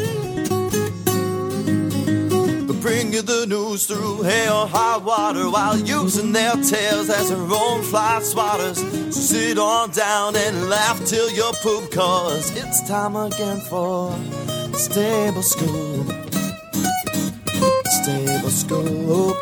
Bring 2.81 3.13
you 3.13 3.21
the 3.21 3.45
news 3.45 3.85
through 3.85 4.23
hail 4.23 4.53
or 4.53 4.67
high 4.67 4.97
water 4.97 5.49
while 5.51 5.77
using 5.77 6.31
their 6.31 6.53
tails 6.53 7.09
as 7.11 7.29
their 7.29 7.37
own 7.37 7.83
fly 7.83 8.19
swatters. 8.23 8.77
So 9.13 9.19
sit 9.19 9.59
on 9.59 9.91
down 9.91 10.35
and 10.35 10.67
laugh 10.67 10.99
till 11.05 11.29
your 11.31 11.53
poop, 11.61 11.91
cause 11.91 12.49
it's 12.55 12.87
time 12.87 13.15
again 13.15 13.59
for 13.69 14.17
Stable 14.73 15.43
Scoop. 15.43 16.07
Stable 18.01 18.49
Scoop. 18.49 19.37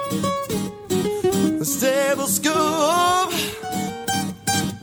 Stable 1.64 2.28
Scoop. 2.28 3.34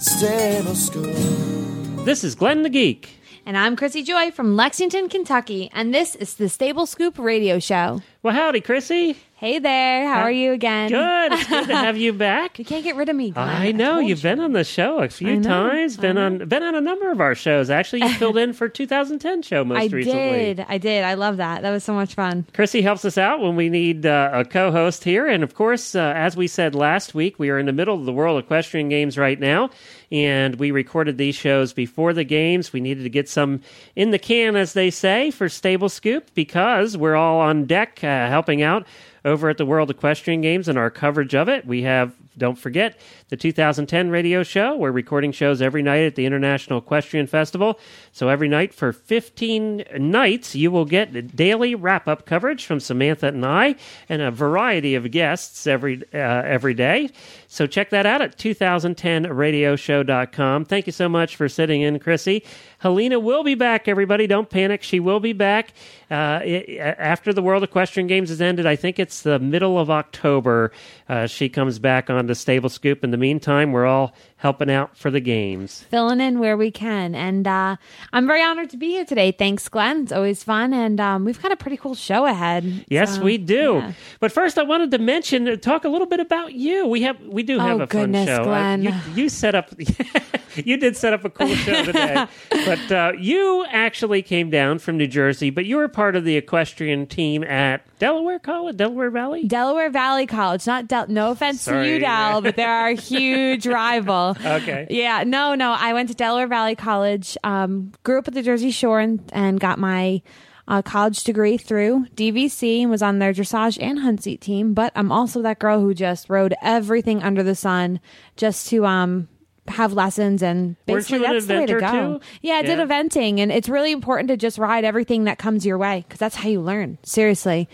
Stable 0.00 0.74
Scoop. 0.74 2.04
This 2.06 2.24
is 2.24 2.34
Glenn 2.34 2.62
the 2.62 2.70
Geek. 2.70 3.10
And 3.46 3.56
I'm 3.56 3.76
Chrissy 3.76 4.02
Joy 4.02 4.32
from 4.32 4.56
Lexington, 4.56 5.08
Kentucky, 5.08 5.70
and 5.72 5.94
this 5.94 6.16
is 6.16 6.34
the 6.34 6.48
Stable 6.48 6.84
Scoop 6.84 7.16
Radio 7.16 7.60
Show. 7.60 8.02
Well, 8.20 8.34
howdy, 8.34 8.60
Chrissy. 8.60 9.18
Hey 9.38 9.58
there, 9.58 10.08
how 10.08 10.22
are 10.22 10.30
you 10.32 10.52
again? 10.52 10.88
Good. 10.88 11.32
It's 11.32 11.46
good 11.46 11.66
to 11.66 11.76
have 11.76 11.98
you 11.98 12.14
back. 12.14 12.58
You 12.58 12.64
can't 12.64 12.82
get 12.82 12.96
rid 12.96 13.10
of 13.10 13.16
me. 13.16 13.32
Glenn. 13.32 13.46
I 13.46 13.70
know 13.70 13.96
told 13.96 14.08
you've 14.08 14.20
you. 14.20 14.22
been 14.22 14.40
on 14.40 14.52
the 14.52 14.64
show 14.64 15.00
a 15.00 15.10
few 15.10 15.42
times. 15.42 15.98
Been 15.98 16.16
on 16.16 16.48
been 16.48 16.62
on 16.62 16.74
a 16.74 16.80
number 16.80 17.12
of 17.12 17.20
our 17.20 17.34
shows. 17.34 17.68
Actually, 17.68 18.04
you 18.04 18.14
filled 18.14 18.38
in 18.38 18.54
for 18.54 18.66
2010 18.66 19.42
show 19.42 19.62
most 19.66 19.78
I 19.78 19.94
recently. 19.94 20.20
I 20.22 20.54
did. 20.54 20.66
I 20.66 20.78
did. 20.78 21.04
I 21.04 21.12
love 21.12 21.36
that. 21.36 21.60
That 21.60 21.70
was 21.70 21.84
so 21.84 21.92
much 21.92 22.14
fun. 22.14 22.46
Chrissy 22.54 22.80
helps 22.80 23.04
us 23.04 23.18
out 23.18 23.40
when 23.40 23.56
we 23.56 23.68
need 23.68 24.06
uh, 24.06 24.30
a 24.32 24.42
co-host 24.46 25.04
here, 25.04 25.26
and 25.26 25.42
of 25.44 25.54
course, 25.54 25.94
uh, 25.94 26.14
as 26.16 26.34
we 26.34 26.46
said 26.46 26.74
last 26.74 27.14
week, 27.14 27.38
we 27.38 27.50
are 27.50 27.58
in 27.58 27.66
the 27.66 27.74
middle 27.74 27.94
of 27.94 28.06
the 28.06 28.14
World 28.14 28.42
Equestrian 28.42 28.88
Games 28.88 29.18
right 29.18 29.38
now, 29.38 29.68
and 30.10 30.54
we 30.54 30.70
recorded 30.70 31.18
these 31.18 31.34
shows 31.34 31.74
before 31.74 32.14
the 32.14 32.24
games. 32.24 32.72
We 32.72 32.80
needed 32.80 33.02
to 33.02 33.10
get 33.10 33.28
some 33.28 33.60
in 33.96 34.12
the 34.12 34.18
can, 34.18 34.56
as 34.56 34.72
they 34.72 34.88
say, 34.88 35.30
for 35.30 35.50
Stable 35.50 35.90
Scoop 35.90 36.30
because 36.32 36.96
we're 36.96 37.16
all 37.16 37.40
on 37.40 37.66
deck 37.66 38.02
uh, 38.02 38.28
helping 38.30 38.62
out 38.62 38.86
over 39.26 39.48
at 39.48 39.58
the 39.58 39.66
World 39.66 39.90
Equestrian 39.90 40.40
Games 40.40 40.68
and 40.68 40.78
our 40.78 40.88
coverage 40.88 41.34
of 41.34 41.48
it. 41.48 41.66
We 41.66 41.82
have, 41.82 42.14
don't 42.38 42.56
forget, 42.56 42.96
the 43.28 43.36
2010 43.36 44.08
radio 44.08 44.44
show. 44.44 44.76
We're 44.76 44.92
recording 44.92 45.32
shows 45.32 45.60
every 45.60 45.82
night 45.82 46.04
at 46.04 46.14
the 46.14 46.24
International 46.24 46.78
Equestrian 46.78 47.26
Festival. 47.26 47.80
So 48.12 48.28
every 48.28 48.48
night 48.48 48.72
for 48.72 48.92
15 48.92 49.84
nights, 49.98 50.54
you 50.54 50.70
will 50.70 50.84
get 50.84 51.34
daily 51.34 51.74
wrap 51.74 52.06
up 52.06 52.24
coverage 52.24 52.64
from 52.64 52.78
Samantha 52.78 53.26
and 53.26 53.44
I 53.44 53.74
and 54.08 54.22
a 54.22 54.30
variety 54.30 54.94
of 54.94 55.10
guests 55.10 55.66
every, 55.66 56.04
uh, 56.14 56.18
every 56.18 56.74
day. 56.74 57.10
So 57.48 57.66
check 57.66 57.90
that 57.90 58.06
out 58.06 58.22
at 58.22 58.38
2010radioshow.com. 58.38 60.66
Thank 60.66 60.86
you 60.86 60.92
so 60.92 61.08
much 61.08 61.34
for 61.34 61.48
sitting 61.48 61.82
in, 61.82 61.98
Chrissy. 61.98 62.44
Helena 62.86 63.18
will 63.18 63.42
be 63.42 63.56
back, 63.56 63.88
everybody. 63.88 64.28
Don't 64.28 64.48
panic. 64.48 64.80
She 64.84 65.00
will 65.00 65.18
be 65.18 65.32
back 65.32 65.70
uh, 66.08 66.14
i- 66.14 66.94
after 66.98 67.32
the 67.32 67.42
World 67.42 67.64
Equestrian 67.64 68.06
Games 68.06 68.28
has 68.28 68.40
ended. 68.40 68.64
I 68.64 68.76
think 68.76 69.00
it's 69.00 69.22
the 69.22 69.40
middle 69.40 69.76
of 69.76 69.90
October. 69.90 70.70
Uh, 71.08 71.26
she 71.26 71.48
comes 71.48 71.80
back 71.80 72.10
on 72.10 72.26
the 72.26 72.34
Stable 72.36 72.68
Scoop. 72.68 73.02
In 73.02 73.10
the 73.10 73.16
meantime, 73.16 73.72
we're 73.72 73.86
all 73.86 74.14
helping 74.38 74.70
out 74.70 74.96
for 74.96 75.10
the 75.10 75.20
games. 75.20 75.82
Filling 75.90 76.20
in 76.20 76.38
where 76.38 76.56
we 76.56 76.70
can. 76.70 77.14
And 77.14 77.46
uh, 77.46 77.76
I'm 78.12 78.26
very 78.26 78.42
honored 78.42 78.68
to 78.70 78.76
be 78.76 78.88
here 78.90 79.04
today. 79.04 79.32
Thanks, 79.32 79.66
Glenn. 79.68 80.02
It's 80.02 80.12
always 80.12 80.44
fun. 80.44 80.74
And 80.74 81.00
um, 81.00 81.24
we've 81.24 81.40
got 81.40 81.52
a 81.52 81.56
pretty 81.56 81.78
cool 81.78 81.94
show 81.94 82.26
ahead. 82.26 82.84
Yes, 82.88 83.16
So, 83.16 83.22
we 83.22 83.38
do. 83.38 83.76
yeah. 83.82 83.92
But 84.20 84.32
first, 84.32 84.58
I 84.58 84.62
wanted 84.62 84.90
to 84.90 84.98
mention, 84.98 85.48
uh, 85.48 85.56
talk 85.56 85.84
a 85.84 85.88
little 85.88 86.06
bit 86.06 86.20
about 86.20 86.52
you. 86.52 86.86
We 86.86 87.02
have, 87.02 87.18
we 87.22 87.42
do 87.42 87.58
have 87.58 87.80
Oh, 87.80 87.84
a 87.84 87.86
fun 87.86 88.12
goodness, 88.12 88.26
show. 88.28 88.42
Uh, 88.42 88.44
Glenn. 88.44 88.82
you, 88.82 88.92
you 89.14 89.28
set 89.30 89.54
up, 89.54 89.70
you 90.56 90.76
did 90.76 90.96
set 90.96 91.12
up 91.14 91.24
a 91.24 91.30
cool 91.30 91.54
show 91.54 91.84
today. 91.84 92.26
but 92.50 92.92
uh, 92.92 93.12
you 93.18 93.64
actually 93.70 94.20
came 94.22 94.50
down 94.50 94.78
from 94.78 94.96
New 94.98 95.06
Jersey, 95.06 95.48
but 95.50 95.64
you 95.64 95.76
were 95.76 95.88
part 95.88 96.14
of 96.14 96.24
the 96.24 96.36
equestrian 96.36 97.06
team 97.06 97.42
at 97.42 97.80
Delaware 97.98 98.38
College, 98.38 98.76
Delaware 98.76 99.10
Valley. 99.10 99.44
Delaware 99.44 99.90
Valley 99.90 100.26
College, 100.26 100.66
not 100.66 100.86
Del. 100.86 101.06
No 101.08 101.30
offense 101.30 101.62
Sorry. 101.62 101.86
to 101.86 101.92
you, 101.94 101.98
Del, 102.00 102.42
but 102.42 102.56
they're 102.56 102.68
our 102.68 102.90
huge 102.92 103.66
rival. 103.66 104.36
Okay. 104.44 104.86
Yeah, 104.90 105.24
no, 105.26 105.54
no. 105.54 105.72
I 105.72 105.92
went 105.94 106.08
to 106.10 106.14
Delaware 106.14 106.46
Valley 106.46 106.74
College. 106.74 107.38
Um, 107.42 107.92
grew 108.02 108.18
up 108.18 108.28
at 108.28 108.34
the 108.34 108.42
Jersey 108.42 108.70
Shore 108.70 109.00
and, 109.00 109.22
and 109.32 109.58
got 109.58 109.78
my 109.78 110.20
uh, 110.68 110.82
college 110.82 111.24
degree 111.24 111.56
through 111.56 112.06
DVC 112.16 112.82
and 112.82 112.90
was 112.90 113.02
on 113.02 113.18
their 113.18 113.32
dressage 113.32 113.78
and 113.80 114.00
hunt 114.00 114.22
seat 114.22 114.40
team. 114.40 114.74
But 114.74 114.92
I'm 114.94 115.10
also 115.12 115.40
that 115.42 115.58
girl 115.58 115.80
who 115.80 115.94
just 115.94 116.28
rode 116.28 116.54
everything 116.62 117.22
under 117.22 117.42
the 117.42 117.54
sun 117.54 118.00
just 118.36 118.68
to 118.68 118.84
um 118.84 119.28
have 119.68 119.92
lessons 119.92 120.42
and 120.42 120.76
basically 120.86 121.18
that's 121.26 121.46
the 121.46 121.54
way 121.54 121.66
to 121.66 121.80
go. 121.80 122.18
too? 122.18 122.20
Yeah, 122.42 122.54
I 122.54 122.62
did 122.62 122.78
Yeah. 122.78 122.86
eventing, 122.86 123.38
and 123.40 123.50
it's 123.52 123.68
really 123.68 123.92
important 123.92 124.28
to 124.28 124.36
just 124.36 124.58
ride 124.58 124.84
everything 124.84 125.24
that 125.24 125.38
comes 125.38 125.64
your 125.66 125.78
way 125.78 126.04
because 126.06 126.18
that's 126.20 126.36
how 126.36 126.48
you 126.48 126.60
learn. 126.60 126.98
Seriously. 127.02 127.68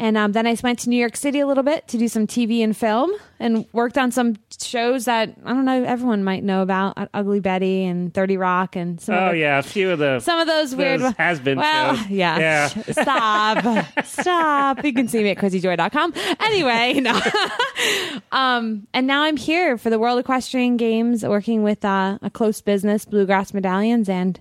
And 0.00 0.16
um, 0.16 0.30
then 0.30 0.46
I 0.46 0.56
went 0.62 0.78
to 0.80 0.88
New 0.90 0.96
York 0.96 1.16
City 1.16 1.40
a 1.40 1.46
little 1.46 1.64
bit 1.64 1.88
to 1.88 1.98
do 1.98 2.06
some 2.06 2.28
TV 2.28 2.62
and 2.62 2.74
film, 2.74 3.10
and 3.40 3.66
worked 3.72 3.98
on 3.98 4.12
some 4.12 4.36
shows 4.62 5.06
that 5.06 5.34
I 5.44 5.52
don't 5.52 5.64
know 5.64 5.82
everyone 5.82 6.22
might 6.22 6.44
know 6.44 6.62
about, 6.62 6.96
Ugly 7.12 7.40
Betty 7.40 7.84
and 7.84 8.14
Thirty 8.14 8.36
Rock, 8.36 8.76
and 8.76 9.00
some. 9.00 9.16
Oh 9.16 9.30
the- 9.32 9.38
yeah, 9.38 9.58
a 9.58 9.62
few 9.64 9.90
of 9.90 9.98
the 9.98 10.20
Some 10.20 10.38
of 10.38 10.46
those 10.46 10.76
weird 10.76 11.00
has-been 11.00 11.58
well, 11.58 11.96
shows. 11.96 12.06
Yeah. 12.10 12.38
Yeah. 12.38 12.68
Stop. 12.92 14.04
Stop. 14.04 14.84
You 14.84 14.92
can 14.92 15.08
see 15.08 15.20
me 15.24 15.30
at 15.30 15.38
chrissyjoy.com. 15.38 16.14
Anyway, 16.40 17.00
no. 17.00 17.20
um, 18.30 18.86
and 18.94 19.06
now 19.08 19.22
I'm 19.22 19.36
here 19.36 19.76
for 19.76 19.90
the 19.90 19.98
World 19.98 20.20
Equestrian 20.20 20.76
Games, 20.76 21.24
working 21.24 21.64
with 21.64 21.84
uh, 21.84 22.18
a 22.22 22.30
close 22.30 22.60
business, 22.60 23.04
Bluegrass 23.04 23.52
Medallions, 23.52 24.08
and 24.08 24.38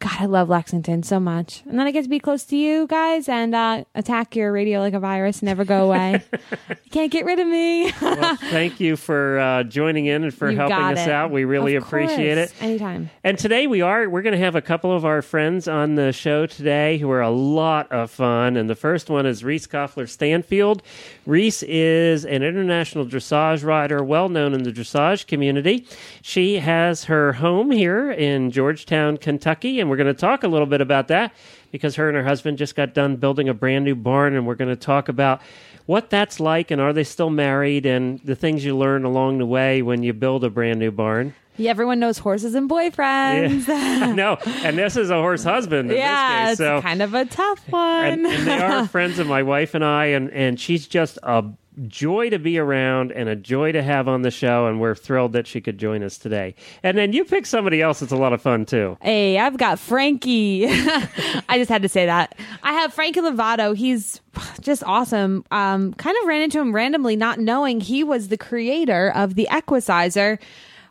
God, 0.00 0.16
I 0.20 0.26
love 0.26 0.48
Lexington 0.48 1.02
so 1.02 1.18
much. 1.18 1.64
And 1.68 1.76
then 1.76 1.84
I 1.88 1.90
get 1.90 2.04
to 2.04 2.08
be 2.08 2.20
close 2.20 2.44
to 2.44 2.56
you 2.56 2.86
guys 2.86 3.28
and 3.28 3.52
uh, 3.52 3.82
attack 3.96 4.36
your 4.36 4.52
radio 4.52 4.78
like 4.78 4.94
a 4.94 5.00
virus, 5.00 5.42
never 5.42 5.64
go 5.64 5.86
away. 5.86 6.22
you 6.68 6.90
can't 6.92 7.10
get 7.10 7.24
rid 7.24 7.40
of 7.40 7.48
me. 7.48 7.90
well, 8.00 8.36
thank 8.36 8.78
you 8.78 8.94
for 8.94 9.40
uh, 9.40 9.64
joining 9.64 10.06
in 10.06 10.22
and 10.22 10.32
for 10.32 10.50
You 10.52 10.56
helping 10.56 10.76
us 10.78 11.00
it. 11.00 11.10
out. 11.10 11.32
We 11.32 11.44
really 11.44 11.74
Of 11.74 11.82
appreciate 11.82 12.38
it. 12.38 12.54
Anytime. 12.60 13.10
And 13.24 13.36
today 13.36 13.66
we 13.66 13.80
are 13.80 14.08
we're 14.08 14.22
going 14.22 14.34
to 14.38 14.44
have 14.44 14.54
a 14.54 14.62
couple 14.62 14.94
of 14.94 15.04
our 15.04 15.20
friends 15.20 15.66
on 15.66 15.96
the 15.96 16.12
show 16.12 16.46
today 16.46 16.98
who 16.98 17.10
are 17.10 17.20
a 17.20 17.30
lot 17.30 17.90
of 17.90 18.08
fun. 18.12 18.56
And 18.56 18.70
the 18.70 18.76
first 18.76 19.10
one 19.10 19.26
is 19.26 19.42
Reese 19.42 19.66
Koffler 19.66 20.08
Stanfield. 20.08 20.80
Reese 21.26 21.64
is 21.64 22.24
an 22.24 22.44
international 22.44 23.04
dressage 23.04 23.64
rider, 23.64 24.04
well 24.04 24.28
known 24.28 24.54
in 24.54 24.62
the 24.62 24.70
dressage 24.72 25.26
community. 25.26 25.86
She 26.22 26.60
has 26.60 27.04
her 27.04 27.32
home 27.32 27.72
here 27.72 28.12
in 28.12 28.52
Georgetown, 28.52 29.16
Kentucky, 29.16 29.80
and 29.80 29.87
we're 29.88 29.96
going 29.96 30.06
to 30.14 30.20
talk 30.20 30.42
a 30.44 30.48
little 30.48 30.66
bit 30.66 30.80
about 30.80 31.08
that 31.08 31.32
because 31.72 31.96
her 31.96 32.08
and 32.08 32.16
her 32.16 32.24
husband 32.24 32.58
just 32.58 32.74
got 32.76 32.94
done 32.94 33.16
building 33.16 33.48
a 33.48 33.54
brand 33.54 33.84
new 33.84 33.94
barn, 33.94 34.34
and 34.34 34.46
we're 34.46 34.54
going 34.54 34.70
to 34.70 34.76
talk 34.76 35.08
about 35.08 35.40
what 35.86 36.10
that's 36.10 36.38
like 36.38 36.70
and 36.70 36.80
are 36.82 36.92
they 36.92 37.04
still 37.04 37.30
married 37.30 37.86
and 37.86 38.20
the 38.20 38.34
things 38.34 38.64
you 38.64 38.76
learn 38.76 39.04
along 39.04 39.38
the 39.38 39.46
way 39.46 39.80
when 39.80 40.02
you 40.02 40.12
build 40.12 40.44
a 40.44 40.50
brand 40.50 40.78
new 40.78 40.90
barn. 40.90 41.34
Yeah, 41.56 41.70
everyone 41.70 41.98
knows 41.98 42.18
horses 42.18 42.54
and 42.54 42.70
boyfriends. 42.70 43.66
Yeah, 43.66 44.12
no, 44.16 44.36
and 44.62 44.78
this 44.78 44.96
is 44.96 45.10
a 45.10 45.16
horse 45.16 45.42
husband 45.42 45.90
in 45.90 45.96
this 45.96 46.04
case. 46.06 46.48
it's 46.50 46.58
So, 46.58 46.80
kind 46.82 47.02
of 47.02 47.14
a 47.14 47.24
tough 47.24 47.60
one. 47.70 48.04
and, 48.04 48.26
and 48.26 48.46
they 48.46 48.60
are 48.62 48.86
friends 48.88 49.18
of 49.18 49.26
my 49.26 49.42
wife 49.42 49.74
and 49.74 49.84
I, 49.84 50.06
and 50.06 50.30
and 50.30 50.60
she's 50.60 50.86
just 50.86 51.18
a 51.22 51.44
joy 51.86 52.30
to 52.30 52.38
be 52.38 52.58
around 52.58 53.12
and 53.12 53.28
a 53.28 53.36
joy 53.36 53.72
to 53.72 53.82
have 53.82 54.08
on 54.08 54.22
the 54.22 54.30
show, 54.30 54.66
and 54.66 54.80
we're 54.80 54.94
thrilled 54.94 55.32
that 55.34 55.46
she 55.46 55.60
could 55.60 55.78
join 55.78 56.02
us 56.02 56.18
today. 56.18 56.54
And 56.82 56.96
then 56.98 57.12
you 57.12 57.24
pick 57.24 57.46
somebody 57.46 57.80
else 57.80 58.00
that's 58.00 58.12
a 58.12 58.16
lot 58.16 58.32
of 58.32 58.42
fun 58.42 58.66
too. 58.66 58.96
Hey, 59.00 59.38
I've 59.38 59.56
got 59.56 59.78
Frankie. 59.78 60.66
I 60.68 61.58
just 61.58 61.68
had 61.70 61.82
to 61.82 61.88
say 61.88 62.06
that. 62.06 62.36
I 62.62 62.72
have 62.72 62.92
Frankie 62.92 63.20
Lovato. 63.20 63.76
He's 63.76 64.20
just 64.60 64.82
awesome. 64.84 65.44
Um, 65.50 65.94
kind 65.94 66.16
of 66.20 66.26
ran 66.26 66.42
into 66.42 66.60
him 66.60 66.74
randomly, 66.74 67.16
not 67.16 67.38
knowing 67.38 67.80
he 67.80 68.04
was 68.04 68.28
the 68.28 68.38
creator 68.38 69.10
of 69.14 69.34
the 69.34 69.48
Equicizer, 69.50 70.38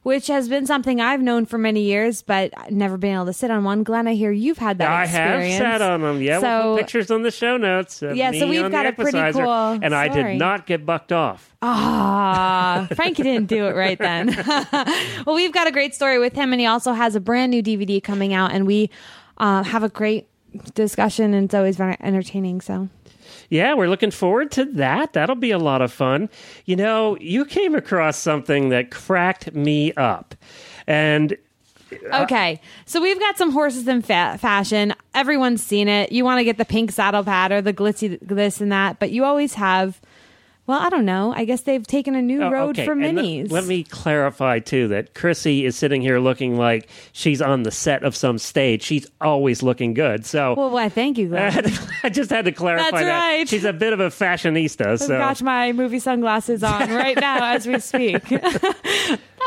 which 0.08 0.28
has 0.28 0.48
been 0.48 0.66
something 0.66 1.02
I've 1.02 1.22
known 1.22 1.46
for 1.46 1.58
many 1.58 1.82
years, 1.82 2.22
but 2.22 2.54
never 2.72 2.96
been 2.96 3.14
able 3.14 3.26
to 3.26 3.34
sit 3.34 3.52
on 3.52 3.66
one. 3.66 3.84
Glenn, 3.84 4.08
I 4.08 4.14
hear 4.14 4.32
you've 4.32 4.58
had 4.58 4.78
that 4.78 4.90
I 4.90 5.04
experience. 5.04 5.58
have 5.58 5.82
sat 5.82 5.82
on 5.82 6.02
them. 6.02 6.22
Yeah, 6.22 6.40
we'll 6.40 6.76
put 6.76 6.84
pictures 6.84 7.12
on 7.12 7.24
the 7.24 7.30
show 7.30 7.58
notes. 7.58 8.02
Yeah, 8.02 8.32
so 8.32 8.48
we've 8.48 8.72
got 8.72 8.86
a 8.86 8.94
pretty 8.94 9.20
cool 9.34 9.50
And 9.50 9.94
I 9.94 10.08
did 10.08 10.38
not 10.38 10.66
get 10.66 10.86
bucked 10.86 11.12
off. 11.12 11.54
Ah, 11.62 12.88
Frankie 12.96 13.24
didn't 13.24 13.50
do 13.50 13.66
it 13.68 13.76
right 13.76 14.00
then. 14.00 14.28
well, 15.26 15.36
we've 15.36 15.52
got 15.52 15.68
a 15.68 15.74
great 15.74 15.94
story 15.94 16.20
with 16.20 16.36
him, 16.36 16.54
and 16.54 16.62
he 16.62 16.68
also 16.68 16.94
has 16.94 17.18
a 17.18 17.20
brand 17.20 17.52
new 17.52 17.62
DVD 17.62 18.02
coming 18.02 18.34
out, 18.34 18.54
and 18.54 18.66
we 18.66 18.90
uh, 19.40 19.64
have 19.64 19.84
a 19.84 19.90
great 19.90 20.30
discussion, 20.74 21.34
and 21.34 21.46
it's 21.46 21.54
always 21.54 21.76
very 21.76 21.98
entertaining. 22.00 22.62
So, 22.62 22.88
Yeah, 23.50 23.74
we're 23.76 23.88
looking 23.88 24.12
forward 24.12 24.52
to 24.52 24.66
that. 24.66 25.14
That'll 25.14 25.36
be 25.36 25.52
a 25.52 25.58
lot 25.58 25.82
of 25.82 25.92
fun. 25.92 26.30
You 26.66 26.76
know, 26.76 27.18
you 27.20 27.46
came 27.46 27.76
across 27.76 28.18
something 28.18 28.70
that 28.70 28.92
cracked 28.92 29.54
me 29.54 29.94
up. 29.94 30.36
And 30.86 31.38
uh, 32.12 32.24
okay, 32.24 32.60
so 32.86 33.02
we've 33.02 33.20
got 33.20 33.38
some 33.38 33.52
horses 33.52 33.88
in 33.88 34.02
fa- 34.02 34.38
fashion. 34.40 34.94
Everyone's 35.14 35.64
seen 35.64 35.88
it. 35.88 36.12
You 36.12 36.26
want 36.26 36.40
to 36.40 36.44
get 36.44 36.58
the 36.58 36.66
pink 36.66 36.92
saddle 36.92 37.24
pad 37.24 37.52
or 37.52 37.62
the 37.62 37.74
glitzy 37.74 38.18
this 38.22 38.60
and 38.60 38.72
that, 38.72 39.00
but 39.00 39.12
you 39.12 39.24
always 39.24 39.54
have. 39.56 40.02
Well, 40.68 40.80
I 40.80 40.90
don't 40.90 41.06
know. 41.06 41.34
I 41.36 41.46
guess 41.46 41.62
they've 41.62 41.86
taken 41.88 42.14
a 42.14 42.22
new 42.22 42.44
Oh, 42.44 42.52
road 42.52 42.70
okay. 42.78 42.86
for 42.86 42.92
and 42.92 43.02
let- 43.02 43.16
minis. 43.16 43.50
Let, 43.52 43.66
me 43.66 43.84
clarify 43.84 44.60
too 44.60 44.90
that 44.90 45.14
Chrissy 45.14 45.66
is 45.66 45.76
sitting 45.78 46.02
here 46.02 46.20
looking 46.20 46.58
like 46.58 46.90
she's 47.14 47.42
on 47.42 47.64
the 47.64 47.72
set 47.72 48.04
of 48.04 48.16
some 48.16 48.38
stage. 48.38 48.84
She's 48.84 49.08
always 49.22 49.64
looking 49.64 49.94
good. 49.94 50.26
So 50.26 50.54
Well, 50.56 50.70
why? 50.70 50.90
Thank 50.90 51.18
you, 51.18 51.30
Glenn. 51.30 51.72
I 52.04 52.10
just 52.10 52.30
had 52.30 52.46
to 52.46 52.52
clarify 52.52 52.84
that. 52.84 52.92
That's 52.92 53.04
that 53.06 53.20
right. 53.38 53.50
she's 53.50 53.64
a 53.66 53.74
bit 53.74 53.94
of 53.94 54.00
a 54.02 54.10
fashionista. 54.10 54.86
I've 54.88 55.00
So 55.00 55.18
got 55.18 55.42
my 55.42 55.72
movie 55.72 56.00
sunglasses 56.00 56.64
on 56.64 56.90
right 56.94 57.18
now 57.20 57.54
as 57.54 57.66
we 57.66 57.80
speak. 57.80 58.22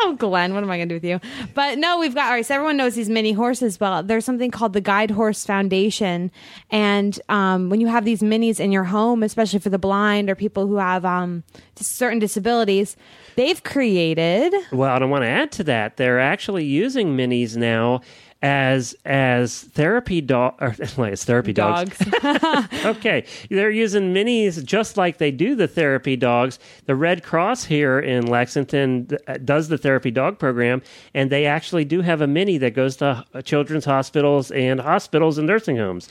oh, 0.03 0.15
Glenn, 0.19 0.55
what 0.55 0.63
am 0.63 0.71
I 0.71 0.79
going 0.79 0.89
to 0.89 0.95
do 0.95 0.97
with 0.97 1.05
you? 1.05 1.21
But 1.55 1.79
no, 1.79 1.99
we've 1.99 2.15
got, 2.15 2.27
all 2.27 2.33
right, 2.33 2.47
so 2.47 2.55
everyone 2.55 2.77
knows 2.77 2.95
these 2.95 3.11
mini 3.11 3.33
horses. 3.33 3.79
Well, 3.79 4.03
there's 4.03 4.25
something 4.25 4.51
called 4.51 4.73
the 4.73 4.81
Guide 4.81 5.11
Horse 5.11 5.45
Foundation. 5.45 6.31
And 6.71 7.19
um, 7.29 7.69
when 7.69 7.81
you 7.81 7.87
have 7.89 8.05
these 8.05 8.21
minis 8.23 8.61
in 8.61 8.73
your 8.73 8.85
home, 8.85 9.23
especially 9.23 9.59
for 9.59 9.69
the 9.71 9.79
blind 9.79 10.31
or 10.31 10.35
people 10.35 10.67
who 10.67 10.77
have 10.77 11.05
um, 11.19 11.45
certain 11.77 12.19
disabilities, 12.19 12.97
they've 13.37 13.63
created. 13.63 14.55
Well, 14.73 14.91
I 14.91 14.99
don't 14.99 15.11
want 15.11 15.23
to 15.23 15.29
add 15.29 15.53
to 15.53 15.65
that. 15.65 15.97
They're 15.97 16.21
actually 16.21 16.65
using 16.65 17.17
minis 17.17 17.57
now 17.57 18.01
as 18.43 18.95
as 19.05 19.65
therapy 19.65 20.23
dog 20.23 20.55
or 20.61 20.75
like 20.97 21.13
as 21.13 21.25
therapy 21.25 21.53
dogs. 21.53 21.99
okay, 22.85 23.25
they're 23.51 23.71
using 23.71 24.15
minis 24.15 24.65
just 24.65 24.97
like 24.97 25.19
they 25.19 25.31
do 25.31 25.55
the 25.55 25.69
therapy 25.69 26.17
dogs. 26.17 26.59
The 26.87 26.97
Red 26.97 27.23
Cross 27.23 27.65
here 27.65 27.99
in 27.99 28.27
Lexington 28.27 29.09
uh, 29.27 29.39
does 29.45 29.69
the 29.69 29.79
therapy 29.79 30.11
dog 30.11 30.39
program, 30.39 30.83
and 31.15 31.31
they 31.31 31.47
actually 31.47 31.85
do 31.85 32.01
have 32.01 32.21
a 32.21 32.27
mini 32.27 32.59
that 32.59 32.75
goes 32.75 32.97
to 32.97 33.25
children's 33.45 33.85
hospitals 33.85 34.51
and 34.51 34.81
hospitals 34.81 35.39
and 35.39 35.47
nursing 35.47 35.77
homes. 35.77 36.09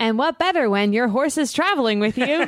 And 0.00 0.16
what 0.18 0.38
better 0.38 0.70
when 0.70 0.92
your 0.92 1.08
horse 1.08 1.36
is 1.38 1.52
traveling 1.52 1.98
with 1.98 2.16
you? 2.16 2.24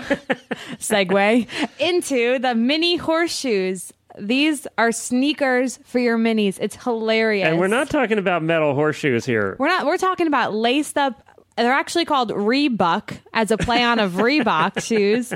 Segue 0.78 1.48
into 1.78 2.38
the 2.38 2.54
mini 2.54 2.96
horseshoes. 2.96 3.92
These 4.18 4.66
are 4.76 4.92
sneakers 4.92 5.78
for 5.84 5.98
your 5.98 6.18
minis. 6.18 6.58
It's 6.60 6.76
hilarious. 6.76 7.48
And 7.48 7.58
we're 7.58 7.68
not 7.68 7.90
talking 7.90 8.18
about 8.18 8.42
metal 8.42 8.74
horseshoes 8.74 9.24
here. 9.24 9.56
We're 9.58 9.68
not. 9.68 9.86
We're 9.86 9.98
talking 9.98 10.26
about 10.26 10.54
laced 10.54 10.96
up. 10.98 11.22
They're 11.62 11.72
actually 11.72 12.04
called 12.04 12.30
Reebok 12.30 13.18
as 13.32 13.50
a 13.50 13.56
play 13.56 13.82
on 13.82 13.98
of 13.98 14.12
Reebok 14.12 14.82
shoes. 14.86 15.32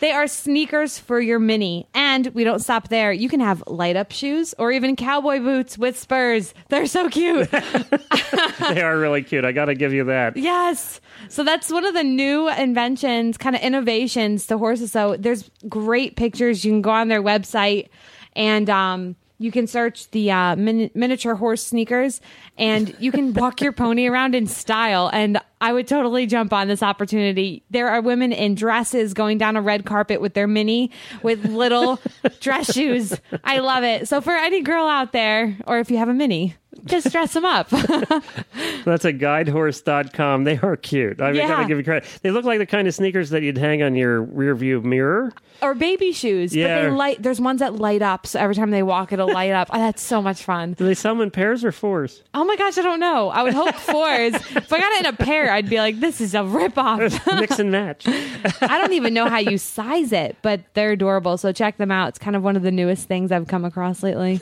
They 0.00 0.12
are 0.12 0.26
sneakers 0.26 0.98
for 0.98 1.20
your 1.20 1.38
mini. 1.38 1.88
And 1.94 2.26
we 2.28 2.44
don't 2.44 2.60
stop 2.60 2.88
there. 2.88 3.12
You 3.12 3.28
can 3.28 3.40
have 3.40 3.62
light 3.66 3.96
up 3.96 4.12
shoes 4.12 4.54
or 4.58 4.70
even 4.72 4.96
cowboy 4.96 5.40
boots 5.40 5.76
with 5.78 5.98
spurs. 5.98 6.54
They're 6.68 6.86
so 6.86 7.08
cute. 7.08 7.50
they 7.50 8.82
are 8.82 8.98
really 8.98 9.22
cute. 9.22 9.44
I 9.44 9.52
got 9.52 9.66
to 9.66 9.74
give 9.74 9.92
you 9.92 10.04
that. 10.04 10.36
Yes. 10.36 11.00
So 11.28 11.44
that's 11.44 11.70
one 11.70 11.84
of 11.84 11.94
the 11.94 12.04
new 12.04 12.48
inventions, 12.48 13.36
kind 13.36 13.56
of 13.56 13.62
innovations 13.62 14.46
to 14.46 14.58
horses. 14.58 14.92
So 14.92 15.16
there's 15.16 15.50
great 15.68 16.16
pictures. 16.16 16.64
You 16.64 16.72
can 16.72 16.82
go 16.82 16.90
on 16.90 17.08
their 17.08 17.22
website 17.22 17.88
and 18.34 18.70
um, 18.70 19.16
you 19.38 19.50
can 19.50 19.66
search 19.66 20.10
the 20.10 20.30
uh, 20.30 20.56
min- 20.56 20.90
miniature 20.94 21.34
horse 21.34 21.64
sneakers 21.64 22.20
and 22.56 22.94
you 22.98 23.12
can 23.12 23.32
walk 23.34 23.60
your 23.60 23.72
pony 23.72 24.06
around 24.06 24.34
in 24.34 24.46
style. 24.46 25.10
And 25.12 25.40
I 25.60 25.72
would 25.72 25.88
totally 25.88 26.26
jump 26.26 26.52
on 26.52 26.68
this 26.68 26.82
opportunity. 26.82 27.64
There 27.70 27.88
are 27.88 28.00
women 28.00 28.32
in 28.32 28.54
dresses 28.54 29.14
going 29.14 29.38
down 29.38 29.56
a 29.56 29.62
red 29.62 29.84
carpet 29.84 30.20
with 30.20 30.34
their 30.34 30.46
mini 30.46 30.90
with 31.22 31.44
little 31.44 32.00
dress 32.40 32.72
shoes. 32.72 33.14
I 33.44 33.58
love 33.58 33.84
it. 33.84 34.08
So 34.08 34.20
for 34.20 34.32
any 34.32 34.62
girl 34.62 34.86
out 34.86 35.12
there, 35.12 35.56
or 35.66 35.78
if 35.78 35.90
you 35.90 35.98
have 35.98 36.08
a 36.08 36.14
mini, 36.14 36.54
just 36.84 37.10
dress 37.12 37.32
them 37.32 37.44
up. 37.44 37.68
That's 38.84 39.04
at 39.04 39.18
guidehorse.com. 39.18 40.44
They 40.44 40.58
are 40.58 40.76
cute. 40.76 41.20
I, 41.20 41.26
mean, 41.28 41.36
Yeah. 41.36 41.48
gotta 41.48 41.66
give 41.68 41.78
you 41.78 41.84
credit. 41.84 42.08
They 42.22 42.30
look 42.30 42.44
like 42.44 42.58
the 42.58 42.66
kind 42.66 42.88
of 42.88 42.94
sneakers 42.94 43.30
that 43.30 43.42
you'd 43.42 43.58
hang 43.58 43.82
on 43.82 43.94
your 43.94 44.22
rear 44.22 44.54
view 44.54 44.80
mirror. 44.80 45.32
or 45.60 45.74
baby 45.74 46.12
shoes. 46.12 46.52
But 46.52 46.58
Yeah. 46.58 46.82
they 46.82 46.90
light. 46.90 47.22
There's 47.22 47.40
ones 47.40 47.60
that 47.60 47.74
light 47.74 48.00
up, 48.02 48.26
so 48.26 48.38
every 48.38 48.54
time 48.54 48.70
they 48.70 48.82
walk, 48.82 49.12
it'll 49.12 49.32
light 49.32 49.52
up. 49.52 49.68
Oh, 49.72 49.78
that's 49.78 50.02
so 50.02 50.22
much 50.22 50.42
fun. 50.42 50.72
Do 50.74 50.84
they 50.86 50.94
sell 50.94 51.14
them 51.14 51.22
in 51.22 51.30
pairs 51.30 51.64
or 51.64 51.72
fours? 51.72 52.22
Oh 52.34 52.44
my 52.44 52.56
gosh, 52.56 52.78
I 52.78 52.82
don't 52.82 53.00
know. 53.00 53.28
I 53.30 53.42
would 53.42 53.54
hope 53.54 53.74
fours. 53.74 54.34
if 54.56 54.72
I 54.72 54.78
got 54.78 54.92
it 54.92 55.00
in 55.00 55.06
a 55.06 55.16
pair, 55.16 55.50
I'd 55.50 55.68
be 55.68 55.78
like, 55.78 55.98
this 56.00 56.20
is 56.20 56.34
a 56.34 56.38
ripoff. 56.38 57.40
Mix 57.40 57.58
and 57.58 57.70
match. 57.72 58.06
I 58.06 58.78
don't 58.78 58.92
even 58.92 59.12
know 59.14 59.28
how 59.28 59.38
you 59.38 59.58
size 59.58 60.12
it, 60.12 60.36
but 60.42 60.60
they're 60.74 60.92
adorable. 60.92 61.36
So 61.38 61.52
check 61.52 61.76
them 61.76 61.90
out. 61.90 62.10
It's 62.10 62.18
kind 62.18 62.36
of 62.36 62.42
one 62.42 62.56
of 62.56 62.62
the 62.62 62.70
newest 62.72 63.08
things 63.08 63.32
I've 63.32 63.48
come 63.48 63.64
across 63.64 64.02
lately. 64.02 64.40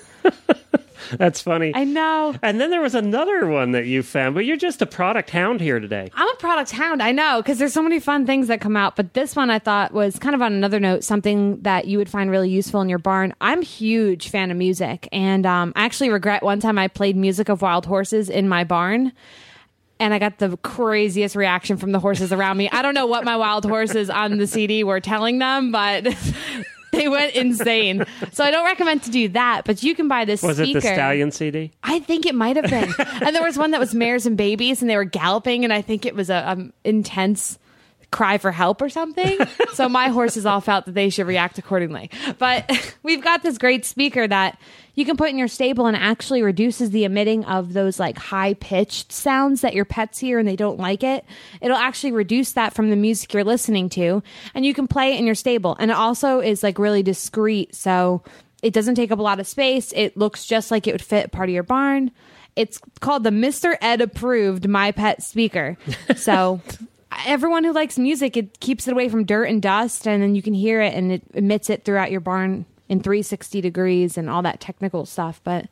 That's 1.12 1.40
funny. 1.40 1.72
I 1.74 1.84
know. 1.84 2.34
and 2.42 2.60
then 2.60 2.70
there 2.70 2.80
was 2.80 2.94
another 2.94 3.46
one 3.48 3.72
that 3.72 3.86
you 3.86 4.02
found, 4.02 4.34
but 4.34 4.44
you're 4.44 4.56
just 4.56 4.82
a 4.82 4.86
product 4.86 5.30
hound 5.30 5.60
here 5.60 5.80
today. 5.80 6.10
I'm 6.14 6.28
a 6.28 6.36
product 6.36 6.70
hound. 6.72 7.02
I 7.02 7.12
know 7.12 7.42
because 7.42 7.58
there's 7.58 7.72
so 7.72 7.82
many 7.82 8.00
fun 8.00 8.26
things 8.26 8.48
that 8.48 8.60
come 8.60 8.76
out. 8.76 8.96
But 8.96 9.14
this 9.14 9.36
one 9.36 9.50
I 9.50 9.58
thought 9.58 9.92
was 9.92 10.18
kind 10.18 10.34
of 10.34 10.42
on 10.42 10.52
another 10.52 10.80
note, 10.80 11.04
something 11.04 11.60
that 11.62 11.86
you 11.86 11.98
would 11.98 12.08
find 12.08 12.30
really 12.30 12.50
useful 12.50 12.80
in 12.80 12.88
your 12.88 12.98
barn. 12.98 13.34
I'm 13.40 13.60
a 13.60 13.64
huge 13.64 14.28
fan 14.30 14.50
of 14.50 14.56
music, 14.56 15.08
and 15.12 15.46
um, 15.46 15.72
I 15.76 15.84
actually 15.84 16.10
regret 16.10 16.42
one 16.42 16.60
time 16.60 16.78
I 16.78 16.88
played 16.88 17.16
music 17.16 17.48
of 17.48 17.62
wild 17.62 17.86
horses 17.86 18.28
in 18.28 18.48
my 18.48 18.64
barn. 18.64 19.12
And 19.98 20.12
I 20.12 20.18
got 20.18 20.38
the 20.38 20.58
craziest 20.58 21.34
reaction 21.36 21.78
from 21.78 21.92
the 21.92 21.98
horses 21.98 22.30
around 22.30 22.58
me. 22.58 22.68
I 22.68 22.82
don't 22.82 22.92
know 22.92 23.06
what 23.06 23.24
my 23.24 23.38
wild 23.38 23.64
horses 23.64 24.10
on 24.10 24.36
the 24.36 24.46
CD 24.46 24.84
were 24.84 25.00
telling 25.00 25.38
them, 25.38 25.72
but 25.72 26.06
they 27.02 27.08
went 27.08 27.34
insane. 27.34 28.04
So 28.32 28.44
I 28.44 28.50
don't 28.50 28.64
recommend 28.64 29.02
to 29.04 29.10
do 29.10 29.28
that. 29.28 29.62
But 29.64 29.82
you 29.82 29.94
can 29.94 30.08
buy 30.08 30.24
this 30.24 30.42
Was 30.42 30.56
speaker. 30.56 30.78
it 30.78 30.82
the 30.82 30.88
Stallion 30.94 31.30
CD? 31.30 31.72
I 31.82 31.98
think 32.00 32.26
it 32.26 32.34
might 32.34 32.56
have 32.56 32.70
been. 32.70 32.94
and 33.22 33.34
there 33.34 33.42
was 33.44 33.58
one 33.58 33.70
that 33.72 33.80
was 33.80 33.94
mares 33.94 34.26
and 34.26 34.36
babies, 34.36 34.80
and 34.80 34.90
they 34.90 34.96
were 34.96 35.04
galloping, 35.04 35.64
and 35.64 35.72
I 35.72 35.82
think 35.82 36.06
it 36.06 36.14
was 36.14 36.30
a 36.30 36.48
um, 36.50 36.72
intense 36.84 37.58
cry 38.10 38.38
for 38.38 38.52
help 38.52 38.80
or 38.80 38.88
something. 38.88 39.38
so 39.74 39.88
my 39.88 40.08
horses 40.08 40.46
all 40.46 40.60
felt 40.60 40.86
that 40.86 40.94
they 40.94 41.10
should 41.10 41.26
react 41.26 41.58
accordingly. 41.58 42.10
But 42.38 42.96
we've 43.02 43.22
got 43.22 43.42
this 43.42 43.58
great 43.58 43.84
speaker 43.84 44.26
that 44.26 44.58
you 44.94 45.04
can 45.04 45.16
put 45.16 45.28
in 45.28 45.38
your 45.38 45.48
stable 45.48 45.86
and 45.86 45.96
actually 45.96 46.42
reduces 46.42 46.90
the 46.90 47.04
emitting 47.04 47.44
of 47.44 47.74
those 47.74 48.00
like 48.00 48.16
high 48.16 48.54
pitched 48.54 49.12
sounds 49.12 49.60
that 49.60 49.74
your 49.74 49.84
pets 49.84 50.18
hear 50.18 50.38
and 50.38 50.48
they 50.48 50.56
don't 50.56 50.78
like 50.78 51.02
it. 51.02 51.24
It'll 51.60 51.76
actually 51.76 52.12
reduce 52.12 52.52
that 52.52 52.74
from 52.74 52.90
the 52.90 52.96
music 52.96 53.32
you're 53.34 53.44
listening 53.44 53.90
to, 53.90 54.22
and 54.54 54.64
you 54.64 54.72
can 54.72 54.88
play 54.88 55.14
it 55.14 55.18
in 55.18 55.26
your 55.26 55.34
stable. 55.34 55.76
And 55.78 55.90
it 55.90 55.96
also 55.96 56.40
is 56.40 56.62
like 56.62 56.78
really 56.78 57.02
discreet, 57.02 57.74
so 57.74 58.22
it 58.62 58.72
doesn't 58.72 58.94
take 58.94 59.12
up 59.12 59.18
a 59.18 59.22
lot 59.22 59.38
of 59.38 59.46
space. 59.46 59.92
It 59.94 60.16
looks 60.16 60.46
just 60.46 60.70
like 60.70 60.86
it 60.86 60.92
would 60.92 61.02
fit 61.02 61.30
part 61.30 61.50
of 61.50 61.54
your 61.54 61.62
barn. 61.62 62.10
It's 62.56 62.80
called 63.00 63.22
the 63.22 63.30
Mr. 63.30 63.76
Ed 63.82 64.00
approved 64.00 64.66
My 64.66 64.92
Pet 64.92 65.22
speaker. 65.22 65.76
So 66.16 66.60
everyone 67.24 67.64
who 67.64 67.72
likes 67.72 67.98
music, 67.98 68.36
it 68.36 68.60
keeps 68.60 68.86
it 68.88 68.92
away 68.92 69.08
from 69.08 69.24
dirt 69.24 69.44
and 69.44 69.62
dust, 69.62 70.06
and 70.06 70.22
then 70.22 70.34
you 70.34 70.42
can 70.42 70.54
hear 70.54 70.80
it 70.80 70.94
and 70.94 71.12
it 71.12 71.22
emits 71.34 71.70
it 71.70 71.84
throughout 71.84 72.10
your 72.10 72.20
barn 72.20 72.66
in 72.88 73.00
360 73.00 73.60
degrees 73.60 74.18
and 74.18 74.28
all 74.28 74.42
that 74.42 74.60
technical 74.60 75.06
stuff. 75.06 75.40
But 75.44 75.66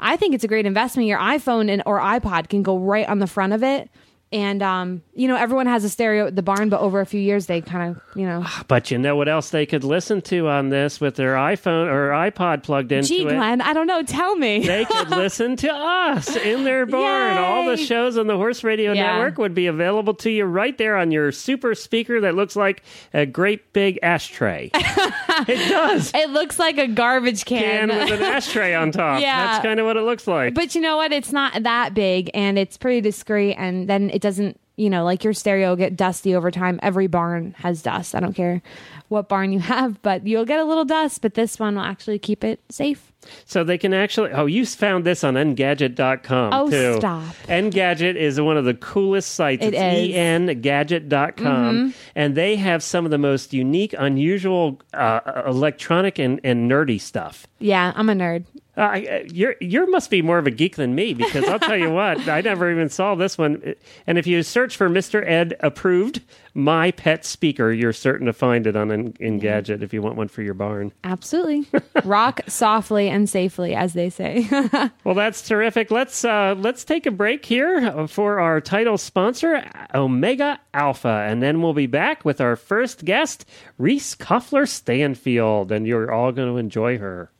I 0.00 0.16
think 0.16 0.34
it's 0.34 0.44
a 0.44 0.48
great 0.48 0.66
investment. 0.66 1.08
Your 1.08 1.18
iPhone 1.18 1.70
and 1.70 1.82
or 1.86 2.00
iPod 2.00 2.48
can 2.48 2.62
go 2.62 2.78
right 2.78 3.08
on 3.08 3.18
the 3.18 3.26
front 3.26 3.52
of 3.52 3.62
it. 3.62 3.90
And 4.30 4.62
um, 4.62 5.02
you 5.14 5.26
know, 5.26 5.36
everyone 5.36 5.66
has 5.66 5.84
a 5.84 5.88
stereo 5.88 6.26
at 6.26 6.36
the 6.36 6.42
barn, 6.42 6.68
but 6.68 6.80
over 6.80 7.00
a 7.00 7.06
few 7.06 7.20
years 7.20 7.46
they 7.46 7.60
kind 7.62 7.90
of, 7.96 8.02
you 8.14 8.26
know, 8.26 8.44
But 8.68 8.90
you 8.90 8.98
know 8.98 9.16
what 9.16 9.28
else 9.28 9.50
they 9.50 9.64
could 9.64 9.84
listen 9.84 10.20
to 10.22 10.48
on 10.48 10.68
this 10.68 11.00
with 11.00 11.16
their 11.16 11.34
iPhone 11.34 11.86
or 11.90 12.10
iPod 12.10 12.62
plugged 12.62 12.92
into 12.92 13.08
gee, 13.08 13.22
it? 13.22 13.30
Glenn, 13.30 13.62
I 13.62 13.72
don't 13.72 13.86
know. 13.86 14.02
Tell 14.02 14.36
me. 14.36 14.66
They 14.66 14.84
could 14.84 15.08
listen 15.22 15.56
to 15.56 15.72
us 15.72 16.36
in 16.36 16.64
their 16.64 16.84
barn. 16.84 17.38
All 17.38 17.66
the 17.66 17.78
shows 17.78 18.18
on 18.18 18.26
the 18.26 18.36
Horse 18.36 18.62
Radio 18.62 18.92
Yeah. 18.92 19.12
Network 19.14 19.38
would 19.38 19.54
be 19.54 19.66
available 19.66 20.14
to 20.14 20.30
you 20.30 20.44
right 20.44 20.76
there 20.76 20.96
on 20.96 21.10
your 21.10 21.32
super 21.32 21.74
speaker 21.74 22.20
that 22.20 22.34
looks 22.34 22.54
like 22.54 22.82
a 23.14 23.24
great 23.24 23.72
big 23.72 23.98
ashtray. 24.02 24.70
it 24.74 25.68
does. 25.70 26.12
it 26.14 26.30
looks 26.30 26.58
like 26.58 26.76
a 26.78 26.86
garbage 26.88 27.44
Can 27.44 27.88
can. 27.88 27.98
with 27.98 28.10
an 28.20 28.22
ashtray 28.34 28.74
on 28.74 28.92
top. 28.92 29.20
Yeah. 29.20 29.46
That's 29.52 29.64
kind 29.64 29.80
of 29.80 29.86
what 29.86 29.96
it 29.96 30.02
looks 30.02 30.26
like. 30.26 30.54
But 30.54 30.74
you 30.74 30.80
know 30.80 30.96
what? 30.96 31.12
It's 31.12 31.32
not 31.32 31.62
that 31.62 31.94
big 31.94 32.30
and 32.34 32.58
it's 32.58 32.76
pretty 32.76 33.00
discreet 33.00 33.54
and 33.54 33.88
then 33.88 34.10
it 34.18 34.22
doesn't 34.22 34.58
you 34.78 34.88
know, 34.88 35.04
like 35.04 35.24
your 35.24 35.32
stereo 35.32 35.70
will 35.70 35.76
get 35.76 35.96
dusty 35.96 36.36
over 36.36 36.52
time. 36.52 36.78
Every 36.84 37.08
barn 37.08 37.52
has 37.58 37.82
dust. 37.82 38.14
I 38.14 38.20
don't 38.20 38.32
care 38.32 38.62
what 39.08 39.28
barn 39.28 39.52
you 39.52 39.58
have, 39.74 40.00
but 40.02 40.24
you'll 40.26 40.44
get 40.44 40.60
a 40.60 40.64
little 40.64 40.84
dust, 40.84 41.20
but 41.20 41.34
this 41.34 41.58
one 41.58 41.74
will 41.74 41.82
actually 41.82 42.20
keep 42.20 42.44
it 42.44 42.60
safe. 42.70 43.12
So 43.44 43.64
they 43.64 43.76
can 43.76 43.92
actually. 43.92 44.30
Oh, 44.30 44.46
you 44.46 44.64
found 44.64 45.04
this 45.04 45.24
on 45.24 45.34
Engadget.com 45.34 46.52
Oh, 46.54 46.70
too. 46.70 46.94
stop. 46.98 47.34
Engadget 47.48 48.14
is 48.14 48.40
one 48.40 48.56
of 48.56 48.64
the 48.64 48.74
coolest 48.74 49.32
sites. 49.32 49.64
It 49.64 49.74
it's 49.74 49.82
is. 49.82 50.14
Mm-hmm. 50.14 50.48
engadget.com. 50.62 51.94
And 52.14 52.36
they 52.36 52.54
have 52.54 52.82
some 52.82 53.04
of 53.04 53.10
the 53.10 53.18
most 53.18 53.52
unique, 53.52 53.96
unusual 53.98 54.80
uh, 54.94 55.42
electronic 55.44 56.20
and, 56.20 56.40
and 56.44 56.70
nerdy 56.70 57.00
stuff. 57.00 57.48
Yeah, 57.58 57.92
I'm 57.96 58.08
a 58.08 58.14
nerd. 58.14 58.44
Uh, 58.78 58.82
I- 58.82 59.26
you're 59.32 59.56
you 59.60 59.90
must 59.90 60.08
be 60.10 60.22
more 60.22 60.38
of 60.38 60.46
a 60.46 60.52
geek 60.52 60.76
than 60.76 60.94
me 60.94 61.12
because 61.12 61.44
I'll 61.48 61.58
tell 61.58 61.76
you 61.76 61.90
what 61.90 62.28
I 62.28 62.40
never 62.42 62.70
even 62.70 62.88
saw 62.88 63.16
this 63.16 63.36
one. 63.36 63.74
And 64.06 64.18
if 64.18 64.26
you 64.26 64.42
search 64.44 64.76
for 64.76 64.88
Mr. 64.88 65.22
Ed 65.28 65.56
approved 65.60 66.20
my 66.54 66.92
pet 66.92 67.24
speaker, 67.24 67.72
you're 67.72 67.92
certain 67.92 68.26
to 68.26 68.32
find 68.32 68.66
it 68.66 68.76
on 68.76 68.90
En- 68.92 69.12
Engadget 69.14 69.82
if 69.82 69.92
you 69.92 70.00
want 70.00 70.14
one 70.16 70.28
for 70.28 70.42
your 70.42 70.54
barn. 70.54 70.92
Absolutely. 71.04 71.66
Rock 72.04 72.40
softly 72.46 73.08
and 73.08 73.28
safely, 73.28 73.74
as 73.74 73.94
they 73.94 74.10
say. 74.10 74.48
Well, 75.04 75.14
that's 75.14 75.46
terrific. 75.46 75.90
Let's 75.90 76.24
uh, 76.24 76.54
let's 76.58 76.84
take 76.84 77.06
a 77.06 77.10
break 77.10 77.44
here 77.44 78.06
for 78.08 78.38
our 78.40 78.60
title 78.60 78.98
sponsor, 78.98 79.64
Omega 79.94 80.60
Alpha, 80.74 81.26
and 81.28 81.42
then 81.42 81.62
we'll 81.62 81.72
be 81.74 81.86
back 81.86 82.24
with 82.24 82.40
our 82.40 82.54
first 82.56 83.04
guest, 83.04 83.44
Reese 83.78 84.14
Koffler 84.14 84.68
Stanfield, 84.68 85.72
and 85.72 85.86
you're 85.86 86.12
all 86.12 86.30
going 86.32 86.48
to 86.52 86.58
enjoy 86.58 86.98
her. 86.98 87.30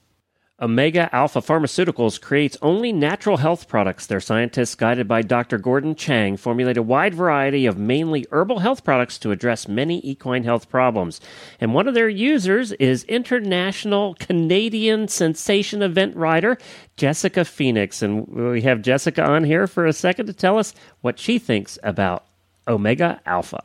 Omega 0.60 1.08
Alpha 1.14 1.40
Pharmaceuticals 1.40 2.20
creates 2.20 2.56
only 2.60 2.92
natural 2.92 3.36
health 3.36 3.68
products. 3.68 4.06
Their 4.06 4.18
scientists, 4.18 4.74
guided 4.74 5.06
by 5.06 5.22
Dr. 5.22 5.56
Gordon 5.56 5.94
Chang, 5.94 6.36
formulate 6.36 6.76
a 6.76 6.82
wide 6.82 7.14
variety 7.14 7.64
of 7.64 7.78
mainly 7.78 8.26
herbal 8.32 8.58
health 8.58 8.82
products 8.82 9.18
to 9.20 9.30
address 9.30 9.68
many 9.68 10.00
equine 10.02 10.42
health 10.42 10.68
problems. 10.68 11.20
And 11.60 11.74
one 11.74 11.86
of 11.86 11.94
their 11.94 12.08
users 12.08 12.72
is 12.72 13.04
international 13.04 14.16
Canadian 14.18 15.06
sensation 15.06 15.80
event 15.80 16.16
rider 16.16 16.58
Jessica 16.96 17.44
Phoenix. 17.44 18.02
And 18.02 18.26
we 18.26 18.62
have 18.62 18.82
Jessica 18.82 19.22
on 19.24 19.44
here 19.44 19.68
for 19.68 19.86
a 19.86 19.92
second 19.92 20.26
to 20.26 20.32
tell 20.32 20.58
us 20.58 20.74
what 21.02 21.20
she 21.20 21.38
thinks 21.38 21.78
about 21.84 22.26
Omega 22.66 23.20
Alpha. 23.26 23.62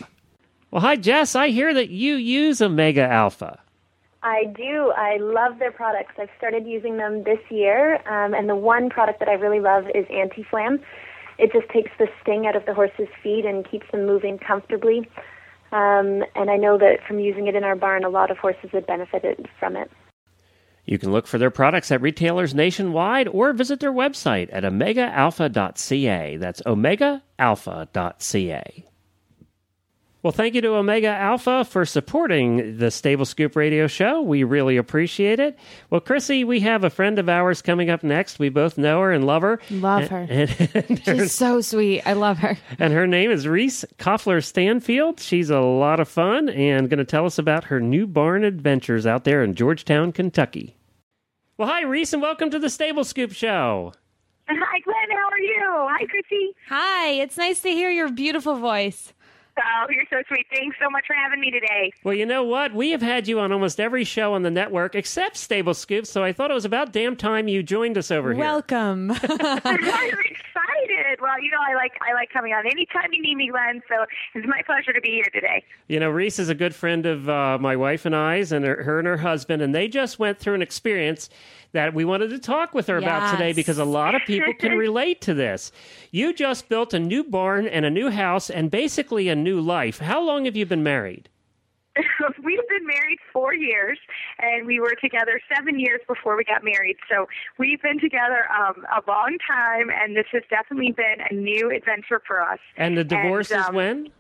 Well, 0.70 0.82
hi, 0.82 0.96
Jess. 0.96 1.36
I 1.36 1.48
hear 1.48 1.74
that 1.74 1.90
you 1.90 2.14
use 2.16 2.62
Omega 2.62 3.02
Alpha. 3.02 3.63
I 4.24 4.46
do. 4.46 4.92
I 4.96 5.18
love 5.18 5.60
their 5.60 5.72
products. 5.72 6.14
I've 6.18 6.30
started 6.38 6.66
using 6.66 6.98
them 6.98 7.24
this 7.24 7.40
year, 7.50 7.96
um, 8.08 8.34
and 8.34 8.50
the 8.50 8.56
one 8.56 8.90
product 8.90 9.20
that 9.20 9.28
I 9.28 9.34
really 9.34 9.60
love 9.60 9.86
is 9.94 10.06
Anti-Flam. 10.10 10.80
It 11.38 11.52
just 11.52 11.68
takes 11.70 11.92
the 12.00 12.08
sting 12.22 12.48
out 12.48 12.56
of 12.56 12.66
the 12.66 12.74
horse's 12.74 13.10
feet 13.22 13.46
and 13.46 13.70
keeps 13.70 13.86
them 13.92 14.06
moving 14.06 14.38
comfortably. 14.38 15.00
Um, 15.72 16.24
and 16.36 16.50
I 16.50 16.56
know 16.56 16.78
that 16.78 17.00
from 17.08 17.20
using 17.20 17.48
it 17.48 17.56
in 17.56 17.64
our 17.64 17.76
barn, 17.76 18.06
a 18.06 18.10
lot 18.10 18.32
of 18.32 18.38
horses 18.38 18.70
have 18.72 18.88
benefited 18.88 19.48
from 19.60 19.76
it. 19.76 19.92
You 20.86 20.98
can 20.98 21.12
look 21.12 21.28
for 21.28 21.38
their 21.38 21.52
products 21.52 21.92
at 21.92 22.02
retailers 22.02 22.54
nationwide 22.54 23.30
or 23.30 23.54
visit 23.54 23.80
their 23.80 23.94
website 23.94 24.50
at 24.52 24.64
omegaalpha.ca. 24.64 26.38
That's 26.38 26.62
omegaalpha.ca. 26.62 28.86
Well, 30.24 30.32
thank 30.32 30.56
you 30.56 30.62
to 30.62 30.76
Omega 30.76 31.10
Alpha 31.10 31.66
for 31.66 31.84
supporting 31.86 32.78
the 32.78 32.90
Stable 32.92 33.26
Scoop 33.26 33.58
radio 33.58 33.88
show. 33.88 34.22
We 34.22 34.46
really 34.46 34.78
appreciate 34.78 35.38
it. 35.42 35.60
Well, 35.90 36.00
Chrissy, 36.00 36.46
we 36.46 36.62
have 36.62 36.86
a 36.86 36.90
friend 36.90 37.20
of 37.20 37.28
ours 37.28 37.62
coming 37.62 37.90
up 37.90 38.04
next. 38.04 38.40
We 38.40 38.48
both 38.48 38.78
know 38.78 39.02
her 39.02 39.12
and 39.12 39.26
love 39.28 39.42
her. 39.42 39.60
Love 39.70 40.08
her. 40.08 40.26
And, 40.30 40.50
and 40.76 41.00
her, 41.00 41.16
She's 41.18 41.34
so 41.34 41.60
sweet. 41.60 42.04
I 42.08 42.14
love 42.14 42.38
her. 42.38 42.58
and 42.80 42.94
her 42.94 43.06
name 43.06 43.32
is 43.32 43.50
Reese 43.50 43.84
Koffler 43.98 44.42
Stanfield. 44.42 45.20
She's 45.20 45.50
a 45.50 45.60
lot 45.60 46.00
of 46.00 46.08
fun 46.08 46.48
and 46.48 46.90
going 46.90 47.00
to 47.00 47.04
tell 47.04 47.26
us 47.26 47.38
about 47.38 47.66
her 47.66 47.82
new 47.82 48.08
barn 48.08 48.46
adventures 48.46 49.06
out 49.06 49.26
there 49.26 49.44
in 49.44 49.56
Georgetown, 49.56 50.14
Kentucky. 50.14 50.78
Well, 51.58 51.68
hi, 51.68 51.82
Reese, 51.82 52.14
and 52.14 52.22
welcome 52.22 52.50
to 52.50 52.60
the 52.60 52.70
Stable 52.70 53.04
Scoop 53.04 53.34
Show. 53.34 53.92
Hi, 54.48 54.80
Glenn. 54.80 55.18
How 55.18 55.28
are 55.30 55.40
you? 55.40 55.64
Hi, 55.68 56.06
Chrissy. 56.06 56.56
Hi, 56.70 57.08
it's 57.10 57.36
nice 57.38 57.62
to 57.64 57.70
hear 57.70 57.92
your 57.92 58.10
beautiful 58.10 58.56
voice. 58.56 59.12
Oh, 59.58 59.86
you're 59.90 60.06
so 60.10 60.22
sweet. 60.28 60.48
Thanks 60.52 60.78
so 60.82 60.90
much 60.90 61.06
for 61.06 61.14
having 61.14 61.40
me 61.40 61.52
today. 61.52 61.92
Well, 62.04 62.16
you 62.16 62.26
know 62.26 62.44
what? 62.44 62.74
We 62.74 62.92
have 62.92 63.02
had 63.02 63.28
you 63.28 63.40
on 63.40 63.52
almost 63.52 63.80
every 63.80 64.04
show 64.04 64.34
on 64.34 64.42
the 64.42 64.50
network 64.50 64.96
except 64.96 65.38
Stable 65.38 65.76
Scoop, 65.76 66.08
so 66.08 66.24
I 66.24 66.34
thought 66.34 66.50
it 66.50 66.56
was 66.56 66.66
about 66.66 66.92
damn 66.92 67.16
time 67.16 67.48
you 67.48 67.62
joined 67.62 67.98
us 67.98 68.10
over 68.10 68.34
here. 68.34 68.40
Welcome. 68.40 69.12
I'm. 71.04 71.16
Well, 71.22 71.42
you 71.42 71.52
know, 71.52 71.58
I 71.62 71.76
like 71.76 71.94
I 72.02 72.14
like 72.14 72.30
coming 72.30 72.54
on 72.54 72.66
anytime 72.66 73.12
you 73.12 73.22
need 73.22 73.36
me, 73.36 73.50
Glenn. 73.50 73.82
So 73.88 74.06
it's 74.34 74.48
my 74.48 74.62
pleasure 74.66 74.94
to 74.94 75.02
be 75.02 75.12
here 75.12 75.30
today. 75.34 75.64
You 75.88 76.00
know, 76.00 76.10
Reese 76.10 76.40
is 76.40 76.50
a 76.50 76.56
good 76.56 76.74
friend 76.74 77.06
of 77.06 77.30
uh, 77.30 77.58
my 77.60 77.76
wife 77.76 78.06
and 78.06 78.16
I's, 78.16 78.52
and 78.52 78.66
her, 78.66 78.84
her 78.84 79.00
and 79.00 79.08
her 79.08 79.18
husband, 79.18 79.62
and 79.62 79.74
they 79.74 79.88
just 79.88 80.20
went 80.20 80.40
through 80.40 80.56
an 80.56 80.62
experience 80.62 81.30
that 81.74 81.94
we 81.94 82.06
wanted 82.06 82.30
to 82.30 82.40
talk 82.40 82.74
with 82.74 82.88
her 82.88 82.98
about 82.98 83.32
today 83.32 83.52
because 83.52 83.80
a 83.80 83.86
lot 83.86 84.14
of 84.14 84.22
people 84.28 84.54
can 84.54 84.78
relate 84.78 85.22
to 85.22 85.34
this. 85.34 85.72
You 86.12 86.32
just 86.32 86.70
built 86.70 86.94
a 86.94 87.00
new 87.00 87.24
barn 87.24 87.68
and 87.68 87.84
a 87.84 87.90
new 87.90 88.12
house 88.12 88.50
and 88.50 88.70
basically 88.70 89.28
a 89.28 89.36
new 89.36 89.60
life. 89.60 89.98
How 89.98 90.22
long 90.22 90.46
have 90.46 90.56
you 90.56 90.68
been 90.68 90.84
married? 90.84 91.30
We've 92.44 92.68
been 92.70 92.88
married 92.88 93.20
four 93.32 93.54
years, 93.54 94.00
and 94.40 94.66
we 94.66 94.80
were 94.80 94.96
together 95.02 95.40
seven 95.56 95.80
years 95.80 96.02
before 96.08 96.36
we 96.36 96.44
got 96.44 96.64
married. 96.64 96.98
So 97.10 97.28
we've 97.58 97.82
been 97.82 98.00
together 98.00 98.46
um, 98.52 98.86
a 98.92 99.02
long 99.08 99.38
time, 99.48 99.90
and 99.90 100.16
this 100.16 100.26
has 100.32 100.44
definitely 100.50 100.92
been 100.92 101.18
a 101.30 101.34
new 101.34 101.70
adventure 101.70 102.22
for 102.26 102.42
us. 102.42 102.60
And 102.78 102.98
the 102.98 103.04
divorce 103.04 103.52
is 103.52 103.58
um, 103.58 103.76
when? 103.76 104.12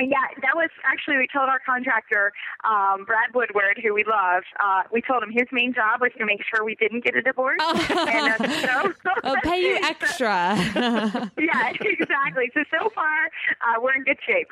Yeah, 0.00 0.16
that 0.42 0.54
was 0.54 0.70
actually 0.84 1.16
we 1.16 1.26
told 1.32 1.48
our 1.48 1.60
contractor, 1.64 2.32
um, 2.64 3.04
Brad 3.04 3.34
Woodward, 3.34 3.80
who 3.82 3.94
we 3.94 4.04
love. 4.04 4.44
Uh, 4.62 4.82
we 4.92 5.02
told 5.02 5.22
him 5.22 5.30
his 5.30 5.46
main 5.50 5.74
job 5.74 6.00
was 6.00 6.12
to 6.18 6.24
make 6.24 6.40
sure 6.44 6.64
we 6.64 6.76
didn't 6.76 7.04
get 7.04 7.16
a 7.16 7.22
divorce. 7.22 7.58
and, 7.62 8.40
uh, 8.40 8.92
so, 8.92 8.92
I'll 9.24 9.36
pay 9.42 9.60
you 9.60 9.78
extra. 9.82 10.54
yeah, 11.38 11.72
exactly. 11.80 12.50
So 12.54 12.62
so 12.70 12.90
far, 12.90 13.26
uh, 13.66 13.80
we're 13.82 13.94
in 13.94 14.04
good 14.04 14.18
shape. 14.26 14.48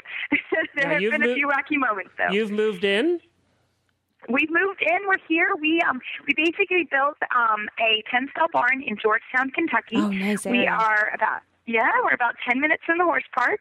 there 0.74 0.86
Now, 0.86 0.92
have 0.94 1.02
you've 1.02 1.12
been 1.12 1.22
a 1.22 1.34
few 1.34 1.48
rocky 1.48 1.76
moments 1.76 2.10
though. 2.18 2.32
You've 2.32 2.50
moved 2.50 2.84
in? 2.84 3.20
We've 4.28 4.50
moved 4.50 4.82
in. 4.82 4.98
We're 5.06 5.22
here. 5.28 5.54
We 5.60 5.80
um 5.88 6.00
we 6.26 6.34
basically 6.34 6.88
built 6.90 7.18
um 7.34 7.68
a 7.78 8.02
ten 8.10 8.28
stall 8.32 8.48
barn 8.52 8.82
in 8.82 8.96
Georgetown, 9.00 9.50
Kentucky. 9.50 9.96
Oh, 9.96 10.08
nice 10.08 10.44
We 10.44 10.66
are 10.66 11.12
about 11.14 11.42
yeah, 11.66 11.90
we're 12.04 12.14
about 12.14 12.34
ten 12.48 12.60
minutes 12.60 12.82
from 12.86 12.98
the 12.98 13.04
horse 13.04 13.24
park. 13.34 13.60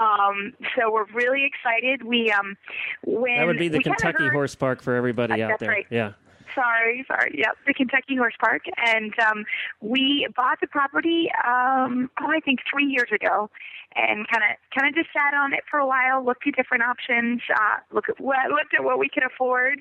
Um, 0.00 0.54
so 0.76 0.90
we're 0.90 1.06
really 1.12 1.44
excited. 1.44 2.02
We 2.04 2.30
um 2.32 2.56
when 3.04 3.36
That 3.38 3.46
would 3.46 3.58
be 3.58 3.68
the 3.68 3.82
Kentucky 3.82 4.24
heard- 4.24 4.32
Horse 4.32 4.54
Park 4.54 4.82
for 4.82 4.94
everybody 4.94 5.42
Uh, 5.42 5.46
out 5.46 5.48
that's 5.50 5.60
there. 5.60 5.70
right. 5.70 5.86
Yeah. 5.90 6.12
Sorry, 6.54 7.04
sorry. 7.08 7.34
Yep, 7.36 7.56
the 7.66 7.74
Kentucky 7.74 8.14
Horse 8.16 8.34
Park, 8.38 8.62
and 8.76 9.12
um, 9.18 9.44
we 9.80 10.28
bought 10.36 10.60
the 10.60 10.68
property. 10.68 11.28
Um, 11.44 12.10
oh, 12.20 12.30
I 12.30 12.38
think 12.44 12.60
three 12.70 12.84
years 12.84 13.08
ago, 13.12 13.50
and 13.96 14.28
kind 14.28 14.44
of 14.44 14.56
kind 14.78 14.86
of 14.86 14.94
just 14.94 15.08
sat 15.12 15.34
on 15.34 15.52
it 15.52 15.64
for 15.68 15.80
a 15.80 15.86
while, 15.86 16.24
looked 16.24 16.46
at 16.46 16.54
different 16.54 16.84
options, 16.84 17.40
uh, 17.50 17.78
look 17.92 18.08
at 18.08 18.20
what 18.20 18.50
looked 18.50 18.72
at 18.74 18.84
what 18.84 19.00
we 19.00 19.08
could 19.08 19.24
afford, 19.24 19.80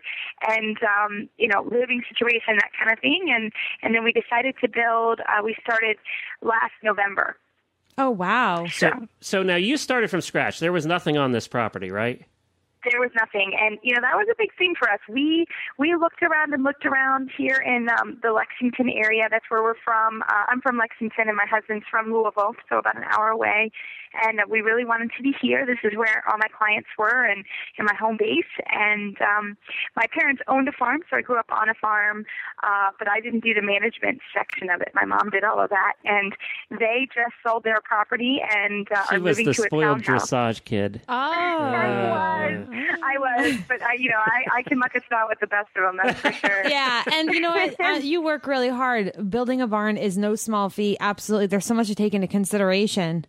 and 0.50 0.78
um, 0.84 1.30
you 1.38 1.48
know, 1.48 1.62
living 1.62 2.02
situation, 2.10 2.56
that 2.58 2.72
kind 2.80 2.92
of 2.92 2.98
thing, 3.00 3.28
and 3.30 3.52
and 3.84 3.94
then 3.94 4.04
we 4.04 4.12
decided 4.12 4.56
to 4.62 4.68
build. 4.68 5.20
Uh, 5.30 5.44
we 5.44 5.56
started 5.62 5.98
last 6.42 6.74
November. 6.82 7.38
Oh, 7.98 8.10
wow. 8.10 8.68
So, 8.68 8.92
so 9.22 9.44
now 9.44 9.56
you 9.56 9.78
started 9.78 10.10
from 10.10 10.22
scratch. 10.22 10.60
There 10.60 10.72
was 10.72 10.86
nothing 10.86 11.18
on 11.18 11.32
this 11.32 11.48
property, 11.48 11.92
right? 11.92 12.26
There 12.90 13.00
was 13.00 13.12
nothing. 13.16 13.54
And 13.60 13.78
you 13.84 13.94
know 13.94 14.02
that 14.02 14.16
was 14.16 14.28
a 14.32 14.36
big 14.38 14.50
thing 14.58 14.74
for 14.78 14.90
us. 14.90 15.00
We 15.10 15.46
we 15.78 15.96
looked 15.96 16.22
around 16.24 16.54
and 16.54 16.64
looked 16.64 16.86
around 16.86 17.30
here 17.38 17.58
in 17.66 17.88
um 18.00 18.20
the 18.22 18.32
lexington 18.32 18.90
area. 18.90 19.28
That's 19.30 19.46
where 19.50 19.64
we're 19.64 19.80
from. 19.84 20.22
Uh, 20.24 20.46
i'm 20.50 20.62
from 20.62 20.78
lexington 20.78 21.28
and 21.28 21.38
my 21.38 21.46
husband's 21.50 21.86
from 21.90 22.12
louisville 22.12 22.56
so 22.70 22.78
about 22.78 22.96
an 22.98 23.04
hour 23.12 23.30
away. 23.30 23.72
And 24.28 24.40
uh, 24.40 24.44
we 24.48 24.62
really 24.62 24.86
wanted 24.86 25.10
to 25.18 25.24
be 25.24 25.34
here. 25.42 25.66
This 25.66 25.80
is 25.84 25.98
where 25.98 26.24
all 26.30 26.38
my 26.38 26.48
clients 26.56 26.90
were 27.00 27.26
and 27.26 27.44
in 27.80 27.86
my 27.86 27.96
home 27.96 28.18
base. 28.18 28.46
And 28.72 29.18
um 29.22 29.58
my 29.96 30.06
parents 30.14 30.42
owned 30.48 30.68
a 30.68 30.72
farm 30.72 31.02
so 31.10 31.18
i 31.18 31.22
grew 31.22 31.40
up 31.40 31.50
on 31.52 31.70
a 31.70 31.74
farm 31.74 32.26
uh 32.64 32.90
but 33.00 33.08
i 33.10 33.20
didn't 33.20 33.44
do 33.44 33.54
the 33.54 33.62
management 33.62 34.20
section 34.34 34.70
of 34.70 34.82
it. 34.82 34.92
My 34.94 35.06
mom 35.06 35.30
did 35.32 35.44
all 35.44 35.60
of 35.60 35.70
that. 35.70 35.94
And 36.06 36.36
they 36.70 37.08
just 37.14 37.34
sold 37.46 37.64
their 37.64 37.82
property 37.84 38.42
and 38.56 38.88
uh, 38.92 39.04
She 39.10 39.16
are 39.16 39.20
was 39.20 39.38
moving 39.38 39.46
the 39.48 39.54
to 39.54 39.62
a 39.64 39.66
spoiled 39.66 40.04
townhouse. 40.04 40.30
dressage 40.32 40.64
kid. 40.66 41.02
Oh. 41.10 41.14
I 41.14 42.52
was. 42.58 42.68
I 43.04 43.18
was, 43.18 43.58
but 43.68 43.82
I, 43.82 43.94
you 43.94 44.10
know, 44.10 44.18
I, 44.18 44.58
I 44.58 44.64
can 44.64 44.80
muck 44.80 44.96
a 44.96 45.02
spot 45.02 45.28
with 45.30 45.40
the 45.40 45.48
best 45.48 45.70
of 45.76 45.84
them. 45.84 46.00
That's 46.04 46.20
for 46.20 46.32
sure. 46.32 46.64
yeah, 46.68 47.04
and 47.12 47.30
you 47.30 47.40
know 47.40 47.52
what? 47.52 47.76
Uh, 47.84 48.00
you 48.02 48.22
work 48.22 48.48
really 48.48 48.70
hard. 48.70 49.12
Building 49.30 49.60
a 49.60 49.68
barn 49.68 49.98
is 49.98 50.18
no 50.18 50.36
small 50.36 50.70
feat. 50.70 50.98
Absolutely. 51.00 51.48
There's 51.48 51.66
so 51.66 51.74
much 51.74 51.88
to 51.88 51.96
take 51.96 52.14
into 52.14 52.28
consideration. 52.28 53.26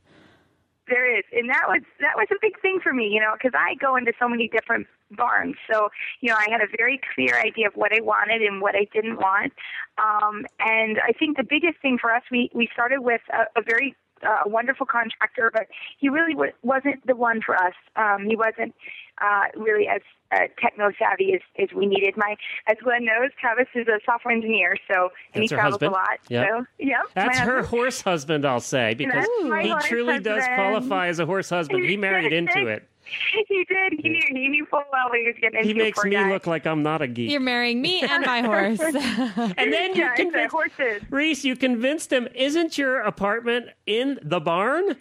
There 0.86 1.18
is, 1.18 1.24
and 1.32 1.48
that 1.50 1.64
was 1.66 1.82
that 2.00 2.14
was 2.14 2.28
a 2.30 2.36
big 2.40 2.60
thing 2.60 2.78
for 2.82 2.92
me, 2.92 3.08
you 3.08 3.20
know, 3.20 3.32
because 3.32 3.52
I 3.58 3.74
go 3.74 3.96
into 3.96 4.12
so 4.18 4.28
many 4.28 4.48
different 4.48 4.86
barns. 5.10 5.56
So, 5.70 5.88
you 6.20 6.28
know, 6.28 6.36
I 6.36 6.46
had 6.50 6.60
a 6.60 6.68
very 6.76 7.00
clear 7.14 7.40
idea 7.40 7.66
of 7.66 7.74
what 7.74 7.92
I 7.92 8.00
wanted 8.00 8.42
and 8.42 8.60
what 8.60 8.74
I 8.76 8.86
didn't 8.92 9.16
want. 9.16 9.52
Um, 9.98 10.46
and 10.60 10.98
I 11.00 11.12
think 11.12 11.36
the 11.36 11.44
biggest 11.48 11.80
thing 11.82 11.98
for 12.00 12.14
us, 12.14 12.22
we 12.30 12.50
we 12.54 12.68
started 12.72 13.00
with 13.00 13.22
a, 13.32 13.58
a 13.58 13.62
very 13.62 13.96
a 14.24 14.48
wonderful 14.48 14.86
contractor, 14.86 15.50
but 15.52 15.66
he 15.98 16.08
really 16.08 16.32
w- 16.34 16.52
wasn't 16.62 17.06
the 17.06 17.16
one 17.16 17.40
for 17.44 17.54
us. 17.56 17.74
Um, 17.96 18.26
he 18.26 18.36
wasn't 18.36 18.74
uh, 19.20 19.44
really 19.56 19.86
as 19.88 20.00
uh, 20.32 20.48
techno 20.60 20.90
savvy 20.98 21.34
as, 21.34 21.40
as 21.62 21.68
we 21.74 21.86
needed. 21.86 22.16
My, 22.16 22.36
as 22.66 22.76
Glenn 22.82 23.04
knows, 23.04 23.30
Travis 23.40 23.68
is 23.74 23.86
a 23.86 24.00
software 24.04 24.34
engineer, 24.34 24.76
so 24.90 25.10
and 25.32 25.42
That's 25.42 25.50
he 25.50 25.54
travels 25.54 25.74
husband? 25.74 25.92
a 25.92 25.94
lot. 25.94 26.18
Yep. 26.28 26.46
So, 26.48 26.66
yeah, 26.78 27.02
That's 27.14 27.38
her 27.38 27.62
horse 27.62 28.00
husband, 28.00 28.44
I'll 28.44 28.60
say, 28.60 28.94
because 28.94 29.26
he 29.62 29.74
truly 29.82 30.18
does 30.18 30.44
qualify 30.54 31.08
as 31.08 31.18
a 31.18 31.26
horse 31.26 31.50
husband. 31.50 31.84
He 31.84 31.96
married 31.96 32.32
into 32.32 32.66
it. 32.66 32.88
He 33.48 33.64
did. 33.64 34.00
He 34.00 34.08
knew. 34.08 34.22
He 34.28 34.48
knew 34.48 34.66
full 34.66 34.82
well 34.92 35.08
what 35.08 35.18
he 35.18 35.26
was 35.26 35.36
getting 35.40 35.58
into. 35.58 35.68
He 35.68 35.74
makes 35.74 36.02
me 36.04 36.12
guy. 36.12 36.30
look 36.30 36.46
like 36.46 36.66
I'm 36.66 36.82
not 36.82 37.02
a 37.02 37.06
geek. 37.06 37.30
You're 37.30 37.40
marrying 37.40 37.80
me 37.80 38.02
and 38.02 38.24
my 38.24 38.40
horse. 38.42 38.80
and 38.80 39.72
then 39.72 39.94
you 39.94 40.02
yeah, 40.02 40.12
it's 40.12 40.20
a 40.20 40.22
convinced 40.24 40.52
horses. 40.52 41.02
Reese, 41.10 41.44
you 41.44 41.56
convinced 41.56 42.12
him. 42.12 42.28
Isn't 42.34 42.78
your 42.78 43.00
apartment 43.00 43.68
in 43.86 44.18
the 44.22 44.40
barn? 44.40 44.96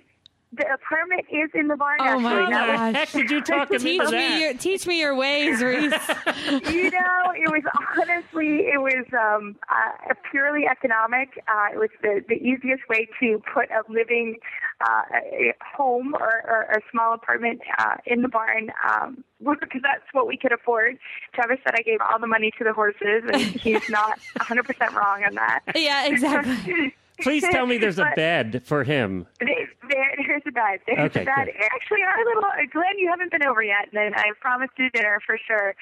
The 0.56 0.66
apartment 0.72 1.26
is 1.32 1.50
in 1.54 1.68
the 1.68 1.76
barn. 1.76 1.98
Oh, 2.00 2.04
actually. 2.06 2.24
my 2.24 2.30
How 2.30 2.44
was- 2.44 2.50
the 2.50 2.78
gosh. 2.78 2.96
heck 2.96 3.12
did 3.12 3.32
you 3.32 3.42
talk 3.42 3.72
him 3.72 3.80
teach 3.80 4.00
into 4.00 4.12
that? 4.12 4.32
me 4.38 4.44
your 4.44 4.54
teach 4.54 4.86
me 4.88 5.00
your 5.00 5.16
ways, 5.16 5.62
Reese. 5.62 5.82
you 6.72 6.92
know, 6.92 7.34
it 7.36 7.50
was 7.50 7.64
honestly, 7.98 8.68
it 8.72 8.80
was 8.80 9.06
um, 9.14 9.56
uh, 9.70 10.14
purely 10.30 10.66
economic. 10.70 11.30
Uh, 11.48 11.74
it 11.74 11.78
was 11.78 11.90
the, 12.02 12.24
the 12.30 12.36
easiest 12.36 12.88
way 12.88 13.08
to 13.20 13.42
put 13.54 13.70
a 13.72 13.82
living 13.92 14.38
uh, 14.82 15.02
a 15.14 15.54
home 15.76 16.14
or, 16.16 16.44
or 16.46 16.62
a 16.72 16.82
small 16.92 17.14
apartment 17.14 17.62
uh, 17.80 17.96
in 18.06 18.22
the 18.22 18.28
barn 18.28 18.72
um, 18.90 19.24
because 19.40 19.82
that's 19.82 20.04
what 20.12 20.28
we 20.28 20.38
could 20.38 20.52
afford. 20.52 20.98
Travis 21.34 21.58
said 21.64 21.74
I 21.78 21.82
gave 21.82 22.00
all 22.02 22.20
the 22.20 22.28
money 22.28 22.52
to 22.58 22.64
the 22.64 22.74
horses, 22.74 23.24
and 23.32 23.42
he's 23.42 23.90
not 23.90 24.20
100% 24.40 24.94
wrong 24.94 25.24
on 25.24 25.36
that. 25.36 25.62
yeah, 25.76 26.06
exactly. 26.08 26.94
Please 27.24 27.44
tell 27.50 27.66
me 27.66 27.78
there's 27.78 28.00
a 28.00 28.12
bed 28.16 28.62
for 28.66 28.84
him. 28.84 29.26
There, 29.40 29.48
there, 29.90 30.16
there's 30.28 30.42
a 30.48 30.52
bed. 30.52 30.80
There's 30.86 31.00
Okay, 31.10 31.22
a 31.22 31.26
bed. 31.26 31.46
good. 31.46 31.56
Actually, 31.74 32.02
our 32.04 32.24
little 32.26 32.44
Glenn, 32.72 32.98
you 33.00 33.10
haven't 33.10 33.32
been 33.32 33.46
over 33.46 33.64
yet, 33.64 33.90
and 33.94 34.16
I 34.16 34.32
promised 34.40 34.74
you 34.78 34.90
dinner 34.92 35.20
for 35.26 35.38
sure. 35.48 35.76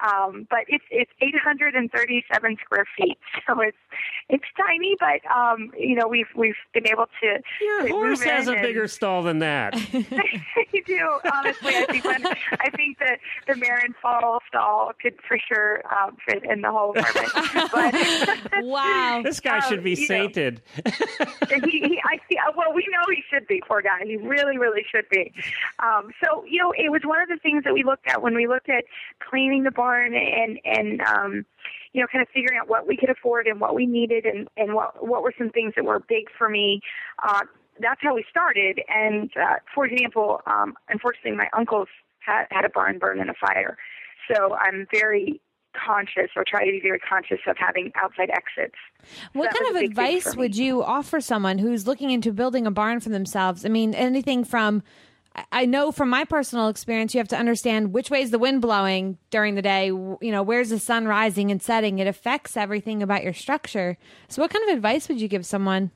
Um, 0.00 0.46
but 0.48 0.60
it's 0.68 0.84
it's 0.90 1.10
837 1.20 2.56
square 2.64 2.84
feet, 2.96 3.18
so 3.46 3.60
it's 3.60 3.76
it's 4.28 4.44
tiny, 4.56 4.96
but 5.00 5.20
um, 5.30 5.72
you 5.78 5.94
know 5.96 6.06
we've 6.08 6.28
we've 6.36 6.54
been 6.72 6.86
able 6.88 7.06
to. 7.20 7.38
Your 7.60 7.82
to 7.86 7.88
horse 7.92 8.22
has 8.22 8.48
a 8.48 8.52
and- 8.52 8.62
bigger 8.62 8.86
stall 8.88 9.22
than 9.22 9.38
that. 9.40 9.74
you 10.72 10.84
do 10.84 11.18
honestly. 11.32 11.74
I 11.74 11.86
think 11.86 12.04
when, 12.04 12.26
I 12.26 12.70
think 12.76 12.98
that 13.00 13.18
the 13.46 13.56
Marin 13.56 13.94
Fall 14.00 14.40
stall 14.48 14.92
could 15.00 15.14
for 15.26 15.38
sure 15.38 15.82
um, 15.92 16.16
fit 16.28 16.44
in 16.44 16.60
the 16.62 16.70
whole 16.70 16.90
apartment. 16.96 17.70
but 17.72 18.64
Wow. 18.64 19.20
This 19.24 19.40
guy 19.40 19.56
Um, 19.58 19.62
should 19.68 19.82
be 19.84 19.92
you 19.92 20.00
know. 20.00 20.06
sainted. 20.06 20.62
he, 20.84 21.70
he, 21.70 22.00
I 22.04 22.18
see. 22.30 22.36
uh, 22.38 22.52
Well, 22.56 22.72
we 22.74 22.86
know 22.90 23.12
he 23.14 23.22
should 23.32 23.46
be. 23.46 23.62
Poor 23.66 23.82
guy. 23.82 24.04
He 24.04 24.16
really, 24.16 24.58
really 24.58 24.84
should 24.90 25.08
be. 25.10 25.32
Um, 25.80 26.10
so, 26.22 26.44
you 26.48 26.60
know, 26.60 26.72
it 26.76 26.90
was 26.90 27.02
one 27.04 27.20
of 27.22 27.28
the 27.28 27.36
things 27.38 27.64
that 27.64 27.74
we 27.74 27.82
looked 27.84 28.06
at 28.06 28.22
when 28.22 28.34
we 28.34 28.46
looked 28.46 28.68
at 28.68 28.84
cleaning 29.28 29.62
the 29.64 29.70
barn 29.70 29.87
and 29.94 30.58
and 30.64 31.00
um, 31.02 31.46
you 31.92 32.00
know, 32.00 32.06
kind 32.12 32.22
of 32.22 32.28
figuring 32.28 32.58
out 32.60 32.68
what 32.68 32.86
we 32.86 32.96
could 32.96 33.10
afford 33.10 33.46
and 33.46 33.60
what 33.60 33.74
we 33.74 33.86
needed 33.86 34.24
and 34.24 34.48
and 34.56 34.74
what 34.74 35.06
what 35.06 35.22
were 35.22 35.34
some 35.36 35.50
things 35.50 35.74
that 35.76 35.84
were 35.84 36.00
big 36.00 36.26
for 36.36 36.48
me. 36.48 36.80
Uh, 37.22 37.42
that's 37.80 38.00
how 38.02 38.14
we 38.14 38.24
started. 38.28 38.80
And 38.88 39.30
uh, 39.36 39.56
for 39.74 39.86
example, 39.86 40.40
um, 40.46 40.74
unfortunately, 40.88 41.32
my 41.32 41.48
uncles 41.56 41.88
had 42.20 42.46
had 42.50 42.64
a 42.64 42.70
barn 42.70 42.98
burn 42.98 43.20
in 43.20 43.28
a 43.28 43.34
fire, 43.34 43.76
so 44.32 44.54
I'm 44.54 44.86
very 44.92 45.40
conscious 45.74 46.30
or 46.34 46.44
try 46.46 46.64
to 46.64 46.70
be 46.70 46.80
very 46.80 46.98
conscious 46.98 47.38
of 47.46 47.56
having 47.58 47.92
outside 47.94 48.30
exits. 48.30 48.74
What 49.32 49.50
that 49.50 49.58
kind 49.58 49.70
of 49.70 49.76
a 49.76 49.80
big 49.80 49.94
thing 49.94 50.06
advice 50.06 50.36
would 50.36 50.56
you 50.56 50.82
offer 50.82 51.20
someone 51.20 51.58
who's 51.58 51.86
looking 51.86 52.10
into 52.10 52.32
building 52.32 52.66
a 52.66 52.70
barn 52.70 53.00
for 53.00 53.10
themselves? 53.10 53.64
I 53.64 53.68
mean, 53.68 53.94
anything 53.94 54.44
from 54.44 54.82
I- 55.52 55.66
know 55.66 55.92
from 55.92 56.08
my 56.08 56.24
personal 56.24 56.68
experience, 56.68 57.14
you 57.14 57.18
have 57.18 57.28
to 57.28 57.36
understand 57.36 57.92
which 57.92 58.10
way 58.10 58.22
is 58.22 58.30
the 58.30 58.38
wind 58.38 58.62
blowing 58.62 59.18
during 59.30 59.54
the 59.54 59.62
day. 59.62 59.86
You 59.86 60.18
know, 60.22 60.42
where's 60.42 60.70
the 60.70 60.78
sun 60.78 61.06
rising 61.06 61.50
and 61.50 61.62
setting? 61.62 61.98
It 61.98 62.06
affects 62.06 62.56
everything 62.56 63.02
about 63.02 63.22
your 63.22 63.32
structure. 63.32 63.96
So, 64.28 64.42
what 64.42 64.50
kind 64.50 64.68
of 64.68 64.74
advice 64.74 65.08
would 65.08 65.20
you 65.20 65.28
give 65.28 65.44
someone? 65.44 65.90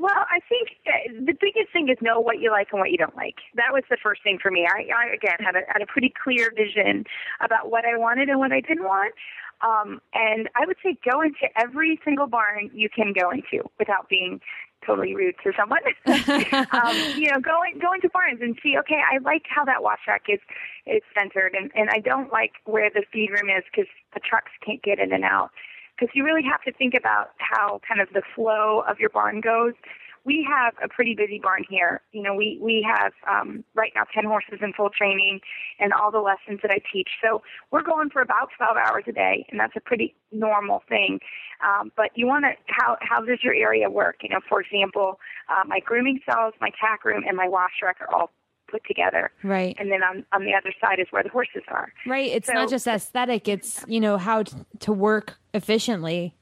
Well, 0.00 0.10
I 0.12 0.40
think 0.48 0.70
uh, 0.86 1.24
the 1.24 1.34
biggest 1.40 1.72
thing 1.72 1.88
is 1.88 1.96
know 2.02 2.18
what 2.18 2.40
you 2.40 2.50
like 2.50 2.68
and 2.72 2.80
what 2.80 2.90
you 2.90 2.98
don't 2.98 3.14
like. 3.16 3.36
That 3.54 3.72
was 3.72 3.84
the 3.88 3.96
first 4.02 4.22
thing 4.24 4.38
for 4.42 4.50
me. 4.50 4.66
I, 4.66 4.88
I 4.92 5.14
again 5.14 5.36
had 5.38 5.54
a, 5.54 5.60
had 5.68 5.82
a 5.82 5.86
pretty 5.86 6.12
clear 6.22 6.52
vision 6.54 7.04
about 7.40 7.70
what 7.70 7.84
I 7.84 7.96
wanted 7.96 8.28
and 8.28 8.40
what 8.40 8.52
I 8.52 8.60
didn't 8.60 8.84
want. 8.84 9.14
Um, 9.62 10.00
and 10.12 10.48
I 10.56 10.66
would 10.66 10.76
say 10.82 10.98
go 11.08 11.22
into 11.22 11.46
every 11.56 12.00
single 12.04 12.26
barn 12.26 12.70
you 12.74 12.88
can 12.88 13.12
go 13.18 13.30
into 13.30 13.64
without 13.78 14.08
being 14.08 14.40
totally 14.86 15.14
rude 15.14 15.34
to 15.42 15.52
someone. 15.56 15.80
um, 16.06 16.96
you 17.16 17.30
know, 17.30 17.40
going 17.40 17.78
going 17.78 18.00
to 18.00 18.06
into 18.06 18.08
barns 18.10 18.40
and 18.40 18.58
see. 18.62 18.76
Okay, 18.78 19.00
I 19.00 19.18
like 19.18 19.44
how 19.48 19.64
that 19.64 19.82
wash 19.82 20.00
rack 20.06 20.24
is 20.28 20.40
is 20.86 21.02
centered, 21.16 21.54
and 21.54 21.70
and 21.74 21.90
I 21.90 22.00
don't 22.00 22.32
like 22.32 22.52
where 22.64 22.90
the 22.90 23.04
feed 23.12 23.30
room 23.30 23.50
is 23.50 23.64
because 23.70 23.90
the 24.12 24.20
trucks 24.20 24.52
can't 24.64 24.82
get 24.82 24.98
in 24.98 25.12
and 25.12 25.24
out 25.24 25.50
because 25.96 26.14
you 26.14 26.24
really 26.24 26.42
have 26.42 26.62
to 26.62 26.72
think 26.72 26.94
about 26.94 27.30
how 27.38 27.80
kind 27.86 28.00
of 28.00 28.08
the 28.12 28.22
flow 28.34 28.82
of 28.88 28.98
your 28.98 29.10
barn 29.10 29.40
goes. 29.40 29.74
We 30.24 30.46
have 30.50 30.74
a 30.82 30.88
pretty 30.88 31.14
busy 31.14 31.38
barn 31.38 31.64
here. 31.68 32.00
You 32.12 32.22
know, 32.22 32.34
we 32.34 32.58
we 32.60 32.86
have 32.88 33.12
um, 33.28 33.62
right 33.74 33.92
now 33.94 34.04
ten 34.14 34.24
horses 34.24 34.60
in 34.62 34.72
full 34.72 34.88
training, 34.90 35.40
and 35.78 35.92
all 35.92 36.10
the 36.10 36.20
lessons 36.20 36.60
that 36.62 36.70
I 36.70 36.78
teach. 36.92 37.08
So 37.22 37.42
we're 37.70 37.82
going 37.82 38.08
for 38.10 38.22
about 38.22 38.48
twelve 38.56 38.76
hours 38.76 39.04
a 39.06 39.12
day, 39.12 39.46
and 39.50 39.60
that's 39.60 39.76
a 39.76 39.80
pretty 39.80 40.14
normal 40.32 40.82
thing. 40.88 41.20
Um, 41.62 41.92
but 41.96 42.10
you 42.14 42.26
want 42.26 42.44
to 42.46 42.52
how 42.68 42.96
how 43.02 43.20
does 43.20 43.38
your 43.42 43.54
area 43.54 43.90
work? 43.90 44.16
You 44.22 44.30
know, 44.30 44.40
for 44.48 44.60
example, 44.62 45.20
uh, 45.50 45.64
my 45.66 45.80
grooming 45.80 46.20
cells, 46.28 46.54
my 46.60 46.70
tack 46.80 47.04
room, 47.04 47.22
and 47.28 47.36
my 47.36 47.48
wash 47.48 47.72
rack 47.82 47.96
are 48.00 48.12
all 48.14 48.30
put 48.70 48.82
together, 48.86 49.30
Right. 49.42 49.76
and 49.78 49.92
then 49.92 50.02
on 50.02 50.24
on 50.32 50.44
the 50.46 50.54
other 50.54 50.72
side 50.80 50.98
is 50.98 51.06
where 51.10 51.22
the 51.22 51.28
horses 51.28 51.62
are. 51.68 51.92
Right. 52.06 52.30
It's 52.30 52.46
So- 52.46 52.54
not 52.54 52.70
just 52.70 52.86
aesthetic, 52.86 53.46
it's, 53.46 53.84
you 53.86 54.00
know, 54.00 54.16
how 54.16 54.44
t- 54.44 54.56
to 54.80 54.92
work 54.92 55.34
efficiently. 55.52 56.34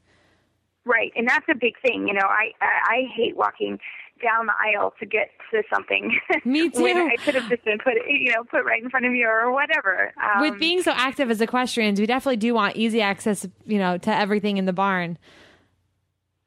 Right, 0.85 1.12
and 1.14 1.29
that's 1.29 1.47
a 1.49 1.55
big 1.55 1.75
thing. 1.81 2.09
You 2.09 2.14
know, 2.14 2.27
I 2.27 2.51
I, 2.61 2.95
I 2.95 3.03
hate 3.14 3.37
walking 3.37 3.79
down 4.23 4.47
the 4.47 4.55
aisle 4.61 4.95
to 5.01 5.07
get 5.07 5.31
to 5.51 5.62
something. 5.73 6.18
Me 6.45 6.68
when 6.68 6.97
too. 6.97 7.11
I 7.12 7.16
could 7.16 7.35
have 7.35 7.49
just 7.49 7.64
been 7.64 7.79
put, 7.79 7.95
you 8.07 8.33
know, 8.33 8.45
put 8.45 8.64
right 8.64 8.83
in 8.83 8.88
front 8.88 9.05
of 9.05 9.12
you 9.12 9.27
or 9.27 9.53
whatever. 9.53 10.12
Um, 10.23 10.42
With 10.42 10.59
being 10.59 10.83
so 10.83 10.92
active 10.92 11.31
as 11.31 11.40
equestrians, 11.40 12.01
we 12.01 12.07
definitely 12.07 12.37
do 12.37 12.55
want 12.55 12.77
easy 12.77 13.03
access, 13.03 13.47
you 13.66 13.79
know, 13.79 13.99
to 13.99 14.14
everything 14.14 14.57
in 14.57 14.64
the 14.64 14.73
barn. 14.73 15.18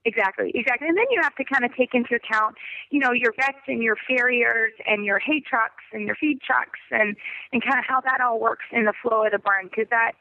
Exactly, 0.06 0.52
exactly. 0.54 0.88
And 0.88 0.98
then 0.98 1.06
you 1.10 1.20
have 1.22 1.36
to 1.36 1.44
kind 1.44 1.66
of 1.66 1.76
take 1.76 1.96
into 1.96 2.14
account, 2.14 2.56
you 2.92 3.00
know, 3.00 3.12
your 3.12 3.34
vets 3.36 3.58
and 3.68 3.82
your 3.82 3.98
farriers 4.08 4.72
and 4.86 5.04
your 5.04 5.18
hay 5.18 5.42
trucks 5.42 5.84
and 5.92 6.06
your 6.06 6.16
feed 6.16 6.40
trucks 6.42 6.80
and, 6.92 7.16
and 7.52 7.64
kind 7.64 7.80
of 7.80 7.86
how 7.88 8.02
that 8.02 8.22
all 8.22 8.40
works 8.40 8.66
in 8.72 8.86
the 8.86 8.94
flow 9.02 9.26
of 9.26 9.32
the 9.32 9.40
barn. 9.40 9.68
Because 9.68 9.88
that, 9.90 10.12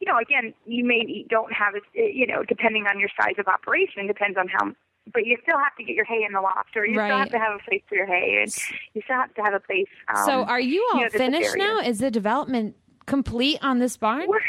you 0.00 0.10
know, 0.10 0.18
again, 0.18 0.54
you 0.66 0.84
may 0.84 1.24
don't 1.28 1.52
have, 1.52 1.74
it, 1.74 2.14
you 2.14 2.26
know, 2.26 2.42
depending 2.42 2.86
on 2.86 2.98
your 2.98 3.10
size 3.20 3.34
of 3.38 3.46
operation, 3.46 4.06
depends 4.06 4.36
on 4.38 4.48
how, 4.48 4.72
but 5.12 5.26
you 5.26 5.36
still 5.42 5.58
have 5.58 5.76
to 5.76 5.84
get 5.84 5.94
your 5.94 6.06
hay 6.06 6.24
in 6.26 6.32
the 6.32 6.40
loft 6.40 6.74
or 6.74 6.86
you 6.86 6.94
still 6.94 7.18
have 7.18 7.30
to 7.30 7.38
have 7.38 7.54
a 7.54 7.62
place 7.68 7.82
for 7.88 7.94
your 7.96 8.06
hay 8.06 8.38
and 8.42 8.52
you 8.94 9.02
still 9.04 9.16
have 9.16 9.34
to 9.34 9.42
have 9.42 9.54
a 9.54 9.60
place. 9.60 9.88
Um, 10.08 10.24
so, 10.24 10.44
are 10.44 10.60
you 10.60 10.88
all 10.92 11.02
know, 11.02 11.08
finished 11.10 11.56
now? 11.56 11.80
Is 11.80 11.98
the 11.98 12.10
development 12.10 12.76
complete 13.06 13.58
on 13.62 13.78
this 13.78 13.96
barn? 13.96 14.26
We're 14.26 14.40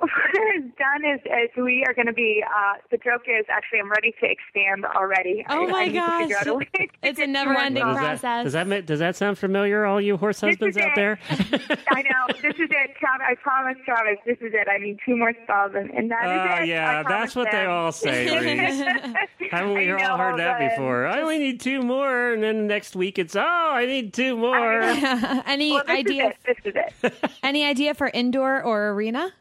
we're 0.00 0.56
as 0.56 0.62
done 0.78 1.04
as, 1.10 1.20
as 1.30 1.48
we 1.56 1.84
are 1.86 1.94
going 1.94 2.06
to 2.06 2.12
be. 2.12 2.42
Uh, 2.46 2.74
the 2.90 2.96
joke 2.98 3.22
is 3.26 3.46
actually 3.48 3.80
I'm 3.80 3.90
ready 3.90 4.14
to 4.20 4.26
expand 4.30 4.84
already. 4.84 5.44
Oh 5.48 5.66
I, 5.66 5.70
my 5.70 5.78
I 5.80 5.84
need 5.86 6.28
to 6.28 6.34
gosh. 6.34 6.42
a 6.42 6.44
to 6.44 6.88
It's 7.02 7.18
a 7.20 7.26
never-ending 7.26 7.82
more 7.84 7.94
Does 7.94 8.00
that, 8.02 8.20
process. 8.20 8.44
does 8.44 8.52
that 8.54 8.66
ma- 8.68 8.80
does 8.80 8.98
that 8.98 9.16
sound 9.16 9.38
familiar, 9.38 9.84
all 9.86 10.00
you 10.00 10.16
horse 10.16 10.40
husbands 10.40 10.76
out 10.76 10.88
it. 10.88 10.96
there? 10.96 11.18
I 11.90 12.02
know. 12.02 12.26
This 12.42 12.54
is 12.56 12.68
it, 12.70 12.94
Travis. 12.98 13.26
I 13.28 13.34
promise, 13.42 13.76
Travis. 13.84 14.18
This 14.26 14.38
is 14.40 14.52
it. 14.52 14.68
I 14.68 14.78
need 14.78 14.98
two 15.06 15.16
more 15.16 15.32
stalls, 15.44 15.72
and, 15.74 15.90
and 15.90 16.10
that 16.10 16.24
is 16.24 16.58
Oh 16.58 16.62
it. 16.62 16.68
yeah, 16.68 17.02
that's 17.02 17.34
promise 17.34 17.36
what 17.36 17.50
they 17.50 17.64
all 17.66 17.92
say, 17.92 18.24
Reese. 19.40 19.50
Haven't 19.50 19.74
we 19.74 19.90
all 19.92 20.16
heard 20.18 20.32
know, 20.32 20.36
that 20.38 20.70
before? 20.70 21.06
I 21.06 21.20
only 21.22 21.38
need 21.38 21.60
two 21.60 21.82
more, 21.82 22.32
and 22.32 22.42
then 22.42 22.66
next 22.66 22.96
week 22.96 23.18
it's 23.18 23.36
oh, 23.36 23.40
I 23.42 23.86
need 23.86 24.12
two 24.12 24.36
more. 24.36 24.80
any 24.82 25.72
Well, 25.72 25.84
this 25.86 25.96
idea? 25.96 26.26
is 26.28 26.34
it. 26.46 26.56
This 26.64 26.74
is 27.02 27.12
it. 27.12 27.30
Any 27.42 27.64
idea 27.64 27.94
for 27.94 28.08
indoor 28.08 28.62
or 28.62 28.90
arena? 28.90 29.32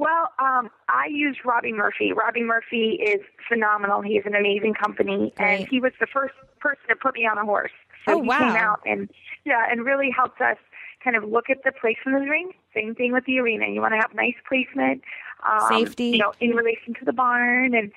Well, 0.00 0.30
um, 0.38 0.70
I 0.88 1.08
use 1.10 1.36
Robbie 1.44 1.74
Murphy. 1.74 2.14
Robbie 2.14 2.42
Murphy 2.42 2.98
is 3.04 3.20
phenomenal. 3.46 4.00
He 4.00 4.14
is 4.14 4.24
an 4.24 4.34
amazing 4.34 4.72
company, 4.72 5.34
Great. 5.36 5.60
and 5.60 5.68
he 5.68 5.78
was 5.78 5.92
the 6.00 6.06
first 6.06 6.32
person 6.58 6.80
to 6.88 6.96
put 6.96 7.14
me 7.16 7.26
on 7.26 7.36
a 7.36 7.44
horse. 7.44 7.70
So 8.06 8.14
Oh, 8.14 8.22
he 8.22 8.28
wow. 8.28 8.38
came 8.38 8.56
out 8.56 8.80
and 8.86 9.10
yeah, 9.44 9.66
and 9.70 9.84
really 9.84 10.08
helped 10.10 10.40
us 10.40 10.56
kind 11.04 11.16
of 11.16 11.24
look 11.24 11.50
at 11.50 11.58
the 11.64 11.72
placement 11.78 12.16
of 12.16 12.22
the 12.22 12.30
ring. 12.30 12.52
Same 12.74 12.94
thing 12.94 13.12
with 13.12 13.26
the 13.26 13.38
arena. 13.40 13.66
You 13.68 13.82
want 13.82 13.92
to 13.92 13.98
have 13.98 14.14
nice 14.14 14.36
placement, 14.48 15.02
um, 15.46 15.68
Safety. 15.68 16.04
You 16.06 16.18
know, 16.18 16.32
in 16.40 16.52
relation 16.52 16.94
to 16.98 17.04
the 17.04 17.12
barn 17.12 17.74
and 17.74 17.92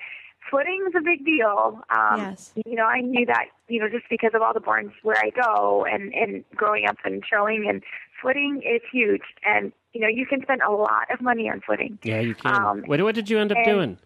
footing 0.50 0.84
is 0.86 0.94
a 0.94 1.00
big 1.02 1.24
deal. 1.24 1.80
Um, 1.88 2.18
Yes. 2.20 2.52
You 2.66 2.74
know, 2.74 2.84
I 2.84 3.00
knew 3.00 3.24
that 3.24 3.46
you 3.68 3.80
know 3.80 3.88
just 3.88 4.04
because 4.10 4.32
of 4.34 4.42
all 4.42 4.52
the 4.52 4.60
barns 4.60 4.92
where 5.02 5.16
I 5.16 5.30
go 5.30 5.86
and 5.90 6.12
and 6.12 6.44
growing 6.54 6.86
up 6.86 6.98
and 7.02 7.24
showing 7.24 7.66
and 7.66 7.82
footing 8.20 8.62
is 8.64 8.80
huge 8.92 9.22
and 9.44 9.72
you 9.92 10.00
know 10.00 10.08
you 10.08 10.26
can 10.26 10.42
spend 10.42 10.60
a 10.62 10.70
lot 10.70 11.10
of 11.12 11.20
money 11.20 11.48
on 11.48 11.60
footing. 11.66 11.98
Yeah, 12.02 12.20
you 12.20 12.34
can. 12.34 12.54
Um, 12.54 12.82
what, 12.86 13.00
what 13.02 13.14
did 13.14 13.30
you 13.30 13.38
end 13.38 13.52
up 13.52 13.58
doing? 13.64 13.98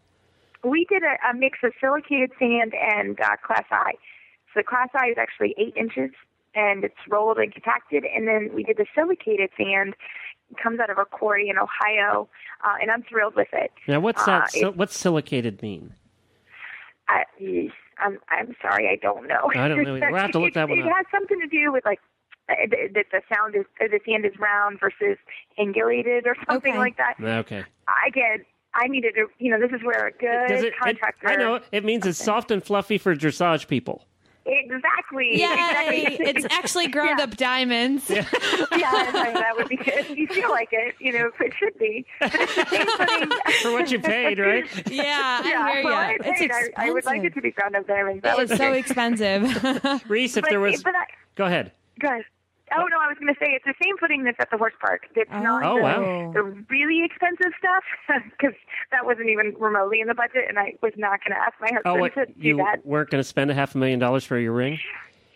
We 0.64 0.86
did 0.88 1.02
a, 1.02 1.30
a 1.30 1.34
mix 1.34 1.58
of 1.62 1.72
silicated 1.80 2.30
sand 2.38 2.74
and 2.74 3.18
uh, 3.20 3.36
class 3.44 3.64
I. 3.70 3.92
So 4.52 4.60
the 4.60 4.64
class 4.64 4.88
I 4.94 5.08
is 5.10 5.16
actually 5.18 5.54
eight 5.56 5.76
inches, 5.76 6.10
and 6.54 6.82
it's 6.84 6.96
rolled 7.08 7.38
and 7.38 7.52
compacted. 7.52 8.04
And 8.04 8.26
then 8.26 8.50
we 8.54 8.64
did 8.64 8.76
the 8.76 8.86
silicated 8.94 9.50
sand. 9.56 9.94
It 10.50 10.56
comes 10.62 10.80
out 10.80 10.90
of 10.90 10.98
a 10.98 11.04
quarry 11.04 11.48
in 11.48 11.56
Ohio, 11.58 12.28
uh, 12.64 12.74
and 12.80 12.90
I'm 12.90 13.02
thrilled 13.02 13.36
with 13.36 13.48
it. 13.52 13.70
Now, 13.86 14.00
what's 14.00 14.26
Uh, 14.26 14.46
that? 14.52 14.76
what's 14.76 14.98
silicated 14.98 15.62
mean? 15.62 15.94
I, 17.08 17.24
I'm 17.98 18.18
I'm 18.28 18.54
sorry, 18.60 18.88
I 18.88 18.96
don't 18.96 19.26
know. 19.26 19.50
I 19.54 19.68
don't 19.68 19.82
know 19.82 19.96
either. 19.96 20.10
We'll 20.10 20.20
have 20.20 20.32
to 20.32 20.38
look 20.38 20.54
that 20.54 20.68
one 20.68 20.78
it, 20.78 20.82
up. 20.82 20.88
It 20.88 20.94
has 20.96 21.06
something 21.10 21.40
to 21.40 21.46
do 21.46 21.72
with 21.72 21.84
like 21.84 22.00
that 22.48 23.04
the 23.12 23.20
sound 23.34 23.54
is 23.54 23.64
uh, 23.80 23.84
the 23.90 24.00
sand 24.06 24.24
is 24.24 24.32
round 24.38 24.80
versus 24.80 25.18
angulated 25.58 26.26
or 26.26 26.34
something 26.48 26.72
Okay. 26.72 26.78
like 26.78 26.96
that. 26.96 27.16
Okay. 27.20 27.64
Again, 28.06 28.44
I 28.74 28.86
needed 28.88 29.14
to. 29.16 29.26
You 29.38 29.50
know, 29.50 29.60
this 29.60 29.72
is 29.78 29.84
where 29.84 30.06
a 30.08 30.12
good 30.12 30.48
Does 30.48 30.62
it, 30.62 30.68
it- 30.68 30.78
contractor. 30.78 31.28
I 31.28 31.36
know 31.36 31.60
it 31.72 31.84
means 31.84 32.06
it's 32.06 32.22
soft 32.22 32.50
and 32.50 32.62
fluffy 32.64 32.98
for 32.98 33.14
dressage 33.14 33.66
people. 33.68 34.04
exactly. 34.46 35.32
Yeah, 35.38 35.52
Exactly. 35.98 36.26
it's 36.26 36.44
actually 36.50 36.88
ground 36.88 37.20
up 37.20 37.36
diamonds. 37.36 38.08
yeah, 38.08 38.24
I 38.72 39.24
mean, 39.24 39.34
that 39.34 39.52
would 39.56 39.68
be 39.68 39.76
good. 39.76 40.06
You 40.16 40.26
feel 40.28 40.48
like 40.48 40.68
it, 40.72 40.94
you 41.00 41.12
know, 41.12 41.30
it 41.40 41.52
should 41.58 41.78
be. 41.78 42.06
But 42.20 42.34
it's 42.34 42.54
the 42.54 42.64
same 42.64 42.86
footing. 42.96 43.38
For 43.62 43.72
what 43.72 43.90
you 43.90 44.00
paid, 44.00 44.38
right? 44.50 44.64
Yeah, 44.90 45.40
I 45.44 45.48
yeah, 45.48 45.72
hear 45.74 45.84
well, 45.84 45.92
ya. 45.92 45.98
I, 45.98 46.12
It's 46.12 46.24
paid. 46.40 46.44
expensive. 46.46 46.74
I, 46.78 46.88
I 46.88 46.90
would 46.92 47.04
like 47.04 47.24
it 47.24 47.34
to 47.34 47.42
be 47.42 47.50
ground 47.50 47.76
up 47.76 47.86
diamonds. 47.86 48.22
That 48.22 48.38
was 48.38 48.50
so 48.56 48.72
expensive. 48.72 49.42
Reese, 50.08 50.36
if 50.38 50.42
But, 50.44 50.50
there 50.50 50.60
was. 50.60 50.82
I, 50.86 50.92
Go 51.36 51.44
ahead. 51.44 51.72
Go 52.00 52.08
ahead. 52.08 52.24
Oh 52.76 52.84
no, 52.86 52.96
I 53.00 53.08
was 53.08 53.16
going 53.20 53.32
to 53.32 53.38
say 53.40 53.52
it's 53.52 53.64
the 53.64 53.74
same 53.82 53.96
footing 53.98 54.24
that's 54.24 54.36
at 54.40 54.50
the 54.50 54.58
horse 54.58 54.74
park. 54.80 55.06
It's 55.14 55.30
oh. 55.32 55.40
not 55.42 55.62
Oh, 55.64 55.76
the, 55.76 55.82
wow. 55.82 56.32
the 56.34 56.42
really 56.70 57.04
expensive 57.04 57.52
stuff 57.58 57.84
because 58.30 58.54
that 58.90 59.04
wasn't 59.04 59.28
even 59.30 59.54
remotely 59.58 60.00
in 60.00 60.08
the 60.08 60.14
budget, 60.14 60.44
and 60.48 60.58
I 60.58 60.74
was 60.82 60.92
not 60.96 61.20
going 61.24 61.36
to 61.36 61.40
ask 61.42 61.54
my 61.60 61.68
oh, 61.70 61.74
husband 61.74 61.82
Oh, 61.86 62.00
what? 62.00 62.14
to 62.14 62.26
do 62.26 62.32
You 62.48 62.56
that. 62.58 62.84
weren't 62.84 63.10
going 63.10 63.20
to 63.20 63.28
spend 63.28 63.50
a 63.50 63.54
half 63.54 63.74
a 63.74 63.78
million 63.78 63.98
dollars 63.98 64.24
for 64.24 64.38
your 64.38 64.52
ring? 64.52 64.78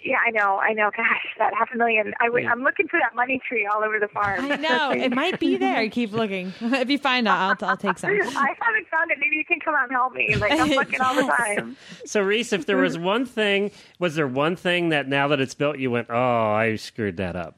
Yeah, 0.05 0.17
I 0.27 0.31
know, 0.31 0.59
I 0.59 0.73
know. 0.73 0.91
Gosh, 0.97 1.07
that 1.39 1.53
half 1.57 1.69
a 1.73 1.77
million. 1.77 2.13
I 2.21 2.29
would, 2.29 2.43
Yeah. 2.43 2.51
I'm 2.51 2.63
looking 2.63 2.89
for 2.89 2.99
that 2.99 3.15
money 3.15 3.41
tree 3.49 3.67
all 3.73 3.85
over 3.85 3.99
the 4.01 4.09
farm. 4.09 4.51
I 4.51 4.57
know 4.57 4.91
it 5.05 5.13
might 5.15 5.39
be 5.39 5.57
there. 5.57 5.89
Keep 5.91 6.13
looking. 6.13 6.53
if 6.61 6.91
you 6.91 6.99
find 6.99 7.27
it, 7.27 7.31
I'll, 7.31 7.57
I'll 7.63 7.77
take 7.77 7.99
some. 7.99 8.11
I 8.13 8.15
haven't 8.61 8.89
found 8.91 9.11
it. 9.11 9.19
Maybe 9.21 9.37
you 9.37 9.45
can 9.45 9.61
come 9.61 9.75
out 9.75 9.85
and 9.85 9.93
help 9.93 10.13
me. 10.15 10.35
Like 10.37 10.53
I'm 10.53 10.71
looking 10.71 11.01
all 11.01 11.15
the 11.15 11.23
time. 11.23 11.77
So, 12.05 12.21
Reese, 12.23 12.53
if 12.53 12.67
there 12.67 12.79
was 12.79 12.99
one 12.99 13.27
thing, 13.27 13.71
was 13.99 14.15
there 14.17 14.27
one 14.27 14.57
thing 14.57 14.89
that 14.89 15.07
now 15.09 15.29
that 15.29 15.41
it's 15.41 15.55
built, 15.55 15.79
you 15.79 15.91
went, 15.91 16.09
oh, 16.11 16.51
I 16.53 16.77
screwed 16.77 17.17
that 17.19 17.37
up? 17.37 17.57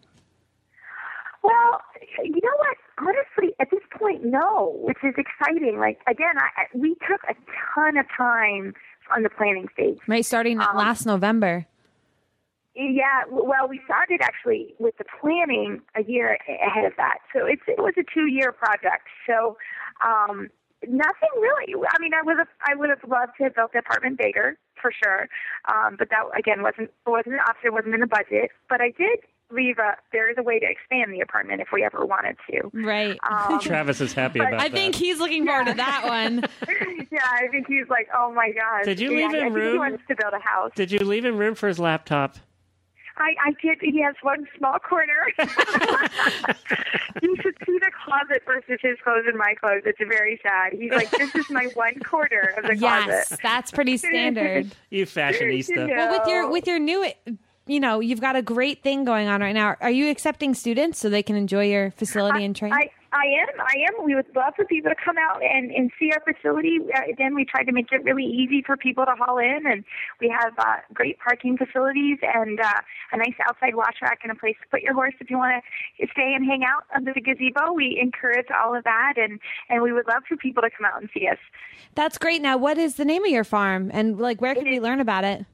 Well, 1.42 1.80
you 2.22 2.40
know 2.42 2.56
what? 2.58 2.76
Honestly, 2.98 3.54
at 3.60 3.68
this 3.70 3.80
point, 3.98 4.24
no, 4.24 4.76
which 4.82 4.98
is 5.02 5.14
exciting. 5.16 5.78
Like 5.78 5.98
again, 6.06 6.34
I, 6.38 6.62
I- 6.62 6.66
we 6.78 6.94
took 7.08 7.20
a 7.28 7.34
ton 7.74 7.96
of 7.96 8.06
time 8.16 8.74
on 9.14 9.22
the 9.22 9.30
planning 9.30 9.68
stage. 9.74 9.98
Right, 10.06 10.24
starting 10.24 10.60
Um, 10.60 10.76
last 10.76 11.04
November. 11.06 11.66
Yeah, 12.76 13.22
well, 13.30 13.68
we 13.68 13.80
started 13.84 14.20
actually 14.22 14.74
with 14.78 14.96
the 14.98 15.04
planning 15.20 15.80
a 15.94 16.02
year 16.02 16.38
ahead 16.48 16.84
of 16.84 16.92
that. 16.96 17.18
So 17.32 17.46
it's 17.46 17.62
it 17.68 17.78
was 17.78 17.94
a 17.98 18.02
two 18.12 18.26
year 18.26 18.50
project. 18.52 19.06
So 19.26 19.56
um, 20.04 20.48
nothing 20.86 21.30
really. 21.40 21.74
I 21.88 22.00
mean, 22.00 22.12
I 22.14 22.22
would 22.24 22.38
have 22.38 22.48
I 22.66 22.74
would 22.74 22.90
have 22.90 23.08
loved 23.08 23.32
to 23.38 23.44
have 23.44 23.54
built 23.54 23.72
the 23.72 23.78
apartment 23.78 24.18
bigger 24.18 24.58
for 24.82 24.90
sure, 25.04 25.28
um, 25.72 25.94
but 25.98 26.08
that 26.10 26.24
again 26.36 26.62
wasn't 26.62 26.90
wasn't 27.06 27.34
an 27.34 27.40
option. 27.48 27.72
wasn't 27.72 27.94
in 27.94 28.00
the 28.00 28.06
budget. 28.08 28.50
But 28.68 28.80
I 28.80 28.90
did 28.90 29.20
leave 29.52 29.78
a 29.78 29.94
there 30.10 30.28
is 30.28 30.36
a 30.36 30.42
way 30.42 30.58
to 30.58 30.66
expand 30.66 31.12
the 31.12 31.20
apartment 31.20 31.60
if 31.60 31.68
we 31.72 31.84
ever 31.84 32.04
wanted 32.04 32.36
to. 32.50 32.70
Right. 32.72 33.16
Um, 33.30 33.60
Travis 33.62 34.00
is 34.00 34.12
happy 34.12 34.40
but 34.40 34.48
about 34.48 34.60
I 34.60 34.68
that. 34.68 34.72
think 34.76 34.96
he's 34.96 35.20
looking 35.20 35.46
forward 35.46 35.66
to 35.68 35.74
that 35.74 36.06
one. 36.08 36.42
yeah, 37.12 37.20
I 37.30 37.46
think 37.52 37.68
he's 37.68 37.88
like, 37.88 38.08
oh 38.16 38.32
my 38.32 38.50
gosh. 38.50 38.84
Did 38.84 38.98
you 38.98 39.12
Yeah, 39.12 39.28
leave 39.28 39.36
I 39.36 39.46
him 39.46 39.54
think 39.54 39.64
He 39.64 39.70
room? 39.70 39.78
wants 39.78 40.02
to 40.08 40.16
build 40.16 40.32
a 40.34 40.40
house. 40.40 40.72
Did 40.74 40.90
you 40.90 40.98
leave 41.00 41.24
him 41.24 41.36
room 41.36 41.54
for 41.54 41.68
his 41.68 41.78
laptop? 41.78 42.36
I, 43.16 43.34
I 43.44 43.52
did. 43.62 43.78
He 43.80 44.00
has 44.02 44.14
one 44.22 44.46
small 44.58 44.78
corner. 44.78 45.26
you 47.22 47.36
should 47.42 47.56
see 47.64 47.78
the 47.78 47.90
closet 48.04 48.42
versus 48.44 48.78
his 48.82 48.98
clothes 49.02 49.24
and 49.26 49.36
my 49.38 49.54
clothes. 49.60 49.82
It's 49.86 49.98
very 49.98 50.40
sad. 50.42 50.72
He's 50.72 50.90
like, 50.90 51.10
this 51.12 51.34
is 51.34 51.48
my 51.50 51.66
one 51.74 52.00
corner 52.00 52.54
of 52.56 52.64
the 52.64 52.76
Yes, 52.76 53.04
closet. 53.04 53.26
Yes, 53.30 53.38
that's 53.42 53.70
pretty 53.70 53.96
standard. 53.98 54.74
You 54.90 55.06
fashionista. 55.06 55.88
Yeah. 55.88 55.96
Well, 55.96 56.18
with 56.18 56.28
your 56.28 56.50
with 56.50 56.66
your 56.66 56.78
new, 56.78 57.06
you 57.66 57.80
know, 57.80 58.00
you've 58.00 58.20
got 58.20 58.36
a 58.36 58.42
great 58.42 58.82
thing 58.82 59.04
going 59.04 59.28
on 59.28 59.40
right 59.40 59.54
now. 59.54 59.76
Are 59.80 59.90
you 59.90 60.10
accepting 60.10 60.54
students 60.54 60.98
so 60.98 61.08
they 61.08 61.22
can 61.22 61.36
enjoy 61.36 61.66
your 61.66 61.92
facility 61.92 62.44
and 62.44 62.54
train? 62.54 62.72
I, 62.72 62.90
I 63.14 63.26
am. 63.26 63.60
I 63.60 63.74
am. 63.86 64.04
We 64.04 64.16
would 64.16 64.26
love 64.34 64.54
for 64.56 64.64
people 64.64 64.90
to 64.90 64.96
come 65.02 65.14
out 65.16 65.40
and, 65.40 65.70
and 65.70 65.92
see 66.00 66.10
our 66.10 66.20
facility. 66.20 66.78
Uh, 66.92 67.02
again, 67.08 67.36
we 67.36 67.44
tried 67.44 67.62
to 67.64 67.72
make 67.72 67.92
it 67.92 68.02
really 68.02 68.24
easy 68.24 68.60
for 68.66 68.76
people 68.76 69.06
to 69.06 69.12
haul 69.12 69.38
in, 69.38 69.60
and 69.66 69.84
we 70.20 70.28
have 70.28 70.52
uh, 70.58 70.78
great 70.92 71.20
parking 71.20 71.56
facilities 71.56 72.18
and 72.22 72.58
uh, 72.58 72.80
a 73.12 73.16
nice 73.16 73.36
outside 73.48 73.76
wash 73.76 74.02
rack 74.02 74.18
and 74.24 74.32
a 74.32 74.34
place 74.34 74.56
to 74.62 74.68
put 74.68 74.82
your 74.82 74.94
horse 74.94 75.14
if 75.20 75.30
you 75.30 75.38
want 75.38 75.62
to 76.00 76.06
stay 76.10 76.34
and 76.34 76.44
hang 76.44 76.64
out 76.64 76.86
under 76.94 77.14
the 77.14 77.20
gazebo. 77.20 77.72
We 77.72 78.00
encourage 78.02 78.48
all 78.50 78.74
of 78.74 78.82
that, 78.82 79.14
and 79.16 79.38
and 79.68 79.80
we 79.80 79.92
would 79.92 80.08
love 80.08 80.24
for 80.28 80.36
people 80.36 80.64
to 80.64 80.70
come 80.70 80.84
out 80.84 81.00
and 81.00 81.08
see 81.14 81.28
us. 81.28 81.38
That's 81.94 82.18
great. 82.18 82.42
Now, 82.42 82.56
what 82.56 82.78
is 82.78 82.96
the 82.96 83.04
name 83.04 83.24
of 83.24 83.30
your 83.30 83.44
farm, 83.44 83.92
and 83.94 84.18
like, 84.18 84.40
where 84.40 84.56
can 84.56 84.64
we 84.64 84.80
learn 84.80 84.98
about 84.98 85.22
it? 85.22 85.46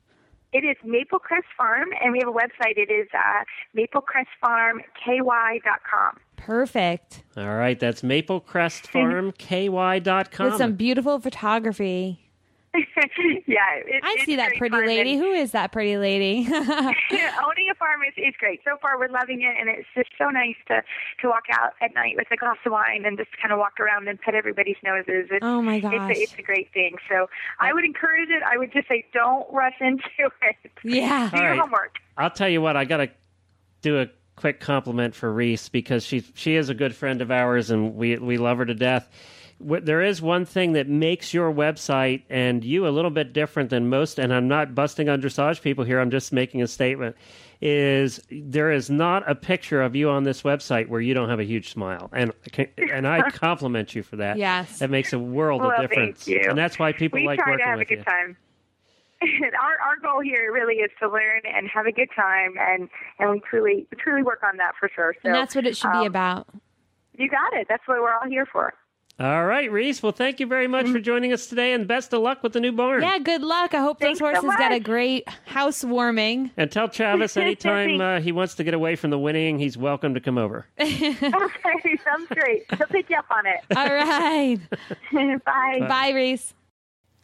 It 0.53 0.65
is 0.65 0.77
Maple 0.85 1.21
Crest 1.21 1.47
Farm, 1.57 1.91
and 2.03 2.11
we 2.13 2.19
have 2.19 2.29
a 2.29 2.33
website. 2.33 2.77
It 2.77 2.91
is 2.91 3.07
uh, 3.15 3.45
maplecrestfarmky.com. 3.77 6.19
Perfect. 6.45 7.23
All 7.37 7.55
right, 7.55 7.79
that's 7.79 8.03
maplecrestfarmky.com. 8.03 10.47
With 10.47 10.57
some 10.57 10.73
beautiful 10.75 11.21
photography. 11.21 12.27
yeah, 13.49 13.75
it, 13.85 14.01
I 14.05 14.23
see 14.25 14.37
that 14.37 14.53
pretty 14.57 14.77
lady. 14.77 15.15
and- 15.15 15.21
Who 15.21 15.33
is 15.33 15.51
that 15.51 15.73
pretty 15.73 15.97
lady? 15.97 16.47
Yeah, 16.49 16.61
owning 17.45 17.69
a 17.69 17.75
farm 17.75 18.01
is, 18.07 18.15
is 18.17 18.33
great. 18.39 18.61
So 18.65 18.77
far, 18.81 18.97
we're 18.97 19.09
loving 19.09 19.43
it, 19.43 19.57
and 19.59 19.69
it's 19.69 19.89
just 19.95 20.11
so 20.17 20.29
nice 20.31 20.55
to 20.69 20.81
to 21.21 21.29
walk 21.29 21.47
out 21.53 21.73
at 21.83 21.93
night 21.97 22.15
with 22.17 22.29
a 22.31 22.37
glass 22.37 22.59
of 22.65 22.71
wine 22.71 23.05
and 23.05 23.19
just 23.19 23.31
kind 23.43 23.53
of 23.53 23.59
walk 23.59 23.81
around 23.81 24.07
and 24.07 24.21
pet 24.21 24.37
everybody's 24.37 24.77
noses. 24.85 25.27
It's, 25.33 25.43
Oh, 25.45 25.61
my 25.61 25.75
It's 25.77 25.83
gosh. 25.83 26.17
a, 26.17 26.21
it's 26.21 26.35
a 26.39 26.43
great 26.43 26.73
thing. 26.73 26.95
So 27.09 27.29
I 27.59 27.73
would 27.73 27.85
encourage 27.85 28.29
it. 28.31 28.43
I 28.45 28.57
would 28.57 28.73
just 28.73 28.87
say 28.87 29.05
don't 29.13 29.53
rush 29.53 29.75
into 29.81 30.05
it. 30.43 30.71
yeah. 30.85 31.29
Do 31.31 31.37
All 31.39 31.43
your 31.43 31.51
right. 31.53 31.61
homework. 31.61 31.97
I'll 32.17 32.31
tell 32.31 32.49
you 32.49 32.63
what, 32.63 32.77
I 32.77 32.85
got 32.85 32.99
to 32.99 33.11
do 33.83 33.99
a 34.01 34.07
quick 34.41 34.59
compliment 34.59 35.15
for 35.15 35.31
Reese 35.33 35.69
because 35.69 36.03
she 36.05 36.25
she 36.35 36.57
is 36.57 36.71
a 36.71 36.75
good 36.75 36.95
friend 36.95 37.21
of 37.21 37.31
ours 37.31 37.71
and 37.71 37.95
we 37.95 38.17
we 38.17 38.39
love 38.39 38.59
her 38.59 38.65
to 38.65 38.75
death. 38.75 39.09
There 39.63 40.01
is 40.01 40.23
one 40.23 40.47
thing 40.47 40.73
that 40.73 40.89
makes 40.89 41.35
your 41.35 41.53
website 41.53 42.23
and 42.31 42.65
you 42.65 42.87
a 42.87 42.89
little 42.89 43.11
bit 43.11 43.35
different 43.35 43.69
than 43.69 43.91
most, 43.91 44.19
and 44.19 44.33
I'm 44.33 44.49
not 44.49 44.75
busting 44.75 45.11
on 45.11 45.21
dressage 45.21 45.61
people 45.61 45.85
here. 45.85 46.01
I'm 46.01 46.11
just 46.11 46.33
making 46.33 46.63
a 46.63 46.67
statement. 46.67 47.15
Is 47.61 48.23
there 48.31 48.71
is 48.73 48.89
not 48.89 49.31
a 49.31 49.35
picture 49.35 49.83
of 49.83 49.95
you 49.95 50.09
on 50.09 50.23
this 50.25 50.41
website 50.41 50.89
where 50.89 51.03
you 51.03 51.13
don't 51.13 51.29
have 51.29 51.41
a 51.41 51.45
huge 51.45 51.71
smile, 51.73 52.09
and 52.15 52.33
and 52.79 53.07
I 53.07 53.29
compliment 53.33 53.95
you 53.95 54.03
for 54.03 54.17
that. 54.17 54.39
Yes. 54.39 54.79
that 54.79 54.89
makes 54.89 55.13
a 55.13 55.19
world 55.19 55.61
Well, 55.61 55.73
of 55.73 55.83
difference, 55.91 56.27
you. 56.27 56.41
and 56.49 56.57
that's 56.57 56.79
why 56.79 56.93
people 56.93 57.21
we 57.21 57.27
like 57.27 57.39
try 57.41 57.51
working 57.51 57.65
to 57.67 57.69
have 57.69 57.77
a 57.77 57.81
with 57.81 57.89
good 57.89 57.99
you. 57.99 58.05
time. 58.05 58.37
our 59.61 59.79
our 59.81 59.97
goal 60.03 60.21
here 60.21 60.53
really 60.53 60.77
is 60.77 60.91
to 61.01 61.09
learn 61.09 61.43
and 61.45 61.69
have 61.69 61.87
a 61.87 61.93
good 61.93 62.09
time, 62.15 62.55
and 62.59 62.89
and 63.19 63.31
we 63.31 63.41
truly 63.41 63.87
truly 63.99 64.23
work 64.23 64.41
on 64.43 64.57
that 64.57 64.73
for 64.79 64.91
sure. 64.95 65.15
So 65.23 65.29
And 65.29 65.35
that's 65.35 65.55
what 65.55 65.67
it 65.67 65.77
should 65.77 65.91
um, 65.91 66.01
be 66.01 66.07
about. 66.07 66.49
You 67.17 67.29
got 67.29 67.53
it. 67.53 67.67
That's 67.69 67.87
what 67.87 68.01
we're 68.01 68.13
all 68.13 68.29
here 68.29 68.47
for. 68.47 68.73
All 69.21 69.45
right, 69.45 69.71
Reese. 69.71 70.03
Well, 70.03 70.13
thank 70.13 70.41
you 70.41 70.47
very 70.47 70.67
much 70.67 70.89
for 70.89 70.99
joining 70.99 71.31
us 71.35 71.47
today, 71.47 71.75
and 71.75 71.87
best 71.87 72.15
of 72.15 72.23
luck 72.23 72.43
with 72.43 72.55
the 72.55 72.61
new 72.61 72.73
barn. 72.73 73.03
Yeah, 73.03 73.19
good 73.19 73.43
luck. 73.43 73.75
I 73.75 73.81
hope 73.81 74.01
Thanks 74.01 74.19
those 74.19 74.33
so 74.33 74.41
horses 74.41 74.57
get 74.59 74.73
a 74.73 74.81
great 74.81 75.29
housewarming. 75.45 76.53
And 76.57 76.73
tell 76.73 76.89
Travis 76.89 77.37
anytime 77.37 78.01
uh, 78.01 78.21
he 78.21 78.33
wants 78.33 78.55
to 78.55 78.65
get 78.65 78.73
away 78.73 78.97
from 78.97 79.11
the 79.11 79.19
winning, 79.19 79.59
he's 79.59 79.77
welcome 79.77 80.15
to 80.15 80.21
come 80.21 80.39
over. 80.39 80.65
okay, 80.81 81.99
sounds 82.03 82.29
great. 82.31 82.65
He'll 82.79 82.87
pick 82.87 83.11
you 83.11 83.17
up 83.17 83.27
on 83.31 83.45
it. 83.45 83.61
All 83.77 83.95
right. 83.95 84.59
Bye. 85.45 85.87
Bye, 85.87 86.13
Reese. 86.15 86.55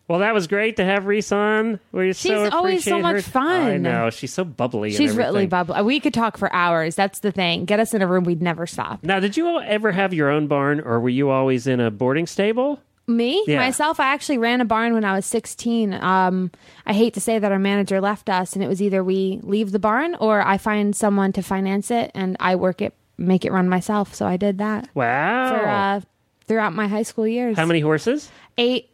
Well, 0.08 0.20
that 0.20 0.34
was 0.34 0.46
great 0.46 0.76
to 0.76 0.84
have 0.84 1.06
Reese 1.06 1.32
on. 1.32 1.80
We 1.90 2.12
so 2.12 2.44
She's 2.44 2.52
always 2.52 2.84
so 2.84 3.00
much 3.00 3.16
her. 3.16 3.22
fun. 3.22 3.60
I 3.62 3.76
know 3.76 4.10
she's 4.10 4.32
so 4.32 4.44
bubbly. 4.44 4.90
and 4.90 4.96
She's 4.96 5.16
really 5.16 5.46
bubbly. 5.46 5.82
We 5.82 5.98
could 5.98 6.14
talk 6.14 6.36
for 6.38 6.52
hours. 6.52 6.94
That's 6.94 7.18
the 7.20 7.32
thing. 7.32 7.64
Get 7.64 7.80
us 7.80 7.92
in 7.92 8.02
a 8.02 8.06
room, 8.06 8.22
we'd 8.24 8.40
never 8.40 8.66
stop. 8.68 9.02
Now, 9.02 9.18
did 9.18 9.36
you 9.36 9.58
ever 9.60 9.90
have 9.90 10.14
your 10.14 10.30
own 10.30 10.46
barn, 10.46 10.80
or 10.80 11.00
were 11.00 11.08
you 11.08 11.30
always 11.30 11.66
in 11.66 11.80
a 11.80 11.90
boarding 11.90 12.26
stable? 12.28 12.80
Me, 13.08 13.42
Yeah. 13.46 13.58
myself, 13.58 13.98
I 14.00 14.12
actually 14.12 14.38
ran 14.38 14.60
a 14.60 14.64
barn 14.64 14.92
when 14.92 15.04
I 15.04 15.12
was 15.14 15.26
16. 15.26 15.92
Um, 15.94 16.50
I 16.86 16.92
hate 16.92 17.14
to 17.14 17.20
say 17.20 17.38
that 17.38 17.50
our 17.52 17.58
manager 17.58 18.00
left 18.00 18.28
us, 18.28 18.54
and 18.54 18.62
it 18.64 18.68
was 18.68 18.80
either 18.82 19.02
we 19.02 19.40
leave 19.42 19.70
the 19.72 19.78
barn 19.78 20.14
or 20.20 20.40
I 20.40 20.58
find 20.58 20.94
someone 20.94 21.32
to 21.34 21.42
finance 21.42 21.90
it 21.92 22.10
and 22.14 22.36
I 22.40 22.56
work 22.56 22.80
it, 22.82 22.94
make 23.18 23.44
it 23.44 23.52
run 23.52 23.68
myself. 23.68 24.12
So 24.14 24.26
I 24.26 24.36
did 24.36 24.58
that 24.58 24.88
Wow. 24.94 25.48
for 25.48 25.66
uh, 25.68 26.00
throughout 26.48 26.74
my 26.74 26.88
high 26.88 27.04
school 27.04 27.26
years. 27.28 27.56
How 27.56 27.66
many 27.66 27.78
horses? 27.80 28.28
Eight. 28.58 28.90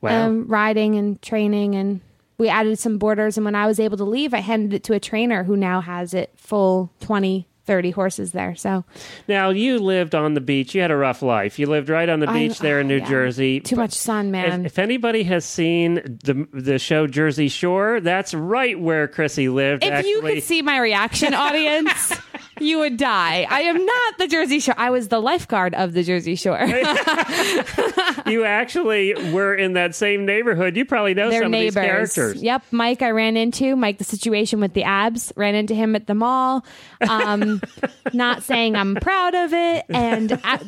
Wow. 0.00 0.26
um, 0.26 0.46
riding 0.46 0.94
and 0.96 1.20
training 1.22 1.74
and 1.74 2.00
we 2.38 2.48
added 2.48 2.78
some 2.78 2.98
boarders 2.98 3.36
and 3.36 3.44
when 3.44 3.54
i 3.54 3.66
was 3.66 3.80
able 3.80 3.96
to 3.96 4.04
leave 4.04 4.32
i 4.32 4.38
handed 4.38 4.72
it 4.72 4.84
to 4.84 4.92
a 4.94 5.00
trainer 5.00 5.44
who 5.44 5.56
now 5.56 5.80
has 5.80 6.14
it 6.14 6.32
full 6.36 6.92
20 7.00 7.48
30 7.68 7.90
horses 7.90 8.32
there. 8.32 8.56
So 8.56 8.82
Now 9.28 9.50
you 9.50 9.78
lived 9.78 10.14
on 10.14 10.32
the 10.32 10.40
beach. 10.40 10.74
You 10.74 10.80
had 10.80 10.90
a 10.90 10.96
rough 10.96 11.20
life. 11.20 11.58
You 11.58 11.66
lived 11.66 11.90
right 11.90 12.08
on 12.08 12.18
the 12.18 12.26
beach 12.26 12.60
there 12.60 12.80
in 12.80 12.88
New 12.88 12.96
yeah. 12.96 13.08
Jersey. 13.08 13.60
too 13.60 13.76
much 13.76 13.92
sun, 13.92 14.30
man. 14.30 14.64
If, 14.64 14.72
if 14.72 14.78
anybody 14.78 15.22
has 15.24 15.44
seen 15.44 15.96
the 16.24 16.48
the 16.54 16.78
show 16.78 17.06
Jersey 17.06 17.48
Shore, 17.48 18.00
that's 18.00 18.32
right 18.32 18.80
where 18.80 19.06
Chrissy 19.06 19.50
lived. 19.50 19.84
if 19.84 20.06
you 20.06 20.16
actually. 20.16 20.34
could 20.36 20.44
see 20.44 20.62
my 20.62 20.78
reaction, 20.78 21.34
audience, 21.34 22.14
you 22.60 22.78
would 22.78 22.96
die. 22.96 23.46
I 23.48 23.62
am 23.62 23.84
not 23.84 24.18
the 24.18 24.26
Jersey 24.28 24.60
Shore. 24.60 24.74
I 24.76 24.90
was 24.90 25.08
the 25.08 25.20
lifeguard 25.20 25.74
of 25.74 25.92
the 25.92 26.02
Jersey 26.02 26.34
Shore. 26.34 26.58
you 28.26 28.44
actually 28.44 29.14
were 29.32 29.54
in 29.54 29.74
that 29.74 29.94
same 29.94 30.26
neighborhood. 30.26 30.76
You 30.76 30.84
probably 30.84 31.14
know 31.14 31.30
They're 31.30 31.42
some 31.42 31.50
neighbors. 31.50 31.76
of 31.76 31.82
these 31.82 31.90
characters. 31.90 32.42
Yep, 32.42 32.64
Mike. 32.70 33.02
I 33.02 33.10
ran 33.10 33.36
into 33.36 33.76
Mike. 33.76 33.98
The 33.98 34.04
situation 34.04 34.60
with 34.60 34.74
the 34.74 34.84
abs. 34.84 35.32
Ran 35.36 35.54
into 35.54 35.74
him 35.74 35.96
at 35.96 36.06
the 36.06 36.14
mall. 36.14 36.64
Um, 37.08 37.60
not 38.12 38.42
saying 38.42 38.76
I'm 38.76 38.94
proud 38.96 39.34
of 39.34 39.52
it, 39.52 39.84
and 39.88 40.32
at, 40.44 40.64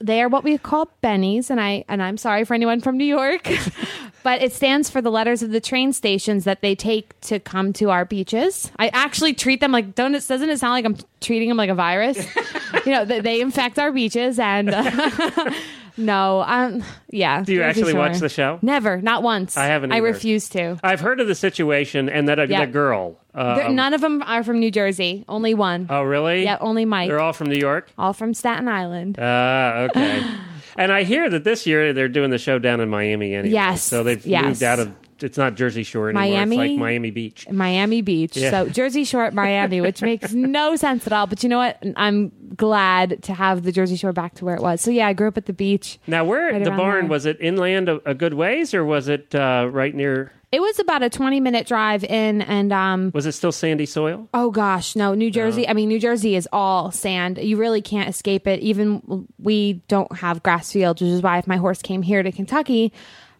they 0.00 0.22
are 0.22 0.28
what 0.28 0.44
we 0.44 0.58
call 0.58 0.90
bennies. 1.02 1.50
And 1.50 1.60
I 1.60 1.84
and 1.88 2.02
I'm 2.02 2.16
sorry 2.16 2.44
for 2.44 2.54
anyone 2.54 2.80
from 2.80 2.96
New 2.96 3.04
York, 3.04 3.48
but 4.24 4.42
it 4.42 4.52
stands 4.52 4.90
for 4.90 5.00
the 5.00 5.10
letters 5.10 5.42
of 5.42 5.50
the 5.50 5.60
train 5.60 5.92
stations 5.92 6.42
that 6.44 6.60
they 6.62 6.74
take 6.74 7.18
to 7.20 7.38
come 7.38 7.72
to 7.74 7.90
our 7.90 8.04
beaches. 8.04 8.72
I 8.76 8.88
actually 8.88 9.34
treat 9.34 9.60
them 9.60 9.70
like 9.70 9.94
don't 9.94 10.16
it 10.16 10.26
doesn't 10.26 10.48
it 10.50 10.58
sound 10.58 10.72
like 10.72 10.84
I'm 10.84 10.96
treating 11.20 11.48
them 11.48 11.56
like 11.56 11.70
a 11.70 11.74
virus? 11.74 12.18
you 12.86 12.92
know, 12.92 13.04
they, 13.04 13.20
they 13.20 13.40
infect 13.40 13.78
our 13.78 13.92
beaches 13.92 14.40
and. 14.40 14.74
No, 15.96 16.42
um, 16.42 16.82
yeah. 17.10 17.42
Do 17.42 17.52
you 17.52 17.62
actually 17.62 17.94
watch 17.94 18.18
the 18.18 18.28
show? 18.28 18.58
Never, 18.62 19.00
not 19.00 19.22
once. 19.22 19.56
I 19.56 19.66
haven't 19.66 19.92
I 19.92 19.98
refuse 19.98 20.48
to. 20.50 20.78
I've 20.82 21.00
heard 21.00 21.20
of 21.20 21.28
the 21.28 21.34
situation 21.34 22.08
and 22.08 22.28
that 22.28 22.38
a, 22.38 22.48
Yeah. 22.48 22.66
the 22.66 22.72
girl. 22.72 23.16
Uh, 23.32 23.68
none 23.70 23.94
of 23.94 24.00
them 24.00 24.22
are 24.22 24.42
from 24.42 24.58
New 24.58 24.70
Jersey. 24.70 25.24
Only 25.28 25.54
one. 25.54 25.86
oh, 25.90 26.02
really? 26.02 26.42
yeah, 26.42 26.58
only 26.60 26.84
Mike. 26.84 27.08
They're 27.08 27.20
all 27.20 27.32
from 27.32 27.48
New 27.48 27.58
York. 27.58 27.90
all 27.96 28.12
from 28.12 28.34
Staten 28.34 28.68
Island. 28.68 29.18
Ah, 29.20 29.82
okay. 29.82 30.22
and 30.76 30.92
I 30.92 31.02
hear 31.04 31.28
that 31.30 31.44
this 31.44 31.66
year 31.66 31.92
they're 31.92 32.08
doing 32.08 32.30
the 32.30 32.38
show 32.38 32.58
down 32.58 32.80
in 32.80 32.88
Miami 32.88 33.34
anyway. 33.34 33.52
Yes, 33.54 33.82
So 33.82 34.02
they've 34.02 34.24
yes. 34.26 34.44
moved 34.44 34.62
out 34.62 34.78
of. 34.80 34.94
It's 35.20 35.38
not 35.38 35.54
Jersey 35.54 35.84
Shore 35.84 36.10
anymore. 36.10 36.22
Miami? 36.28 36.56
It's 36.56 36.70
like 36.72 36.78
Miami 36.78 37.10
Beach. 37.12 37.48
Miami 37.48 38.02
Beach. 38.02 38.36
Yeah. 38.36 38.50
So 38.50 38.68
Jersey 38.68 39.04
Shore 39.04 39.24
at 39.24 39.32
Miami, 39.32 39.80
which 39.80 40.02
makes 40.10 40.34
no 40.34 40.74
sense 40.76 41.06
at 41.06 41.12
all. 41.12 41.26
But 41.28 41.42
you 41.42 41.48
know 41.48 41.56
what? 41.58 41.82
I'm 41.96 42.32
glad 42.56 43.22
to 43.22 43.32
have 43.32 43.62
the 43.62 43.72
Jersey 43.72 43.96
Shore 43.96 44.12
back 44.12 44.34
to 44.34 44.44
where 44.44 44.56
it 44.56 44.60
was. 44.60 44.80
So 44.80 44.90
yeah, 44.90 45.06
I 45.06 45.12
grew 45.12 45.28
up 45.28 45.38
at 45.38 45.46
the 45.46 45.52
beach. 45.52 45.98
Now, 46.08 46.24
where 46.24 46.52
Right 46.52 46.64
the 46.64 46.72
barn 46.72 47.02
there. 47.02 47.10
was 47.10 47.26
it 47.26 47.38
inland 47.40 47.88
a, 47.88 48.00
a 48.10 48.12
good 48.14 48.34
ways, 48.34 48.74
or 48.74 48.84
was 48.84 49.08
it 49.08 49.34
uh, 49.34 49.68
right 49.70 49.94
near? 49.94 50.32
It 50.54 50.60
was 50.60 50.78
about 50.78 51.02
a 51.02 51.10
20 51.10 51.40
minute 51.40 51.66
drive 51.66 52.04
in, 52.04 52.40
and 52.40 52.72
um, 52.72 53.10
Was 53.12 53.26
it 53.26 53.32
still 53.32 53.50
sandy 53.50 53.86
soil? 53.86 54.28
Oh 54.32 54.52
gosh, 54.52 54.94
no, 54.94 55.12
New 55.12 55.28
Jersey. 55.28 55.66
I 55.68 55.72
mean, 55.72 55.88
New 55.88 55.98
Jersey 55.98 56.36
is 56.36 56.48
all 56.52 56.92
sand. 56.92 57.38
You 57.38 57.56
really 57.56 57.82
can't 57.82 58.08
escape 58.08 58.46
it. 58.46 58.60
Even 58.60 59.26
we 59.36 59.82
don't 59.88 60.16
have 60.16 60.44
grass 60.44 60.70
fields, 60.70 61.02
which 61.02 61.10
is 61.10 61.22
why 61.22 61.38
if 61.38 61.48
my 61.48 61.56
horse 61.56 61.82
came 61.82 62.02
here 62.02 62.22
to 62.22 62.30
Kentucky, 62.30 62.92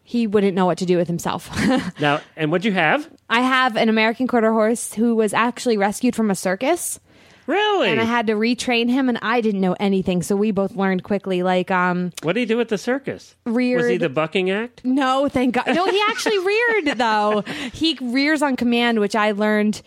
he 0.03 0.27
wouldn't 0.27 0.55
know 0.55 0.65
what 0.65 0.77
to 0.79 0.85
do 0.85 0.97
with 0.97 1.07
himself. 1.07 1.49
Now, 2.01 2.19
and 2.35 2.51
what'd 2.51 2.65
you 2.65 2.73
have? 2.73 3.09
I 3.29 3.39
have 3.39 3.77
an 3.77 3.87
American 3.87 4.27
quarter 4.27 4.51
horse 4.51 4.93
who 4.93 5.15
was 5.15 5.33
actually 5.33 5.77
rescued 5.77 6.17
from 6.17 6.29
a 6.29 6.35
circus. 6.35 6.99
Really? 7.47 7.89
And 7.89 8.01
I 8.01 8.05
had 8.05 8.27
to 8.27 8.33
retrain 8.33 8.89
him, 8.89 9.07
and 9.09 9.19
I 9.21 9.39
didn't 9.41 9.61
know 9.61 9.75
anything, 9.79 10.23
so 10.23 10.35
we 10.35 10.51
both 10.51 10.75
learned 10.75 11.03
quickly. 11.03 11.43
Like, 11.43 11.69
um, 11.69 12.11
what 12.23 12.33
did 12.33 12.39
he 12.41 12.45
do 12.45 12.59
at 12.59 12.69
the 12.69 12.77
circus? 12.77 13.35
Reared- 13.45 13.81
Was 13.81 13.89
he 13.91 13.97
the 13.97 14.09
bucking 14.09 14.49
act? 14.49 14.83
no, 14.83 15.29
thank 15.29 15.55
God, 15.55 15.67
no, 15.67 15.85
he 15.85 16.01
actually 16.09 16.39
reared 16.45 16.97
though. 16.97 17.43
He 17.73 17.97
rears 18.01 18.41
on 18.41 18.55
command, 18.55 18.99
which 18.99 19.15
I 19.15 19.31
learned 19.31 19.81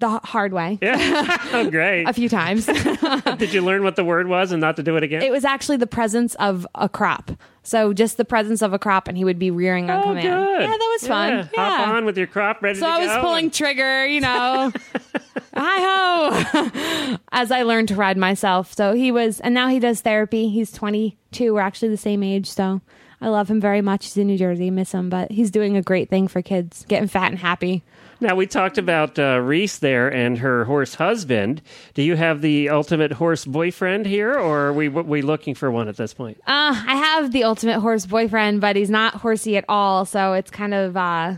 the 0.00 0.08
hard 0.08 0.52
way 0.52 0.78
Yeah. 0.82 1.36
oh, 1.52 1.70
great. 1.70 2.04
a 2.04 2.12
few 2.12 2.28
times. 2.28 2.66
Did 3.38 3.52
you 3.52 3.62
learn 3.62 3.82
what 3.84 3.96
the 3.96 4.04
word 4.04 4.26
was 4.26 4.50
and 4.50 4.60
not 4.60 4.76
to 4.76 4.82
do 4.82 4.96
it 4.96 5.02
again? 5.02 5.22
It 5.22 5.30
was 5.30 5.44
actually 5.44 5.76
the 5.76 5.86
presence 5.86 6.34
of 6.36 6.66
a 6.74 6.88
crop. 6.88 7.30
So 7.62 7.92
just 7.92 8.16
the 8.16 8.24
presence 8.24 8.62
of 8.62 8.72
a 8.72 8.78
crop, 8.78 9.06
and 9.06 9.16
he 9.16 9.24
would 9.24 9.38
be 9.38 9.50
rearing 9.50 9.90
on 9.90 10.00
oh, 10.00 10.02
command. 10.02 10.22
good. 10.22 10.60
Yeah, 10.62 10.66
that 10.66 10.98
was 11.00 11.06
fun. 11.06 11.30
Yeah. 11.30 11.48
Yeah. 11.52 11.76
Hop 11.76 11.88
on 11.88 12.04
with 12.06 12.16
your 12.16 12.26
crop 12.26 12.62
ready 12.62 12.78
So 12.78 12.86
I 12.86 13.06
was 13.06 13.16
pulling 13.18 13.50
trigger, 13.50 14.06
you 14.06 14.22
know, 14.22 14.72
hi 15.54 17.10
ho, 17.12 17.18
as 17.32 17.50
I 17.50 17.62
learned 17.62 17.88
to 17.88 17.96
ride 17.96 18.16
myself. 18.16 18.72
So 18.72 18.94
he 18.94 19.12
was, 19.12 19.40
and 19.40 19.54
now 19.54 19.68
he 19.68 19.78
does 19.78 20.00
therapy. 20.00 20.48
He's 20.48 20.72
22. 20.72 21.52
We're 21.52 21.60
actually 21.60 21.90
the 21.90 21.98
same 21.98 22.22
age. 22.22 22.50
So 22.50 22.80
I 23.20 23.28
love 23.28 23.50
him 23.50 23.60
very 23.60 23.82
much. 23.82 24.06
He's 24.06 24.16
in 24.16 24.28
New 24.28 24.38
Jersey, 24.38 24.70
miss 24.70 24.92
him, 24.92 25.10
but 25.10 25.30
he's 25.30 25.50
doing 25.50 25.76
a 25.76 25.82
great 25.82 26.08
thing 26.08 26.28
for 26.28 26.40
kids, 26.40 26.86
getting 26.88 27.08
fat 27.08 27.30
and 27.30 27.38
happy. 27.38 27.82
Now 28.20 28.34
we 28.36 28.46
talked 28.46 28.76
about 28.76 29.18
uh, 29.18 29.40
Reese 29.40 29.78
there 29.78 30.12
and 30.12 30.38
her 30.38 30.64
horse 30.64 30.94
husband. 30.94 31.62
Do 31.94 32.02
you 32.02 32.16
have 32.16 32.42
the 32.42 32.68
ultimate 32.68 33.12
horse 33.12 33.46
boyfriend 33.46 34.04
here, 34.04 34.34
or 34.34 34.66
are 34.66 34.72
we 34.72 34.88
we 34.88 35.22
looking 35.22 35.54
for 35.54 35.70
one 35.70 35.88
at 35.88 35.96
this 35.96 36.12
point? 36.12 36.38
Uh, 36.46 36.74
I 36.86 36.96
have 36.96 37.32
the 37.32 37.44
ultimate 37.44 37.80
horse 37.80 38.04
boyfriend, 38.04 38.60
but 38.60 38.76
he's 38.76 38.90
not 38.90 39.14
horsey 39.14 39.56
at 39.56 39.64
all. 39.68 40.04
So 40.04 40.34
it's 40.34 40.50
kind 40.50 40.74
of, 40.74 40.96
uh, 40.96 41.34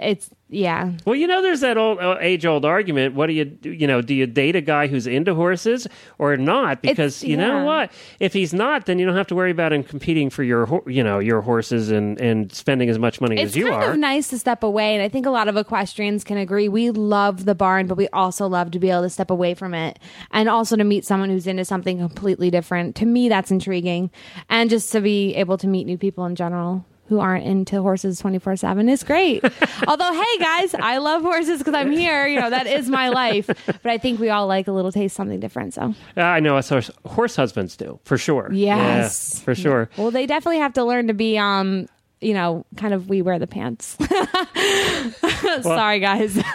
it's, 0.00 0.30
yeah. 0.50 0.92
Well, 1.04 1.14
you 1.14 1.26
know, 1.26 1.42
there's 1.42 1.60
that 1.60 1.76
old 1.76 1.98
uh, 1.98 2.16
age 2.20 2.46
old 2.46 2.64
argument. 2.64 3.14
What 3.14 3.26
do 3.26 3.34
you 3.34 3.44
do? 3.44 3.70
You 3.70 3.86
know, 3.86 4.00
do 4.00 4.14
you 4.14 4.26
date 4.26 4.56
a 4.56 4.62
guy 4.62 4.86
who's 4.86 5.06
into 5.06 5.34
horses 5.34 5.86
or 6.18 6.36
not? 6.38 6.80
Because 6.80 7.22
you 7.22 7.36
know 7.36 7.64
what, 7.64 7.92
if 8.18 8.32
he's 8.32 8.54
not, 8.54 8.86
then 8.86 8.98
you 8.98 9.04
don't 9.04 9.16
have 9.16 9.26
to 9.26 9.34
worry 9.34 9.50
about 9.50 9.72
him 9.72 9.82
competing 9.84 10.30
for 10.30 10.42
your 10.42 10.82
you 10.86 11.04
know 11.04 11.18
your 11.18 11.42
horses 11.42 11.90
and 11.90 12.18
and 12.18 12.50
spending 12.52 12.88
as 12.88 12.98
much 12.98 13.20
money 13.20 13.36
It's 13.36 13.52
as 13.52 13.56
you 13.56 13.68
kind 13.68 13.82
are. 13.82 13.90
of 13.92 13.98
nice 13.98 14.28
to 14.28 14.38
step 14.38 14.62
away, 14.62 14.94
and 14.94 15.02
I 15.02 15.08
think 15.08 15.26
a 15.26 15.30
lot 15.30 15.48
of 15.48 15.56
equestrians 15.56 16.24
can 16.24 16.38
agree. 16.38 16.68
We 16.68 16.90
love 16.90 17.44
the 17.44 17.54
barn, 17.54 17.86
but 17.86 17.96
we 17.98 18.08
also 18.08 18.46
love 18.46 18.70
to 18.70 18.78
be 18.78 18.90
able 18.90 19.02
to 19.02 19.10
step 19.10 19.30
away 19.30 19.52
from 19.54 19.74
it, 19.74 19.98
and 20.30 20.48
also 20.48 20.76
to 20.76 20.84
meet 20.84 21.04
someone 21.04 21.28
who's 21.28 21.46
into 21.46 21.64
something 21.66 21.98
completely 21.98 22.50
different. 22.50 22.96
To 22.96 23.06
me, 23.06 23.28
that's 23.28 23.50
intriguing, 23.50 24.10
and 24.48 24.70
just 24.70 24.92
to 24.92 25.02
be 25.02 25.34
able 25.34 25.58
to 25.58 25.66
meet 25.68 25.84
new 25.84 25.98
people 25.98 26.24
in 26.24 26.36
general 26.36 26.86
who 27.08 27.20
aren't 27.20 27.44
into 27.44 27.80
horses 27.82 28.18
twenty 28.20 28.38
four 28.38 28.56
seven 28.56 28.88
is 28.88 29.02
great. 29.02 29.42
Although, 29.88 30.12
hey 30.12 30.38
guys, 30.38 30.74
I 30.74 30.98
love 30.98 31.22
horses 31.22 31.58
because 31.58 31.74
I'm 31.74 31.90
here. 31.90 32.26
You 32.26 32.40
know 32.40 32.50
that 32.50 32.66
is 32.66 32.88
my 32.88 33.08
life, 33.08 33.46
but 33.46 33.86
I 33.86 33.98
think 33.98 34.20
we 34.20 34.28
all 34.30 34.46
like 34.46 34.68
a 34.68 34.72
little 34.72 34.92
taste 34.92 35.16
something 35.16 35.40
different. 35.40 35.74
So 35.74 35.94
Uh, 36.16 36.20
I 36.22 36.40
know 36.40 36.56
us 36.56 36.68
horse, 36.68 36.90
horse 37.06 37.36
husbands 37.36 37.76
do 37.76 37.98
for 38.04 38.18
sure. 38.18 38.50
Yes. 38.52 39.36
Yeah, 39.38 39.44
for 39.44 39.54
sure. 39.54 39.90
Well, 39.96 40.10
they 40.10 40.26
definitely 40.26 40.58
have 40.58 40.74
to 40.74 40.84
learn 40.84 41.06
to 41.08 41.14
be, 41.14 41.38
um, 41.38 41.88
you 42.20 42.34
know, 42.34 42.66
kind 42.76 42.92
of 42.94 43.08
we 43.08 43.22
wear 43.22 43.38
the 43.38 43.46
pants. 43.46 43.96
Sorry, 45.62 46.00
guys. 46.00 46.38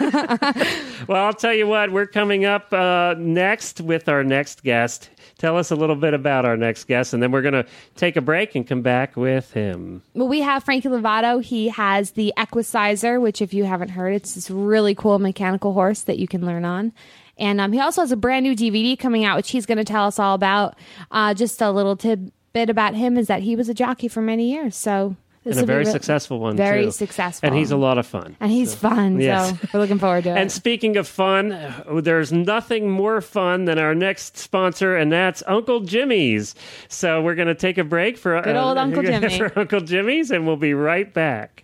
Well, 1.06 1.22
I'll 1.22 1.34
tell 1.34 1.52
you 1.52 1.66
what, 1.66 1.92
we're 1.92 2.06
coming 2.06 2.46
up 2.46 2.72
uh, 2.72 3.14
next 3.18 3.82
with 3.82 4.08
our 4.08 4.24
next 4.24 4.62
guest. 4.62 5.10
Tell 5.38 5.56
us 5.56 5.70
a 5.70 5.76
little 5.76 5.96
bit 5.96 6.14
about 6.14 6.44
our 6.44 6.56
next 6.56 6.84
guest, 6.84 7.12
and 7.12 7.22
then 7.22 7.32
we're 7.32 7.42
going 7.42 7.54
to 7.54 7.66
take 7.96 8.16
a 8.16 8.20
break 8.20 8.54
and 8.54 8.66
come 8.66 8.82
back 8.82 9.16
with 9.16 9.52
him. 9.52 10.02
well, 10.14 10.28
we 10.28 10.40
have 10.40 10.64
Frankie 10.64 10.88
Lovato. 10.88 11.42
He 11.42 11.68
has 11.68 12.12
the 12.12 12.32
Equicizer, 12.36 13.20
which, 13.20 13.42
if 13.42 13.52
you 13.52 13.64
haven't 13.64 13.90
heard, 13.90 14.14
it's 14.14 14.34
this 14.34 14.50
really 14.50 14.94
cool 14.94 15.18
mechanical 15.18 15.72
horse 15.72 16.02
that 16.02 16.18
you 16.18 16.28
can 16.28 16.46
learn 16.46 16.64
on. 16.64 16.92
And 17.36 17.60
um, 17.60 17.72
he 17.72 17.80
also 17.80 18.02
has 18.02 18.12
a 18.12 18.16
brand 18.16 18.44
new 18.44 18.54
DVD 18.54 18.98
coming 18.98 19.24
out, 19.24 19.36
which 19.36 19.50
he's 19.50 19.66
going 19.66 19.78
to 19.78 19.84
tell 19.84 20.06
us 20.06 20.18
all 20.18 20.34
about. 20.34 20.76
Uh, 21.10 21.34
just 21.34 21.60
a 21.60 21.70
little 21.70 21.96
tidbit 21.96 22.70
about 22.70 22.94
him 22.94 23.18
is 23.18 23.26
that 23.26 23.42
he 23.42 23.56
was 23.56 23.68
a 23.68 23.74
jockey 23.74 24.06
for 24.06 24.22
many 24.22 24.52
years. 24.52 24.76
So 24.76 25.16
this 25.44 25.56
And 25.58 25.64
a 25.64 25.66
very 25.66 25.84
successful 25.84 26.38
one, 26.40 26.56
Very 26.56 26.84
too. 26.86 26.90
successful. 26.90 27.46
And 27.46 27.56
he's 27.56 27.70
a 27.70 27.76
lot 27.76 27.98
of 27.98 28.06
fun. 28.06 28.36
And 28.40 28.50
he's 28.50 28.74
fun. 28.74 29.20
Yes. 29.20 29.50
So 29.60 29.68
we're 29.74 29.80
looking 29.80 29.98
forward 29.98 30.24
to 30.24 30.30
it. 30.36 30.38
And 30.38 30.50
speaking 30.50 30.96
of 30.96 31.06
fun, 31.06 31.52
uh, 31.52 32.00
there's 32.02 32.32
nothing 32.32 32.90
more 32.90 33.20
fun 33.20 33.66
than 33.66 33.78
our 33.78 33.94
next 33.94 34.36
sponsor, 34.38 34.96
and 34.96 35.12
that's 35.12 35.42
Uncle 35.46 35.80
Jimmy's. 35.80 36.54
So 36.88 37.20
we're 37.22 37.34
going 37.34 37.48
to 37.48 37.54
take 37.54 37.78
a 37.78 37.84
break 37.84 38.16
for 38.18 38.40
Good 38.40 38.56
old 38.56 38.78
Uncle 38.78 39.02
Jimmy. 39.04 39.36
for 39.38 39.58
Uncle 39.58 39.80
Jimmy's, 39.80 40.30
and 40.30 40.46
we'll 40.46 40.56
be 40.56 40.74
right 40.74 41.12
back. 41.12 41.60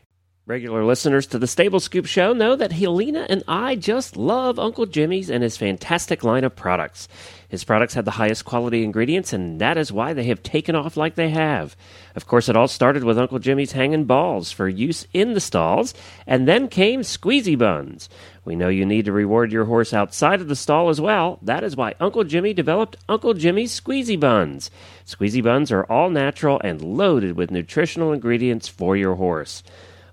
Regular 0.47 0.85
listeners 0.85 1.27
to 1.29 1.39
the 1.39 1.47
Stable 1.47 1.79
Scoop 1.79 2.07
Show 2.07 2.33
know 2.33 2.57
that 2.57 2.73
Helena 2.73 3.25
and 3.31 3.45
I 3.47 3.77
just 3.77 4.17
love 4.17 4.59
Uncle 4.59 4.85
Jimmy's 4.85 5.31
and 5.31 5.45
his 5.45 5.57
fantastic 5.57 6.25
line 6.25 6.43
of 6.43 6.57
products. 6.57 7.07
His 7.51 7.65
products 7.65 7.95
have 7.95 8.05
the 8.05 8.13
highest 8.13 8.45
quality 8.45 8.85
ingredients, 8.85 9.33
and 9.33 9.61
that 9.61 9.77
is 9.77 9.91
why 9.91 10.13
they 10.13 10.23
have 10.25 10.41
taken 10.41 10.77
off 10.77 10.97
like 10.97 11.17
they 11.17 11.31
have. 11.31 11.75
Of 12.15 12.29
course, 12.29 12.49
it 12.49 12.57
all 12.57 12.69
started 12.69 13.03
with 13.03 13.19
Uncle 13.19 13.41
Jimmy's 13.41 13.73
hanging 13.73 14.05
balls 14.05 14.53
for 14.53 14.69
use 14.69 15.05
in 15.13 15.35
the 15.35 15.41
stalls, 15.41 15.93
and 16.29 16.47
then 16.47 16.69
came 16.69 17.01
squeezy 17.01 17.59
buns. 17.59 18.09
We 18.45 18.55
know 18.55 18.69
you 18.69 18.87
need 18.87 19.05
to 19.07 19.13
reward 19.13 19.51
your 19.51 19.65
horse 19.65 19.93
outside 19.93 20.41
of 20.41 20.47
the 20.47 20.55
stall 20.55 20.91
as 20.91 21.01
well. 21.01 21.41
That 21.43 21.65
is 21.65 21.75
why 21.75 21.97
Uncle 21.99 22.23
Jimmy 22.23 22.55
developed 22.55 22.97
Uncle 23.09 23.35
Jimmy's 23.35 23.79
squeezy 23.79 24.19
buns. 24.19 24.71
Squeezy 25.05 25.43
buns 25.43 25.73
are 25.73 25.85
all 25.85 26.09
natural 26.09 26.61
and 26.63 26.81
loaded 26.81 27.37
with 27.37 27.51
nutritional 27.51 28.13
ingredients 28.13 28.69
for 28.69 28.97
your 28.97 29.17
horse. 29.17 29.65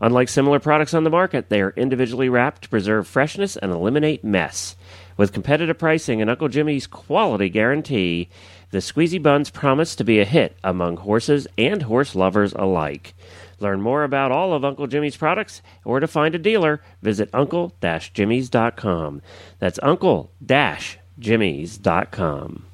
Unlike 0.01 0.29
similar 0.29 0.59
products 0.59 0.93
on 0.93 1.03
the 1.03 1.09
market, 1.09 1.49
they 1.49 1.61
are 1.61 1.73
individually 1.75 2.29
wrapped 2.29 2.63
to 2.63 2.69
preserve 2.69 3.07
freshness 3.07 3.57
and 3.57 3.71
eliminate 3.71 4.23
mess. 4.23 4.75
With 5.17 5.33
competitive 5.33 5.79
pricing 5.79 6.21
and 6.21 6.29
Uncle 6.29 6.47
Jimmy's 6.47 6.85
quality 6.85 7.49
guarantee, 7.49 8.29
the 8.69 8.77
Squeezy 8.77 9.21
Buns 9.21 9.49
promise 9.49 9.95
to 9.95 10.03
be 10.03 10.19
a 10.19 10.25
hit 10.25 10.55
among 10.63 10.97
horses 10.97 11.47
and 11.57 11.81
horse 11.81 12.13
lovers 12.15 12.53
alike. 12.53 13.15
Learn 13.59 13.81
more 13.81 14.03
about 14.03 14.31
all 14.31 14.53
of 14.53 14.63
Uncle 14.63 14.85
Jimmy's 14.85 15.17
products 15.17 15.63
or 15.83 15.99
to 15.99 16.07
find 16.07 16.35
a 16.35 16.39
dealer, 16.39 16.81
visit 17.01 17.29
uncle-jimmys.com. 17.33 19.21
That's 19.57 19.79
uncle 19.81 20.31
jimmys.com. 21.19 22.66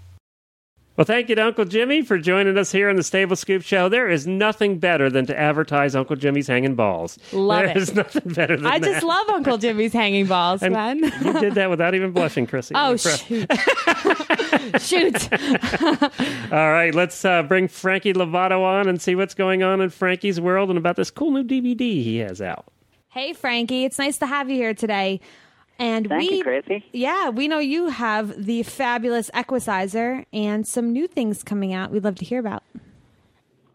Well, 0.95 1.05
thank 1.05 1.27
you 1.29 1.33
to 1.35 1.43
Uncle 1.43 1.65
Jimmy 1.65 2.03
for 2.03 2.19
joining 2.19 2.55
us 2.55 2.71
here 2.71 2.87
on 2.87 2.97
the 2.97 3.03
Stable 3.03 3.35
Scoop 3.35 3.63
Show. 3.63 3.89
There 3.89 4.07
is 4.07 4.27
nothing 4.27 4.77
better 4.77 5.09
than 5.09 5.25
to 5.25 5.35
advertise 5.37 5.95
Uncle 5.95 6.15
Jimmy's 6.15 6.45
hanging 6.45 6.75
balls. 6.75 7.17
Love 7.31 7.61
There 7.63 7.69
it. 7.71 7.77
is 7.77 7.95
nothing 7.95 8.31
better 8.31 8.55
than 8.57 8.67
I 8.67 8.77
that. 8.77 8.85
just 8.91 9.03
love 9.03 9.27
Uncle 9.29 9.57
Jimmy's 9.57 9.91
hanging 9.91 10.27
balls, 10.27 10.61
And 10.61 10.75
Glenn. 10.75 10.99
you 10.99 11.33
did 11.39 11.55
that 11.55 11.71
without 11.71 11.95
even 11.95 12.11
blushing, 12.11 12.45
Chrissy. 12.45 12.75
Oh, 12.77 12.95
shoot. 12.95 13.19
shoot. 14.79 15.33
All 16.53 16.71
right, 16.71 16.91
let's 16.93 17.25
uh, 17.25 17.41
bring 17.41 17.67
Frankie 17.69 18.13
Lovato 18.13 18.61
on 18.61 18.87
and 18.87 19.01
see 19.01 19.15
what's 19.15 19.33
going 19.33 19.63
on 19.63 19.81
in 19.81 19.89
Frankie's 19.89 20.39
world 20.39 20.69
and 20.69 20.77
about 20.77 20.95
this 20.95 21.09
cool 21.09 21.31
new 21.31 21.43
DVD 21.43 21.79
he 22.03 22.17
has 22.17 22.39
out. 22.39 22.65
Hey, 23.09 23.33
Frankie. 23.33 23.83
It's 23.85 23.97
nice 23.97 24.19
to 24.19 24.27
have 24.27 24.47
you 24.47 24.57
here 24.57 24.75
today. 24.75 25.21
And 25.79 26.07
Thank 26.07 26.29
we, 26.29 26.37
you, 26.37 26.43
Chrissy. 26.43 26.85
Yeah, 26.91 27.29
we 27.29 27.47
know 27.47 27.59
you 27.59 27.87
have 27.87 28.45
the 28.45 28.63
fabulous 28.63 29.29
Equicizer 29.33 30.25
and 30.31 30.67
some 30.67 30.93
new 30.93 31.07
things 31.07 31.43
coming 31.43 31.73
out 31.73 31.91
we'd 31.91 32.03
love 32.03 32.15
to 32.15 32.25
hear 32.25 32.39
about. 32.39 32.63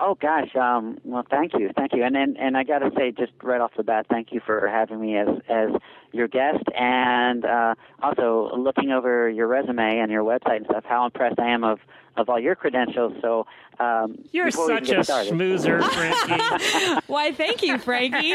Oh 0.01 0.15
gosh, 0.15 0.55
um, 0.55 0.99
well, 1.03 1.27
thank 1.29 1.55
you, 1.55 1.71
thank 1.77 1.93
you, 1.93 2.05
and 2.05 2.17
and, 2.17 2.39
and 2.39 2.57
I 2.57 2.63
got 2.63 2.79
to 2.79 2.91
say, 2.97 3.11
just 3.11 3.33
right 3.43 3.61
off 3.61 3.73
the 3.77 3.83
bat, 3.83 4.07
thank 4.09 4.33
you 4.33 4.41
for 4.45 4.69
having 4.69 5.01
me 5.01 5.17
as 5.17 5.27
as 5.49 5.71
your 6.13 6.29
guest, 6.29 6.63
and 6.77 7.45
uh, 7.45 7.75
also 8.01 8.53
looking 8.57 8.93
over 8.93 9.29
your 9.29 9.49
resume 9.49 9.99
and 9.99 10.13
your 10.13 10.23
website 10.23 10.59
and 10.59 10.67
stuff. 10.67 10.85
How 10.85 11.05
impressed 11.05 11.41
I 11.41 11.49
am 11.49 11.65
of 11.65 11.81
of 12.19 12.29
all 12.29 12.39
your 12.39 12.55
credentials. 12.55 13.15
So 13.21 13.47
um, 13.81 14.19
You're 14.33 14.51
such 14.51 14.91
a 14.91 15.05
started, 15.05 15.33
schmoozer, 15.33 15.83
Frankie. 15.83 17.01
Why, 17.07 17.33
thank 17.33 17.63
you, 17.63 17.79
Frankie. 17.79 18.35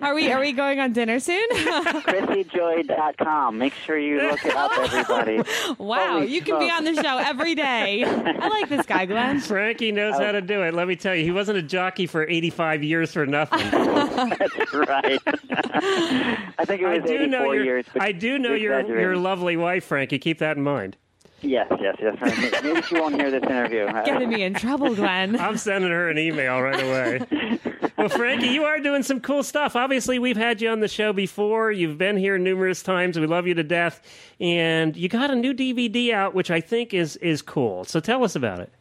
are 0.00 0.14
we 0.14 0.30
are 0.32 0.40
we 0.40 0.52
going 0.52 0.80
on 0.80 0.92
dinner 0.92 1.20
soon? 1.20 1.48
ChrissyJoy.com. 1.50 3.56
Make 3.56 3.74
sure 3.74 3.96
you 3.96 4.20
look 4.20 4.44
it 4.44 4.56
up, 4.56 4.72
everybody. 4.76 5.42
wow, 5.78 6.14
Holy 6.14 6.26
you 6.26 6.42
can 6.42 6.58
be 6.58 6.68
on 6.68 6.82
the 6.84 6.94
show 6.94 7.18
every 7.18 7.54
day. 7.54 8.02
I 8.04 8.48
like 8.48 8.68
this 8.68 8.84
guy, 8.84 9.06
Glenn. 9.06 9.40
Frankie 9.40 9.92
knows 9.92 10.18
how 10.18 10.32
to 10.32 10.40
do 10.40 10.62
it. 10.62 10.74
Let 10.74 10.88
me 10.88 10.96
tell 10.96 11.14
you, 11.14 11.22
he 11.22 11.30
wasn't 11.30 11.58
a 11.58 11.62
jockey 11.62 12.06
for 12.06 12.28
85 12.28 12.82
years 12.82 13.12
for 13.12 13.26
nothing. 13.26 13.70
That's 13.70 14.74
right. 14.74 15.20
I 15.24 16.64
think 16.64 16.82
it 16.82 16.86
I 16.86 16.98
was 16.98 17.08
do 17.08 17.14
84 17.14 17.26
know 17.28 17.52
years. 17.52 17.84
I 18.00 18.10
do 18.10 18.38
know 18.38 18.54
your 18.54 18.80
your 18.80 19.16
lovely 19.16 19.56
wife, 19.56 19.84
Frankie. 19.84 20.18
Keep 20.18 20.38
that 20.38 20.56
in 20.56 20.64
mind. 20.64 20.96
Yes, 21.40 21.68
yes, 21.80 21.96
yes. 22.00 22.16
Maybe 22.62 22.82
she 22.82 22.94
won't 22.96 23.14
hear 23.14 23.30
this 23.30 23.44
interview. 23.44 23.86
Getting 24.04 24.28
me 24.28 24.42
in 24.42 24.54
trouble, 24.54 24.94
Glenn. 24.94 25.38
I'm 25.38 25.56
sending 25.56 25.90
her 25.90 26.08
an 26.08 26.18
email 26.18 26.60
right 26.60 26.82
away. 26.82 27.60
well, 27.96 28.08
Frankie, 28.08 28.48
you 28.48 28.64
are 28.64 28.80
doing 28.80 29.04
some 29.04 29.20
cool 29.20 29.44
stuff. 29.44 29.76
Obviously, 29.76 30.18
we've 30.18 30.36
had 30.36 30.60
you 30.60 30.68
on 30.68 30.80
the 30.80 30.88
show 30.88 31.12
before. 31.12 31.70
You've 31.70 31.96
been 31.96 32.16
here 32.16 32.38
numerous 32.38 32.82
times. 32.82 33.18
We 33.18 33.26
love 33.26 33.46
you 33.46 33.54
to 33.54 33.62
death. 33.62 34.02
And 34.40 34.96
you 34.96 35.08
got 35.08 35.30
a 35.30 35.36
new 35.36 35.54
DVD 35.54 36.12
out, 36.12 36.34
which 36.34 36.50
I 36.50 36.60
think 36.60 36.92
is 36.92 37.16
is 37.16 37.40
cool. 37.40 37.84
So 37.84 38.00
tell 38.00 38.24
us 38.24 38.34
about 38.34 38.58
it. 38.58 38.72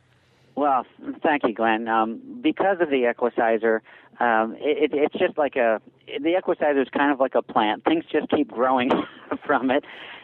Well, 0.56 0.88
thank 1.22 1.44
you, 1.44 1.54
Glenn. 1.54 1.88
Um, 1.88 2.20
because 2.42 2.78
of 2.82 2.90
the 2.90 3.06
Equicizer, 3.06 3.84
um, 4.20 4.56
it, 4.58 4.92
it, 4.92 4.98
it's 4.98 5.14
just 5.14 5.38
like 5.38 5.56
a 5.56 5.80
the 6.08 6.36
Equicizer 6.36 6.82
is 6.82 6.88
kind 6.90 7.12
of 7.12 7.20
like 7.20 7.36
a 7.36 7.44
plant. 7.44 7.84
Things 7.84 8.04
just 8.12 8.30
keep 8.30 8.50
growing 8.50 8.90
from 9.46 9.70
it, 9.70 9.84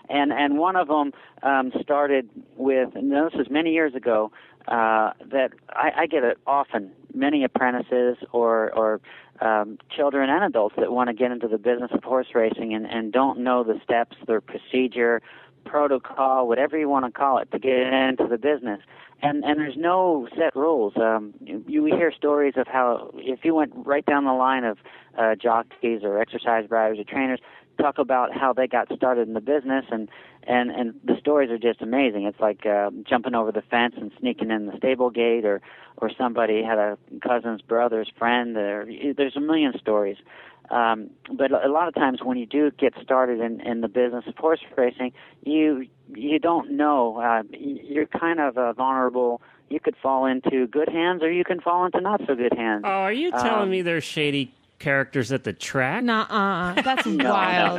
and 0.10 0.32
and 0.32 0.58
one 0.58 0.76
of 0.76 0.88
them 0.88 1.12
um, 1.42 1.72
started 1.82 2.30
with. 2.56 2.96
And 2.96 3.12
this 3.12 3.34
was 3.36 3.48
many 3.50 3.72
years 3.72 3.96
ago. 3.96 4.32
Uh, 4.66 5.12
that 5.30 5.50
I, 5.72 5.92
I 5.98 6.06
get 6.08 6.24
it 6.24 6.38
often. 6.48 6.94
Many 7.14 7.44
apprentices 7.44 8.16
or 8.32 8.72
or 8.72 9.02
um, 9.42 9.78
children 9.94 10.30
and 10.30 10.44
adults 10.44 10.76
that 10.78 10.92
want 10.92 11.10
to 11.10 11.14
get 11.14 11.32
into 11.32 11.50
the 11.50 11.58
business 11.58 11.92
of 11.94 12.04
horse 12.04 12.28
racing 12.34 12.74
and, 12.74 12.86
and 12.86 13.12
don't 13.12 13.40
know 13.40 13.64
the 13.64 13.80
steps, 13.84 14.16
their 14.26 14.40
procedure, 14.40 15.22
protocol, 15.66 16.48
whatever 16.48 16.78
you 16.78 16.88
want 16.88 17.06
to 17.06 17.12
call 17.12 17.40
it, 17.40 17.52
to 17.52 17.60
get 17.60 17.74
into 17.74 18.28
the 18.30 18.38
business. 18.38 18.80
And 19.22 19.44
and 19.44 19.60
there's 19.60 19.78
no 19.78 20.28
set 20.38 20.56
rules. 20.56 20.94
Um, 20.98 21.34
you, 21.42 21.64
you 21.68 21.86
hear 21.86 22.12
stories 22.12 22.54
of 22.58 22.68
how 22.68 23.12
if 23.16 23.44
you 23.44 23.56
went 23.56 23.72
right 23.76 24.06
down 24.06 24.26
the 24.26 24.34
line 24.34 24.64
of 24.66 24.78
uh, 25.18 25.36
jockeys 25.36 26.02
or 26.04 26.20
exercise 26.20 26.70
riders 26.70 27.00
or 27.00 27.04
trainers, 27.06 27.40
talk 27.80 27.98
about 27.98 28.34
how 28.34 28.54
they 28.54 28.68
got 28.68 28.94
started 28.96 29.28
in 29.28 29.34
the 29.34 29.42
business 29.42 29.86
and 29.92 30.10
and 30.46 30.72
and 30.72 30.94
the 31.04 31.18
stories 31.20 31.50
are 31.50 31.58
just 31.58 31.82
amazing. 31.82 32.26
It's 32.26 32.40
like 32.40 32.66
uh, 32.66 32.92
jumping 33.08 33.36
over 33.36 33.52
the 33.52 33.62
fence 33.62 33.96
and 33.98 34.12
sneaking 34.20 34.52
in 34.52 34.66
the 34.66 34.78
stable 34.78 35.10
gate, 35.10 35.46
or 35.46 35.62
or 35.98 36.12
somebody 36.18 36.64
had 36.64 36.78
a 36.78 36.98
cousin's 37.22 37.62
brother's 37.62 38.12
friend. 38.18 38.58
Or 38.58 38.86
there's 39.16 39.36
a 39.36 39.40
million 39.40 39.74
stories. 39.80 40.18
Um, 40.70 41.10
but 41.32 41.52
a 41.52 41.68
lot 41.70 41.88
of 41.88 41.94
times 41.94 42.20
when 42.24 42.38
you 42.38 42.46
do 42.46 42.72
get 42.72 42.94
started 43.02 43.40
in, 43.42 43.62
in 43.62 43.82
the 43.82 43.88
business 43.88 44.26
of 44.28 44.36
horse 44.38 44.62
racing, 44.78 45.12
you 45.44 45.88
you 46.14 46.40
don't 46.40 46.72
know. 46.72 47.18
Uh, 47.18 47.44
you're 47.52 48.06
kind 48.06 48.40
of 48.40 48.58
uh, 48.58 48.74
vulnerable. 48.74 49.42
You 49.70 49.80
could 49.80 49.96
fall 50.02 50.26
into 50.26 50.68
good 50.68 50.90
hands, 50.90 51.24
or 51.24 51.32
you 51.32 51.44
can 51.44 51.60
fall 51.60 51.86
into 51.86 52.02
not 52.02 52.22
so 52.28 52.36
good 52.36 52.54
hands. 52.54 52.84
Oh, 52.86 52.90
are 52.90 53.14
you 53.14 53.32
telling 53.32 53.64
Um, 53.64 53.70
me 53.72 53.82
there's 53.82 54.04
shady 54.04 54.54
characters 54.84 55.32
at 55.32 55.46
the 55.46 55.54
track? 55.54 56.04
Nuh-uh. 56.04 56.74
That's 56.82 57.06
No, 57.06 57.32
wild. 57.32 57.78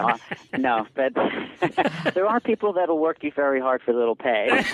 no, 0.55 0.59
no, 0.59 0.85
no. 0.85 0.87
But 0.95 2.15
there 2.15 2.27
are 2.27 2.41
people 2.41 2.73
that'll 2.73 2.99
work 2.99 3.23
you 3.23 3.31
very 3.31 3.61
hard 3.61 3.83
for 3.83 3.93
little 3.93 4.17
pay. 4.17 4.49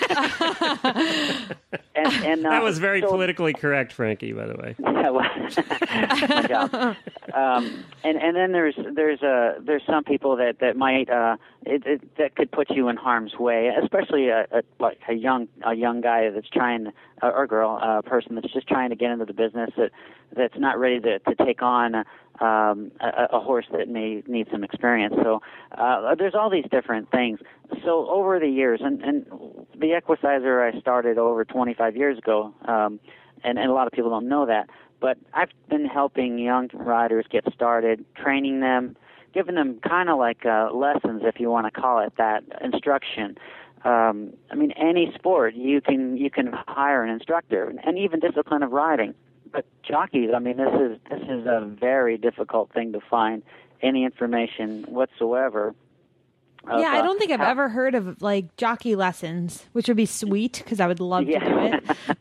and, 1.94 2.12
and, 2.24 2.46
uh, 2.46 2.50
That 2.50 2.62
was 2.62 2.78
very 2.78 3.00
so- 3.00 3.08
politically 3.08 3.52
correct, 3.52 3.92
Frankie, 3.92 4.32
by 4.32 4.46
the 4.46 4.54
way. 4.54 4.74
Yeah, 4.78 5.10
well, 5.10 5.28
my 6.28 6.46
job. 6.48 6.96
Um, 7.34 7.84
and 8.04 8.16
and 8.18 8.36
then 8.36 8.52
there's 8.52 8.74
there's 8.94 9.22
uh 9.22 9.54
there's 9.60 9.82
some 9.86 10.04
people 10.04 10.36
that 10.36 10.58
that 10.60 10.76
might 10.76 11.08
uh 11.08 11.36
it, 11.64 11.82
it, 11.86 12.16
that 12.16 12.34
could 12.36 12.50
put 12.52 12.70
you 12.70 12.88
in 12.88 12.96
harm's 12.96 13.34
way, 13.38 13.68
especially 13.82 14.28
a, 14.28 14.46
a 14.52 14.62
like 14.78 14.98
a 15.08 15.14
young 15.14 15.48
a 15.64 15.74
young 15.74 16.00
guy 16.00 16.28
that's 16.30 16.48
trying 16.48 16.88
uh, 17.22 17.28
or 17.34 17.46
girl 17.46 17.78
a 17.80 18.02
person 18.02 18.34
that's 18.34 18.52
just 18.52 18.68
trying 18.68 18.90
to 18.90 18.96
get 18.96 19.10
into 19.10 19.24
the 19.24 19.32
business 19.32 19.70
that 19.76 19.90
that's 20.36 20.58
not 20.58 20.78
ready 20.78 21.00
to 21.00 21.18
to 21.20 21.34
take 21.36 21.62
on 21.62 22.04
um, 22.40 22.90
a, 23.00 23.36
a 23.36 23.40
horse 23.40 23.66
that 23.72 23.88
may 23.88 24.22
need 24.26 24.48
some 24.50 24.64
experience. 24.64 25.14
So 25.22 25.42
uh, 25.76 26.14
there's 26.14 26.34
all 26.34 26.50
these 26.50 26.64
different 26.70 27.10
things. 27.10 27.38
So 27.84 28.08
over 28.08 28.38
the 28.38 28.48
years, 28.48 28.80
and, 28.82 29.02
and 29.02 29.26
the 29.78 29.94
Equicizer 29.94 30.62
I 30.62 30.80
started 30.80 31.18
over 31.18 31.44
25 31.44 31.96
years 31.96 32.18
ago, 32.18 32.54
um, 32.66 32.98
and, 33.44 33.58
and 33.58 33.70
a 33.70 33.74
lot 33.74 33.86
of 33.86 33.92
people 33.92 34.10
don't 34.10 34.28
know 34.28 34.46
that. 34.46 34.70
But 35.00 35.18
I've 35.32 35.50
been 35.68 35.86
helping 35.86 36.38
young 36.38 36.68
riders 36.74 37.24
get 37.30 37.44
started, 37.54 38.04
training 38.14 38.60
them, 38.60 38.96
giving 39.32 39.54
them 39.54 39.80
kind 39.86 40.08
of 40.08 40.18
like 40.18 40.44
uh, 40.44 40.70
lessons, 40.72 41.22
if 41.24 41.40
you 41.40 41.50
want 41.50 41.72
to 41.72 41.80
call 41.80 42.00
it 42.00 42.12
that, 42.18 42.42
instruction. 42.62 43.36
Um, 43.84 44.34
I 44.50 44.56
mean, 44.56 44.72
any 44.72 45.10
sport 45.14 45.54
you 45.54 45.80
can 45.80 46.18
you 46.18 46.30
can 46.30 46.52
hire 46.52 47.02
an 47.02 47.08
instructor, 47.08 47.72
and 47.82 47.98
even 47.98 48.20
discipline 48.20 48.62
of 48.62 48.72
riding. 48.72 49.14
But 49.52 49.64
jockeys, 49.82 50.30
I 50.34 50.38
mean, 50.38 50.56
this 50.56 50.72
is 50.74 50.98
this 51.10 51.22
is 51.28 51.46
a 51.46 51.60
very 51.80 52.16
difficult 52.18 52.72
thing 52.72 52.92
to 52.92 53.00
find 53.10 53.42
any 53.82 54.04
information 54.04 54.84
whatsoever. 54.88 55.74
of, 56.68 56.78
yeah, 56.80 56.90
I 56.92 57.00
don't 57.02 57.18
think 57.18 57.30
I've 57.32 57.40
how- 57.40 57.50
ever 57.50 57.68
heard 57.70 57.94
of 57.94 58.20
like 58.22 58.54
jockey 58.56 58.94
lessons, 58.94 59.66
which 59.72 59.88
would 59.88 59.96
be 59.96 60.06
sweet 60.06 60.60
because 60.62 60.78
I 60.78 60.86
would 60.86 61.00
love 61.00 61.26
to 61.26 61.38
do 61.40 61.58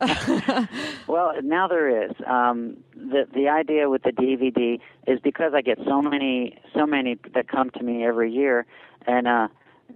it. 0.00 0.68
Well, 1.06 1.32
now 1.42 1.66
there 1.68 2.04
is. 2.04 2.12
Um, 2.26 2.76
the 2.94 3.26
the 3.34 3.48
idea 3.48 3.88
with 3.90 4.02
the 4.02 4.12
DVD 4.12 4.78
is 5.06 5.18
because 5.20 5.52
I 5.54 5.60
get 5.60 5.78
so 5.84 6.00
many 6.00 6.58
so 6.74 6.86
many 6.86 7.18
that 7.34 7.48
come 7.48 7.70
to 7.70 7.82
me 7.82 8.04
every 8.04 8.32
year, 8.32 8.64
and 9.06 9.26
uh, 9.26 9.48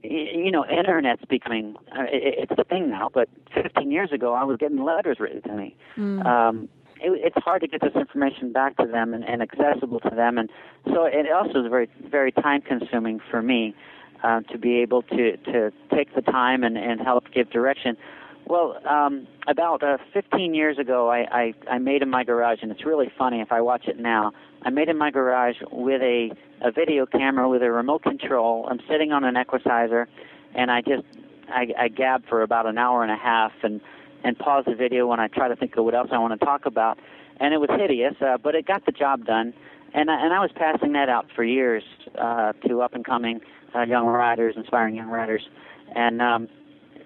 y- 0.03 0.31
you 0.35 0.51
know, 0.51 0.65
internet's 0.67 1.25
becoming 1.29 1.77
uh, 1.97 2.03
it, 2.05 2.35
it's 2.51 2.57
the 2.57 2.65
thing 2.65 2.91
now. 2.91 3.11
But 3.15 3.29
15 3.55 3.91
years 3.93 4.11
ago, 4.13 4.35
I 4.35 4.43
was 4.45 4.57
getting 4.59 4.83
letters 4.83 5.19
written 5.21 5.43
to 5.43 5.53
me. 5.55 5.77
Um, 5.97 6.69
it, 7.05 7.21
it's 7.25 7.45
hard 7.45 7.61
to 7.63 7.69
get 7.69 7.81
this 7.81 7.95
information 7.95 8.53
back 8.53 8.77
to 8.79 8.87
them 8.87 9.15
and, 9.15 9.25
and 9.25 9.43
accessible 9.43 10.01
to 10.01 10.11
them, 10.11 10.39
and 10.39 10.51
so 10.87 11.05
it 11.05 11.31
also 11.31 11.65
is 11.65 11.71
very 11.71 11.89
very 12.11 12.33
time 12.33 12.63
consuming 12.63 13.21
for 13.31 13.43
me 13.43 13.75
uh, 14.23 14.41
to 14.53 14.59
be 14.59 14.79
able 14.79 15.03
to 15.03 15.37
to 15.39 15.71
take 15.95 16.15
the 16.15 16.23
time 16.23 16.65
and, 16.65 16.77
and 16.77 17.01
help 17.01 17.25
give 17.33 17.51
direction. 17.51 17.97
Well, 18.47 18.77
um, 18.87 19.27
about 19.49 19.83
uh, 19.83 19.97
15 20.13 20.55
years 20.55 20.79
ago, 20.79 21.11
I, 21.11 21.21
I, 21.31 21.55
I 21.71 21.79
made 21.79 22.03
in 22.03 22.11
my 22.11 22.25
garage, 22.25 22.59
and 22.61 22.71
it's 22.71 22.85
really 22.85 23.11
funny 23.17 23.41
if 23.41 23.51
I 23.51 23.63
watch 23.63 23.89
it 23.89 23.99
now. 23.99 24.33
I 24.61 24.69
made 24.69 24.91
in 24.91 24.99
my 24.99 25.11
garage 25.11 25.57
with 25.73 26.03
a, 26.03 26.31
a 26.61 26.71
video 26.71 27.07
camera 27.07 27.49
with 27.49 27.63
a 27.63 27.71
remote 27.71 28.03
control. 28.03 28.69
I'm 28.71 28.81
sitting 28.87 29.13
on 29.13 29.25
an 29.25 29.39
Equisizer, 29.39 30.09
and 30.55 30.71
I 30.71 30.83
just 30.83 31.05
I, 31.49 31.69
I 31.79 31.89
gab 31.89 32.27
for 32.29 32.43
about 32.43 32.67
an 32.67 32.77
hour 32.77 33.03
and 33.03 33.13
a 33.13 33.17
half 33.17 33.53
and 33.63 33.81
and 34.25 34.39
pause 34.39 34.65
the 34.67 34.75
video 34.75 35.07
when 35.07 35.21
I 35.21 35.29
try 35.29 35.49
to 35.49 35.55
think 35.55 35.77
of 35.77 35.85
what 35.85 35.95
else 35.95 36.09
I 36.11 36.19
want 36.19 36.39
to 36.39 36.45
talk 36.45 36.67
about. 36.67 36.99
And 37.39 37.53
it 37.53 37.59
was 37.59 37.71
hideous, 37.79 38.15
uh, 38.21 38.39
but 38.43 38.55
it 38.55 38.67
got 38.67 38.87
the 38.87 38.93
job 38.93 39.27
done. 39.27 39.53
And 39.93 40.11
I, 40.11 40.25
and 40.25 40.33
I 40.33 40.41
was 40.41 40.51
passing 40.55 40.93
that 40.95 41.09
out 41.09 41.27
for 41.37 41.45
years 41.45 41.85
uh, 42.19 42.53
to 42.67 42.83
up 42.83 42.95
and 42.95 43.05
coming 43.05 43.41
uh, 43.75 43.83
young 43.83 44.07
riders, 44.07 44.55
inspiring 44.57 44.97
young 44.97 45.09
riders, 45.09 45.43
and 45.95 46.21
um, 46.21 46.49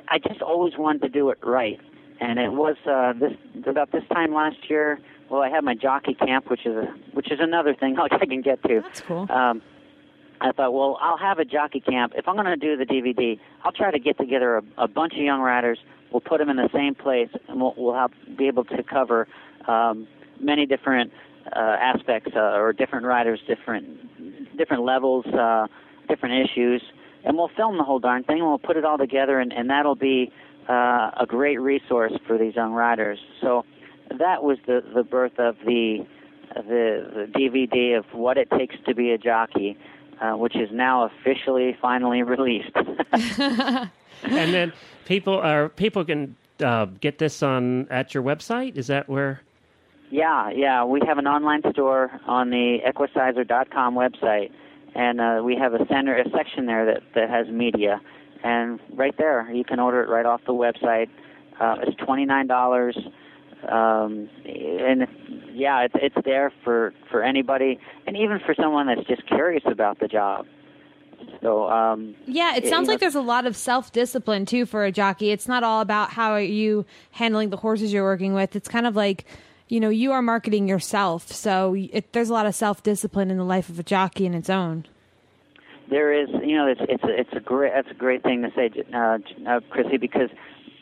I 0.09 0.19
just 0.19 0.41
always 0.41 0.75
wanted 0.79 1.03
to 1.03 1.09
do 1.09 1.31
it 1.31 1.39
right. 1.43 1.79
And 2.21 2.39
it 2.39 2.53
was 2.53 2.77
uh, 2.87 3.13
this 3.13 3.33
about 3.67 3.93
this 3.93 4.05
time 4.13 4.35
last 4.35 4.71
year. 4.71 4.99
Well, 5.31 5.43
I 5.43 5.51
had 5.51 5.63
my 5.65 5.75
jockey 5.75 6.15
camp, 6.15 6.51
which 6.51 6.67
is 6.67 6.77
a 6.77 6.87
which 7.13 7.31
is 7.31 7.39
another 7.41 7.75
thing 7.75 7.97
I 7.99 8.09
can 8.09 8.41
get 8.41 8.63
to. 8.65 8.81
That's 8.81 9.01
cool. 9.03 9.27
Um, 9.31 9.63
I 10.41 10.53
thought, 10.53 10.73
well, 10.73 10.99
I'll 11.01 11.19
have 11.19 11.39
a 11.39 11.45
jockey 11.45 11.81
camp. 11.81 12.13
If 12.17 12.29
I'm 12.29 12.37
going 12.37 12.47
to 12.47 12.57
do 12.57 12.77
the 12.77 12.85
DVD, 12.85 13.39
I'll 13.65 13.73
try 13.73 13.91
to 13.91 13.99
get 13.99 14.19
together 14.19 14.59
a, 14.59 14.63
a 14.85 14.89
bunch 14.89 15.15
of 15.15 15.21
young 15.21 15.41
riders. 15.41 15.79
We'll 16.13 16.21
put 16.21 16.39
them 16.39 16.49
in 16.49 16.57
the 16.57 16.71
same 16.73 16.95
place, 16.95 17.29
and 17.49 17.61
we'll, 17.61 17.75
we'll 17.77 17.95
have, 17.95 18.13
be 18.37 18.47
able 18.47 18.65
to 18.65 18.83
cover 18.83 19.29
um, 19.67 20.07
many 20.41 20.67
different 20.67 21.13
uh, 21.55 21.59
aspects 21.59 22.33
uh, 22.35 22.59
or 22.59 22.73
different 22.73 23.07
riders, 23.07 23.41
different 23.47 24.57
different 24.57 24.85
levels, 24.85 25.25
uh, 25.27 25.67
different 26.09 26.49
issues, 26.49 26.83
and 27.25 27.37
we'll 27.37 27.51
film 27.57 27.79
the 27.79 27.85
whole 27.85 27.99
darn 27.99 28.25
thing. 28.25 28.39
and 28.39 28.47
We'll 28.47 28.59
put 28.59 28.77
it 28.77 28.85
all 28.85 28.99
together, 28.99 29.39
and, 29.39 29.53
and 29.53 29.71
that'll 29.71 29.95
be 29.95 30.33
uh, 30.69 31.11
a 31.19 31.27
great 31.27 31.61
resource 31.61 32.13
for 32.27 32.39
these 32.39 32.55
young 32.55 32.73
riders. 32.73 33.19
So 33.41 33.65
that 34.19 34.43
was 34.43 34.59
the 34.67 34.83
the 34.95 35.05
birth 35.05 35.39
of 35.39 35.57
the 35.65 36.07
the, 36.55 37.29
the 37.29 37.39
DVD 37.39 37.99
of 37.99 38.07
what 38.13 38.39
it 38.39 38.51
takes 38.51 38.75
to 38.87 38.95
be 38.95 39.13
a 39.13 39.19
jockey 39.19 39.77
uh, 40.21 40.33
which 40.33 40.57
is 40.57 40.69
now 40.73 41.05
officially 41.05 41.77
finally 41.81 42.23
released. 42.23 42.75
and 44.23 44.55
then 44.55 44.73
people 45.05 45.35
are 45.35 45.69
people 45.71 46.05
can 46.05 46.37
uh, 46.65 46.87
get 47.01 47.19
this 47.19 47.43
on 47.43 47.87
at 47.91 48.15
your 48.15 48.23
website. 48.23 48.77
Is 48.77 48.87
that 48.89 49.09
where? 49.09 49.41
Yeah, 50.11 50.51
yeah. 50.51 50.85
We 50.85 51.01
have 51.07 51.19
an 51.19 51.27
online 51.27 51.63
store 51.73 52.11
on 52.27 52.51
the 52.51 52.79
Equicizer.com 52.87 53.95
website, 53.95 54.51
and 54.95 55.21
uh, 55.21 55.43
we 55.45 55.57
have 55.57 55.75
a 55.75 55.87
center, 55.87 56.17
a 56.17 56.29
section 56.31 56.67
there 56.67 56.87
that 56.87 57.03
that 57.15 57.31
has 57.31 57.49
media, 57.49 58.01
and 58.43 58.81
right 58.95 59.17
there 59.19 59.51
you 59.53 59.65
can 59.65 59.79
order 59.81 60.03
it 60.03 60.09
right 60.09 60.27
off 60.27 60.41
the 60.47 60.55
website. 60.55 61.09
Uh, 61.61 61.77
it's 61.83 61.97
twenty 61.97 62.25
nine 62.25 62.47
dollars 62.47 62.97
um, 63.67 64.29
and 64.45 65.07
yeah, 65.53 65.83
it's 65.83 65.95
it's 65.97 66.17
there 66.25 66.53
for 66.63 66.95
for 67.11 67.23
anybody, 67.23 67.79
and 68.07 68.17
even 68.17 68.41
for 68.45 68.55
someone 68.55 68.87
that's 68.87 69.07
just 69.07 69.27
curious 69.27 69.65
about 69.67 69.99
the 69.99 70.09
job. 70.09 70.47
So 71.41 71.69
um, 71.69 72.15
yeah, 72.27 72.57
it 72.57 72.67
sounds 72.67 72.89
like 72.89 73.01
there's 73.01 73.15
a 73.15 73.21
lot 73.21 73.47
of 73.47 73.57
self 73.57 73.93
discipline 73.93 74.47
too 74.47 74.67
for 74.67 74.85
a 74.85 74.93
jockey. 74.93 75.31
It's 75.31 75.49
not 75.49 75.63
all 75.63 75.81
about 75.81 76.11
how 76.11 76.33
are 76.33 76.41
you 76.41 76.85
handling 77.13 77.51
the 77.51 77.57
horses 77.57 77.93
you're 77.93 78.05
working 78.05 78.35
with. 78.35 78.57
It's 78.57 78.69
kind 78.69 78.87
of 78.87 78.97
like 78.97 79.25
you 79.69 79.81
know 79.81 79.89
you 79.89 80.13
are 80.13 80.23
marketing 80.23 80.69
yourself. 80.69 81.31
So 81.31 81.75
it, 81.75 82.13
there's 82.13 82.31
a 82.31 82.33
lot 82.33 82.47
of 82.47 82.55
self 82.55 82.83
discipline 82.83 83.31
in 83.31 83.37
the 83.37 83.45
life 83.45 83.69
of 83.69 83.79
a 83.79 83.83
jockey 83.83 84.27
in 84.27 84.35
its 84.35 84.51
own. 84.51 84.87
There 85.91 86.13
is, 86.13 86.29
you 86.45 86.57
know, 86.57 86.67
it's 86.67 86.81
it's 86.89 87.05
a, 87.05 87.21
it's 87.21 87.33
a 87.33 87.41
great 87.41 87.73
that's 87.75 87.91
a 87.91 87.95
great 87.95 88.23
thing 88.23 88.43
to 88.43 88.51
say, 88.55 88.71
uh, 88.93 89.19
uh, 89.49 89.61
Chrissy, 89.71 89.97
because 89.97 90.31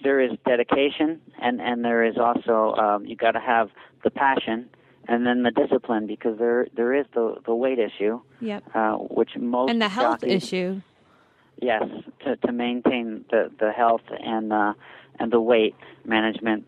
there 0.03 0.21
is 0.21 0.33
dedication 0.47 1.21
and 1.41 1.61
and 1.61 1.85
there 1.85 2.05
is 2.05 2.17
also 2.17 2.75
um, 2.75 3.05
you 3.07 3.17
got 3.17 3.33
to 3.33 3.41
have 3.41 3.71
the 4.05 4.11
passion 4.11 4.69
and 5.09 5.27
then 5.27 5.43
the 5.43 5.51
discipline 5.51 6.07
because 6.07 6.39
there 6.39 6.67
there 6.75 6.95
is 6.95 7.07
the 7.15 7.37
the 7.45 7.55
weight 7.55 7.79
issue. 7.79 8.21
Yep. 8.41 8.65
Uh, 8.75 8.93
which 8.97 9.31
most 9.37 9.71
and 9.71 9.81
the 9.81 9.89
health 9.89 10.21
jockeys, 10.21 10.45
issue. 10.45 10.81
Yes, 11.61 11.83
to 12.25 12.37
to 12.37 12.53
maintain 12.53 13.25
the 13.31 13.51
the 13.59 13.73
health 13.73 14.03
and 14.11 14.53
uh, 14.53 14.75
and 15.19 15.33
the 15.33 15.41
weight 15.41 15.75
management. 16.05 16.67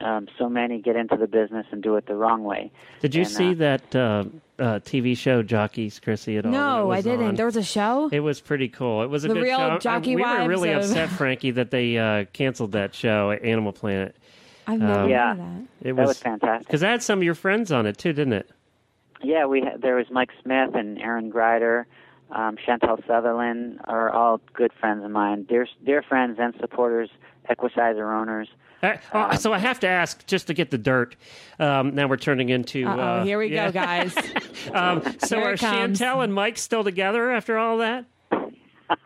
Um, 0.00 0.26
so 0.38 0.48
many 0.48 0.80
get 0.82 0.96
into 0.96 1.16
the 1.16 1.28
business 1.28 1.66
and 1.70 1.80
do 1.80 1.94
it 1.94 2.06
the 2.06 2.16
wrong 2.16 2.42
way. 2.42 2.72
Did 3.00 3.14
you 3.14 3.22
and, 3.22 3.30
see 3.30 3.50
uh, 3.52 3.54
that 3.54 3.94
uh, 3.96 4.24
uh, 4.58 4.80
TV 4.80 5.16
show 5.16 5.40
Jockeys, 5.44 6.00
Chrissy? 6.00 6.36
At 6.36 6.46
all? 6.46 6.52
No, 6.52 6.90
I 6.90 7.00
didn't. 7.00 7.26
On? 7.28 7.34
There 7.36 7.46
was 7.46 7.56
a 7.56 7.62
show. 7.62 8.08
It 8.12 8.18
was 8.18 8.40
pretty 8.40 8.68
cool. 8.68 9.02
It 9.04 9.06
was 9.06 9.24
a 9.24 9.28
The 9.28 9.34
good 9.34 9.44
real 9.44 9.56
show. 9.56 9.78
Jockey 9.78 10.12
I, 10.12 10.16
we 10.16 10.22
were 10.22 10.48
really 10.48 10.72
of- 10.72 10.82
upset, 10.82 11.10
Frankie, 11.10 11.52
that 11.52 11.70
they 11.70 11.96
uh, 11.96 12.24
canceled 12.32 12.72
that 12.72 12.92
show, 12.92 13.30
at 13.30 13.44
Animal 13.44 13.72
Planet. 13.72 14.16
I've 14.66 14.80
never 14.80 15.00
Um, 15.02 15.08
Yeah. 15.10 15.28
heard 15.28 15.32
of 15.32 15.38
that. 15.38 15.88
It 15.88 15.96
that 15.96 16.02
was 16.02 16.08
was 16.08 16.18
fantastic. 16.18 16.66
because 16.66 16.82
I 16.82 16.90
had 16.90 17.02
some 17.02 17.18
of 17.18 17.22
your 17.24 17.34
friends 17.34 17.70
on 17.72 17.86
it 17.86 17.98
too, 17.98 18.12
didn't 18.12 18.32
it? 18.34 18.50
Yeah, 19.22 19.46
we 19.46 19.62
had, 19.62 19.80
there 19.80 19.96
was 19.96 20.06
Mike 20.10 20.30
Smith 20.42 20.74
and 20.74 20.98
Aaron 21.00 21.30
Gryder, 21.30 21.86
um, 22.30 22.56
Chantal 22.64 22.98
Sutherland 23.06 23.80
are 23.84 24.10
all 24.10 24.40
good 24.52 24.72
friends 24.72 25.04
of 25.04 25.10
mine, 25.10 25.44
dear 25.44 25.66
dear 25.84 26.02
friends 26.02 26.38
and 26.40 26.54
supporters, 26.60 27.10
Equicizer 27.48 28.10
owners. 28.12 28.48
Uh, 28.82 28.96
oh, 29.14 29.34
so 29.36 29.52
I 29.52 29.58
have 29.58 29.80
to 29.80 29.86
ask 29.88 30.26
just 30.26 30.46
to 30.48 30.54
get 30.54 30.70
the 30.70 30.76
dirt. 30.78 31.16
Um, 31.58 31.94
now 31.94 32.06
we're 32.06 32.16
turning 32.18 32.50
into. 32.50 32.86
Uh 32.86 33.24
here 33.24 33.38
we 33.38 33.46
yeah. 33.48 33.66
go, 33.70 33.72
guys. 33.72 34.14
Um, 34.74 35.02
so 35.20 35.36
Here 35.38 35.48
are 35.48 35.52
it 35.54 35.60
comes. 35.60 35.98
Chantal 35.98 36.22
and 36.22 36.32
Mike 36.34 36.56
still 36.58 36.82
together 36.84 37.30
after 37.30 37.56
all 37.58 37.78
that? 37.78 38.04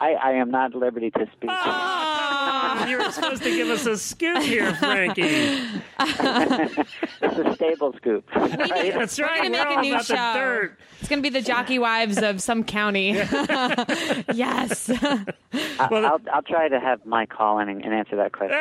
I, 0.00 0.14
I 0.14 0.32
am 0.32 0.50
not 0.50 0.72
at 0.72 0.78
liberty 0.78 1.10
to 1.12 1.26
speak. 1.32 1.50
Ah, 1.50 2.86
you 2.86 2.98
were 2.98 3.10
supposed 3.10 3.42
to 3.44 3.50
give 3.50 3.68
us 3.68 3.86
a 3.86 3.96
scoop 3.96 4.42
here, 4.42 4.74
Frankie. 4.76 5.22
it's 6.00 7.38
a 7.38 7.54
stable 7.54 7.92
scoop. 7.96 8.24
right? 8.34 8.92
That's 8.94 9.18
We're 9.18 9.26
gonna 9.28 9.50
make 9.50 9.66
a 9.78 9.80
new 9.80 10.02
show. 10.02 10.14
the 10.14 10.32
dirt. 10.34 10.78
It's 11.00 11.08
gonna 11.08 11.22
be 11.22 11.28
the 11.30 11.40
jockey 11.40 11.78
wives 11.78 12.18
of 12.18 12.40
some 12.42 12.64
county. 12.64 13.10
yes. 14.34 14.90
I, 14.90 15.24
I'll, 15.78 16.20
I'll 16.32 16.42
try 16.42 16.68
to 16.68 16.78
have 16.80 17.04
Mike 17.06 17.30
call 17.30 17.58
in 17.58 17.68
and, 17.68 17.84
and 17.84 17.92
answer 17.94 18.16
that 18.16 18.32
question. 18.32 18.58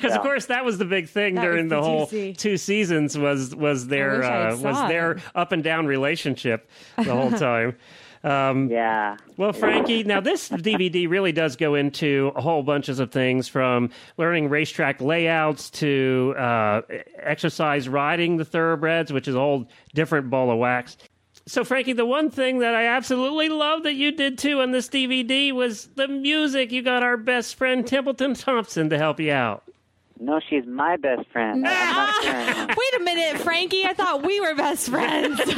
Because 0.00 0.16
of 0.16 0.22
course 0.22 0.46
that 0.46 0.64
was 0.64 0.78
the 0.78 0.84
big 0.84 1.08
thing 1.08 1.34
That 1.36 1.42
during 1.42 1.68
the 1.68 1.76
the 1.76 1.82
whole 1.82 2.06
2C. 2.06 2.36
two 2.36 2.56
seasons 2.56 3.18
was 3.18 3.54
was 3.54 3.86
their 3.88 4.18
wish 4.18 4.26
I 4.26 4.30
had 4.32 4.52
uh, 4.52 4.56
was 4.58 4.88
their 4.88 5.18
up 5.34 5.52
and 5.52 5.62
down 5.64 5.86
relationship 5.86 6.70
the 6.96 7.04
whole 7.14 7.32
time. 7.32 7.76
Um, 8.24 8.70
yeah. 8.70 9.18
Well, 9.36 9.52
Frankie, 9.52 10.02
now 10.02 10.20
this 10.20 10.48
DVD 10.48 11.08
really 11.08 11.32
does 11.32 11.56
go 11.56 11.74
into 11.74 12.32
a 12.34 12.40
whole 12.40 12.62
bunches 12.62 12.98
of 12.98 13.12
things 13.12 13.48
from 13.48 13.90
learning 14.16 14.48
racetrack 14.48 15.00
layouts 15.02 15.68
to 15.70 16.34
uh, 16.38 16.80
exercise 17.18 17.88
riding 17.88 18.38
the 18.38 18.44
thoroughbreds, 18.44 19.12
which 19.12 19.28
is 19.28 19.34
a 19.34 19.38
whole 19.38 19.68
different 19.92 20.30
ball 20.30 20.50
of 20.50 20.58
wax. 20.58 20.96
So, 21.46 21.62
Frankie, 21.62 21.92
the 21.92 22.06
one 22.06 22.30
thing 22.30 22.60
that 22.60 22.74
I 22.74 22.86
absolutely 22.86 23.50
love 23.50 23.82
that 23.82 23.94
you 23.94 24.12
did 24.12 24.38
too 24.38 24.62
on 24.62 24.70
this 24.70 24.88
DVD 24.88 25.52
was 25.52 25.88
the 25.94 26.08
music. 26.08 26.72
You 26.72 26.80
got 26.80 27.02
our 27.02 27.18
best 27.18 27.56
friend 27.56 27.86
Templeton 27.86 28.32
Thompson 28.34 28.88
to 28.88 28.96
help 28.96 29.20
you 29.20 29.32
out. 29.32 29.63
No, 30.24 30.40
she's 30.48 30.64
my 30.66 30.96
best 30.96 31.28
friend. 31.30 31.66
I'm 31.66 31.94
not 31.94 32.24
sharing 32.24 32.48
ah! 32.48 32.54
her. 32.66 32.66
Wait 32.68 33.00
a 33.00 33.04
minute, 33.04 33.42
Frankie. 33.42 33.84
I 33.84 33.92
thought 33.92 34.24
we 34.24 34.40
were 34.40 34.54
best 34.54 34.88
friends. 34.88 35.40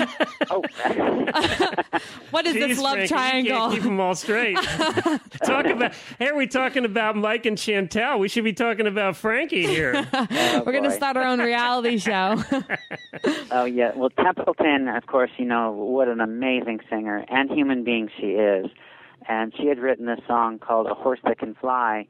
Oh, 0.48 0.62
what 2.30 2.46
is 2.46 2.54
this 2.54 2.78
Jeez, 2.78 2.82
love 2.82 2.94
Frankie, 2.94 3.02
You 3.02 3.08
triangle? 3.08 3.58
can't 3.58 3.72
keep 3.74 3.82
them 3.82 3.98
all 3.98 4.14
straight. 4.14 4.56
Talk 5.44 5.66
about. 5.66 5.92
Hey, 6.20 6.28
are 6.28 6.36
we 6.36 6.46
talking 6.46 6.84
about 6.84 7.16
Mike 7.16 7.46
and 7.46 7.58
Chantal? 7.58 8.20
We 8.20 8.28
should 8.28 8.44
be 8.44 8.52
talking 8.52 8.86
about 8.86 9.16
Frankie 9.16 9.66
here. 9.66 9.94
We're 10.12 10.72
gonna 10.72 10.88
oh, 10.88 10.96
start 10.96 11.16
our 11.16 11.24
own 11.24 11.40
reality 11.40 11.98
show. 11.98 12.40
oh 13.50 13.64
yeah. 13.64 13.90
Well, 13.96 14.10
Templeton, 14.10 14.86
of 14.88 15.06
course, 15.06 15.30
you 15.36 15.46
know 15.46 15.72
what 15.72 16.06
an 16.06 16.20
amazing 16.20 16.80
singer 16.88 17.24
and 17.28 17.50
human 17.50 17.82
being 17.82 18.08
she 18.20 18.28
is, 18.28 18.66
and 19.28 19.52
she 19.56 19.66
had 19.66 19.78
written 19.80 20.06
this 20.06 20.20
song 20.28 20.60
called 20.60 20.86
"A 20.86 20.94
Horse 20.94 21.20
That 21.24 21.38
Can 21.38 21.54
Fly," 21.56 22.06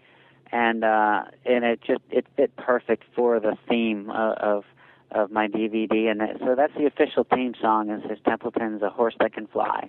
and 0.53 0.85
uh, 0.85 1.25
and 1.45 1.65
it 1.65 1.81
just 1.87 2.03
it 2.11 2.27
fit 2.37 2.55
perfect 2.57 3.05
for 3.15 3.41
the 3.41 3.57
theme 3.69 4.11
of. 4.11 4.39
of 4.39 4.65
of 5.13 5.31
my 5.31 5.47
DVD, 5.47 6.11
and 6.11 6.21
that, 6.21 6.37
so 6.41 6.55
that's 6.57 6.75
the 6.75 6.85
official 6.85 7.25
theme 7.33 7.55
song. 7.61 7.91
Is, 7.91 8.03
is 8.11 8.19
Templeton's 8.27 8.83
"A 8.83 8.91
Horse 8.91 9.15
That 9.21 9.35
Can 9.35 9.47
Fly," 9.47 9.89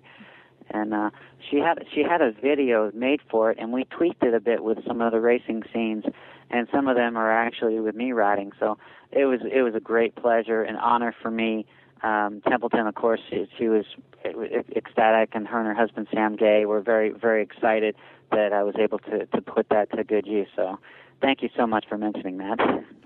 and 0.70 0.93
uh, 0.93 1.10
she 1.49 1.58
had 1.58 1.84
she 1.93 2.03
had 2.03 2.22
a 2.22 2.32
video 2.32 2.91
made 2.93 3.22
for 3.30 3.51
it, 3.51 3.58
and 3.60 3.72
we 3.72 3.84
tweaked 3.86 4.24
it 4.24 4.34
a 4.34 4.39
bit 4.39 4.64
with 4.64 4.78
some 4.86 5.01
of 5.01 5.12
the 5.12 5.20
racing 5.20 5.64
scenes, 5.74 6.05
and 6.51 6.68
some 6.72 6.88
of 6.88 6.95
them 6.95 7.18
are 7.18 7.32
actually 7.32 7.80
with 7.80 7.95
me 7.95 8.12
riding. 8.12 8.51
So 8.60 8.78
it 9.12 9.26
was 9.26 9.39
it 9.51 9.62
was 9.62 9.76
a 9.76 9.80
great 9.80 10.16
pleasure 10.16 10.62
and 10.62 10.78
honor 10.78 11.16
for 11.22 11.32
me. 11.32 11.66
Um, 12.03 12.41
Templeton, 12.47 12.86
of 12.86 12.93
course, 12.93 13.20
she, 13.28 13.47
she 13.58 13.70
was 13.70 13.86
ecstatic, 14.24 15.30
and 15.34 15.47
her 15.47 15.58
and 15.58 15.68
her 15.68 15.74
husband 15.74 16.08
Sam 16.14 16.36
Gay 16.36 16.66
were 16.66 16.82
very 16.82 17.10
very 17.10 17.41
excited 17.41 17.95
that 18.32 18.53
I 18.53 18.63
was 18.63 18.75
able 18.78 18.99
to 18.99 19.25
to 19.25 19.41
put 19.41 19.69
that 19.69 19.91
to 19.95 20.03
good 20.03 20.25
use. 20.25 20.47
So 20.55 20.80
thank 21.21 21.41
you 21.41 21.49
so 21.55 21.67
much 21.67 21.86
for 21.88 21.97
mentioning 21.97 22.38
that. 22.38 22.59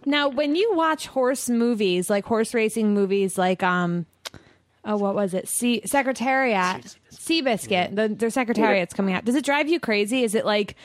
now, 0.05 0.29
when 0.29 0.55
you 0.55 0.73
watch 0.75 1.07
horse 1.07 1.49
movies, 1.49 2.09
like 2.09 2.25
horse 2.25 2.53
racing 2.53 2.93
movies, 2.93 3.37
like 3.37 3.63
um, 3.63 4.05
oh, 4.85 4.97
what 4.97 5.15
was 5.15 5.33
it? 5.33 5.47
Sea 5.47 5.81
Secretariat, 5.85 6.97
Seabiscuit. 7.11 7.95
The, 7.95 8.09
their 8.09 8.29
Secretariat's 8.29 8.93
coming 8.93 9.13
out. 9.13 9.25
Does 9.25 9.35
it 9.35 9.45
drive 9.45 9.69
you 9.69 9.79
crazy? 9.79 10.23
Is 10.23 10.35
it 10.35 10.45
like 10.45 10.75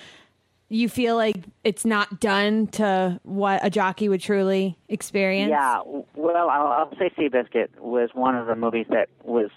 you 0.68 0.89
feel 0.89 1.16
like 1.16 1.37
it's 1.62 1.84
not 1.84 2.20
done 2.20 2.66
to 2.66 3.20
what 3.22 3.64
a 3.64 3.70
jockey 3.70 4.09
would 4.09 4.20
truly 4.20 4.76
experience? 4.89 5.51
Yeah, 5.51 5.82
well, 6.14 6.49
I'll, 6.51 6.66
I'll 6.66 6.91
say 6.99 7.11
Seabiscuit 7.16 7.78
was 7.78 8.11
one 8.14 8.34
of 8.34 8.47
the 8.47 8.57
movies 8.57 8.87
that 8.91 9.09
was 9.22 9.51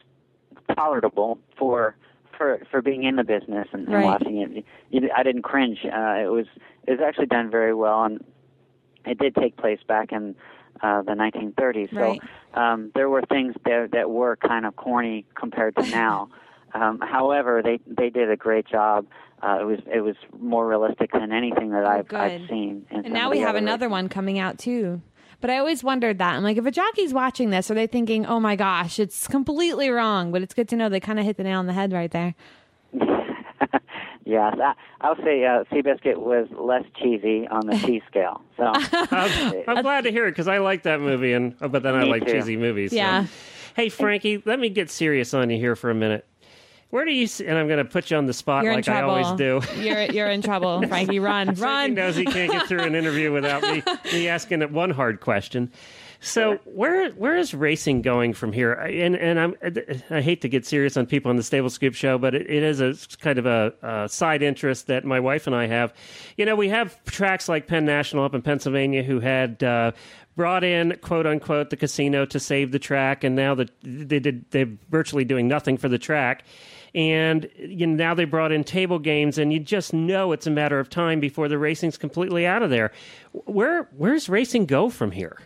tolerable 0.75 1.39
for 1.57 1.95
for 2.39 2.59
for 2.71 2.81
being 2.81 3.03
in 3.03 3.17
the 3.17 3.23
business 3.23 3.67
and, 3.73 3.85
and 3.85 3.93
Right. 3.93 4.05
watching 4.05 4.37
it. 4.37 4.65
You, 4.89 5.09
I 5.15 5.21
didn't 5.21 5.43
cringe. 5.43 5.79
Uh, 5.85 6.23
it 6.23 6.31
was 6.31 6.47
it 6.87 6.91
was 6.91 7.01
actually 7.05 7.27
done 7.27 7.51
very 7.51 7.75
well, 7.75 8.05
and 8.05 8.23
it 9.05 9.19
did 9.19 9.35
take 9.35 9.57
place 9.57 9.79
back 9.87 10.11
in 10.11 10.35
uh, 10.81 11.01
the 11.03 11.11
1930s. 11.11 11.91
Right. 11.93 12.21
So 12.55 12.59
um, 12.59 12.91
there 12.95 13.09
were 13.09 13.21
things 13.23 13.53
there 13.65 13.87
that 13.89 14.09
were 14.09 14.37
kind 14.37 14.65
of 14.65 14.75
corny 14.77 15.25
compared 15.35 15.75
to 15.75 15.85
now. 15.91 16.29
Um, 16.73 16.99
however, 17.01 17.61
they 17.63 17.79
they 17.85 18.09
did 18.09 18.31
a 18.31 18.37
great 18.37 18.65
job. 18.67 19.05
Uh, 19.43 19.59
it 19.61 19.65
was 19.65 19.79
it 19.93 20.01
was 20.01 20.15
more 20.39 20.67
realistic 20.67 21.11
than 21.11 21.31
anything 21.31 21.71
that 21.71 21.85
I've 21.85 22.07
good. 22.07 22.19
I've 22.19 22.49
seen. 22.49 22.85
And 22.89 23.11
now 23.13 23.29
we 23.29 23.39
have 23.39 23.49
other 23.49 23.57
another 23.59 23.89
one 23.89 24.07
coming 24.09 24.39
out 24.39 24.57
too. 24.57 25.01
But 25.41 25.49
I 25.49 25.57
always 25.57 25.83
wondered 25.83 26.17
that. 26.17 26.35
I'm 26.35 26.43
like, 26.43 26.57
if 26.57 26.65
a 26.65 26.71
jockey's 26.71 27.13
watching 27.13 27.49
this, 27.49 27.71
are 27.71 27.73
they 27.73 27.87
thinking, 27.87 28.25
"Oh 28.25 28.39
my 28.39 28.55
gosh, 28.55 28.99
it's 28.99 29.27
completely 29.27 29.89
wrong"? 29.89 30.31
But 30.31 30.41
it's 30.41 30.53
good 30.53 30.67
to 30.69 30.75
know 30.75 30.89
they 30.89 30.99
kind 30.99 31.19
of 31.19 31.25
hit 31.25 31.37
the 31.37 31.43
nail 31.43 31.59
on 31.59 31.67
the 31.67 31.73
head 31.73 31.93
right 31.93 32.11
there. 32.11 32.35
yes, 34.25 34.55
I, 34.61 34.73
I'll 35.01 35.15
say 35.17 35.45
uh, 35.45 35.63
Seabiscuit 35.71 36.17
was 36.17 36.47
less 36.57 36.83
cheesy 37.01 37.47
on 37.47 37.67
the 37.67 37.77
cheese 37.85 38.01
scale. 38.09 38.41
So 38.57 38.63
I'm, 39.11 39.63
I'm 39.67 39.81
glad 39.81 40.03
to 40.03 40.11
hear 40.11 40.27
it 40.27 40.31
because 40.31 40.47
I 40.47 40.57
like 40.57 40.83
that 40.83 40.99
movie, 40.99 41.33
and 41.33 41.57
but 41.59 41.83
then 41.83 41.95
I 41.95 42.03
like 42.03 42.25
too. 42.25 42.33
cheesy 42.33 42.57
movies. 42.57 42.91
so. 42.91 42.97
Yeah. 42.97 43.27
Hey, 43.75 43.87
Frankie, 43.89 44.41
let 44.45 44.59
me 44.59 44.69
get 44.69 44.89
serious 44.89 45.33
on 45.33 45.49
you 45.49 45.57
here 45.57 45.75
for 45.75 45.89
a 45.89 45.95
minute. 45.95 46.25
Where 46.89 47.05
do 47.05 47.11
you? 47.11 47.27
See, 47.27 47.45
and 47.45 47.57
I'm 47.57 47.67
going 47.67 47.77
to 47.77 47.85
put 47.85 48.09
you 48.09 48.17
on 48.17 48.25
the 48.25 48.33
spot 48.33 48.63
You're 48.63 48.73
like 48.73 48.87
I 48.87 49.01
always 49.01 49.31
do. 49.37 49.61
You're 49.77 50.03
you're 50.05 50.29
in 50.29 50.41
trouble, 50.41 50.81
Frankie. 50.87 51.19
Run, 51.19 51.53
Frankie 51.55 51.61
run. 51.61 51.93
knows 51.93 52.15
he 52.15 52.25
can't 52.25 52.51
get 52.51 52.67
through 52.67 52.81
an 52.81 52.95
interview 52.95 53.31
without 53.31 53.61
me, 53.61 53.83
me 54.11 54.27
asking 54.27 54.63
it 54.63 54.71
one 54.71 54.89
hard 54.89 55.19
question. 55.21 55.71
So 56.21 56.57
where 56.65 57.11
where 57.11 57.37
is 57.37 57.53
racing 57.53 58.01
going 58.01 58.33
from 58.33 58.51
here? 58.51 58.73
And 58.73 59.15
and 59.15 59.39
I'm 59.39 59.55
I 60.09 60.21
hate 60.21 60.41
to 60.41 60.49
get 60.49 60.65
serious 60.65 60.97
on 60.97 61.05
people 61.05 61.29
on 61.29 61.35
the 61.37 61.43
Stable 61.43 61.69
Scoop 61.69 61.93
show, 61.93 62.17
but 62.17 62.33
it, 62.33 62.49
it 62.49 62.63
is 62.63 62.81
a 62.81 62.95
kind 63.19 63.37
of 63.37 63.45
a, 63.45 63.73
a 63.83 64.09
side 64.09 64.41
interest 64.41 64.87
that 64.87 65.05
my 65.05 65.19
wife 65.19 65.45
and 65.45 65.55
I 65.55 65.67
have. 65.67 65.93
You 66.37 66.45
know, 66.45 66.55
we 66.55 66.69
have 66.69 67.01
tracks 67.05 67.47
like 67.47 67.67
Penn 67.67 67.85
National 67.85 68.25
up 68.25 68.33
in 68.33 68.41
Pennsylvania 68.41 69.03
who 69.03 69.19
had. 69.19 69.63
Uh, 69.63 69.91
Brought 70.35 70.63
in 70.63 70.95
quote 71.01 71.27
unquote 71.27 71.69
the 71.69 71.75
casino 71.75 72.25
to 72.27 72.39
save 72.39 72.71
the 72.71 72.79
track, 72.79 73.25
and 73.25 73.35
now 73.35 73.55
that 73.55 73.71
they 73.83 74.19
did 74.19 74.45
they're 74.51 74.69
virtually 74.89 75.25
doing 75.25 75.49
nothing 75.49 75.75
for 75.75 75.89
the 75.89 75.97
track 75.97 76.45
and 76.95 77.49
you 77.57 77.87
know, 77.87 77.95
now 77.95 78.13
they 78.13 78.25
brought 78.25 78.51
in 78.51 78.63
table 78.63 78.99
games, 78.99 79.37
and 79.37 79.53
you 79.53 79.59
just 79.59 79.93
know 79.93 80.31
it's 80.31 80.47
a 80.47 80.51
matter 80.51 80.79
of 80.79 80.89
time 80.89 81.19
before 81.19 81.47
the 81.47 81.57
racing's 81.57 81.97
completely 81.97 82.45
out 82.45 82.63
of 82.63 82.69
there. 82.69 82.91
Where 83.31 83.89
where's 83.97 84.29
racing 84.29 84.65
go 84.65 84.89
from 84.89 85.11
here? 85.11 85.37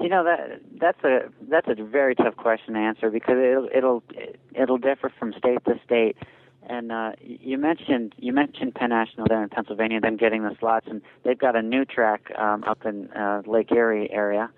You 0.00 0.08
know 0.08 0.24
that 0.24 0.60
that's 0.80 1.02
a 1.04 1.30
that's 1.48 1.68
a 1.68 1.74
very 1.82 2.14
tough 2.14 2.36
question 2.36 2.74
to 2.74 2.80
answer 2.80 3.10
because 3.10 3.36
it'll 3.36 3.68
it'll 3.74 4.02
it'll 4.54 4.78
differ 4.78 5.12
from 5.18 5.34
state 5.34 5.64
to 5.66 5.78
state. 5.84 6.16
And 6.62 6.92
uh, 6.92 7.12
you 7.20 7.58
mentioned 7.58 8.14
you 8.16 8.32
mentioned 8.32 8.74
Penn 8.74 8.90
National 8.90 9.26
there 9.28 9.42
in 9.42 9.48
Pennsylvania, 9.48 10.00
them 10.00 10.16
getting 10.16 10.42
the 10.42 10.56
slots, 10.58 10.86
and 10.88 11.02
they've 11.24 11.38
got 11.38 11.56
a 11.56 11.62
new 11.62 11.84
track 11.84 12.30
um, 12.38 12.64
up 12.64 12.86
in 12.86 13.10
uh, 13.12 13.42
Lake 13.46 13.72
Erie 13.72 14.10
area. 14.10 14.50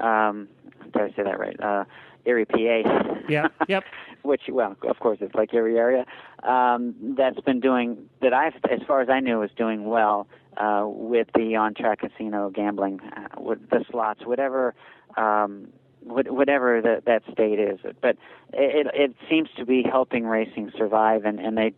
Um, 0.00 0.48
did 0.92 1.02
I 1.02 1.08
say 1.10 1.22
that 1.22 1.38
right? 1.38 1.60
Uh, 1.60 1.84
Erie, 2.24 2.44
PA. 2.44 2.82
Yeah, 3.28 3.48
yep. 3.68 3.84
Which, 4.22 4.42
well, 4.50 4.76
of 4.88 4.98
course, 4.98 5.18
it's 5.20 5.34
like 5.34 5.54
Erie 5.54 5.78
area. 5.78 6.04
Um, 6.42 6.94
that's 7.16 7.40
been 7.40 7.60
doing 7.60 8.08
that. 8.20 8.32
I've, 8.34 8.54
as 8.70 8.80
far 8.86 9.00
as 9.00 9.08
I 9.08 9.20
knew, 9.20 9.38
was 9.38 9.50
doing 9.56 9.86
well 9.86 10.26
uh, 10.56 10.84
with 10.86 11.28
the 11.34 11.56
on-track 11.56 12.00
casino 12.00 12.50
gambling, 12.50 13.00
uh, 13.00 13.40
with 13.40 13.70
the 13.70 13.84
slots, 13.90 14.26
whatever. 14.26 14.74
Um, 15.16 15.68
what- 16.02 16.30
whatever 16.30 16.80
that 16.80 17.04
that 17.04 17.22
state 17.30 17.58
is, 17.58 17.78
but 18.00 18.16
it 18.54 18.86
it 18.94 19.14
seems 19.28 19.50
to 19.56 19.66
be 19.66 19.82
helping 19.82 20.26
racing 20.26 20.72
survive, 20.76 21.26
and 21.26 21.38
and 21.38 21.58
they 21.58 21.74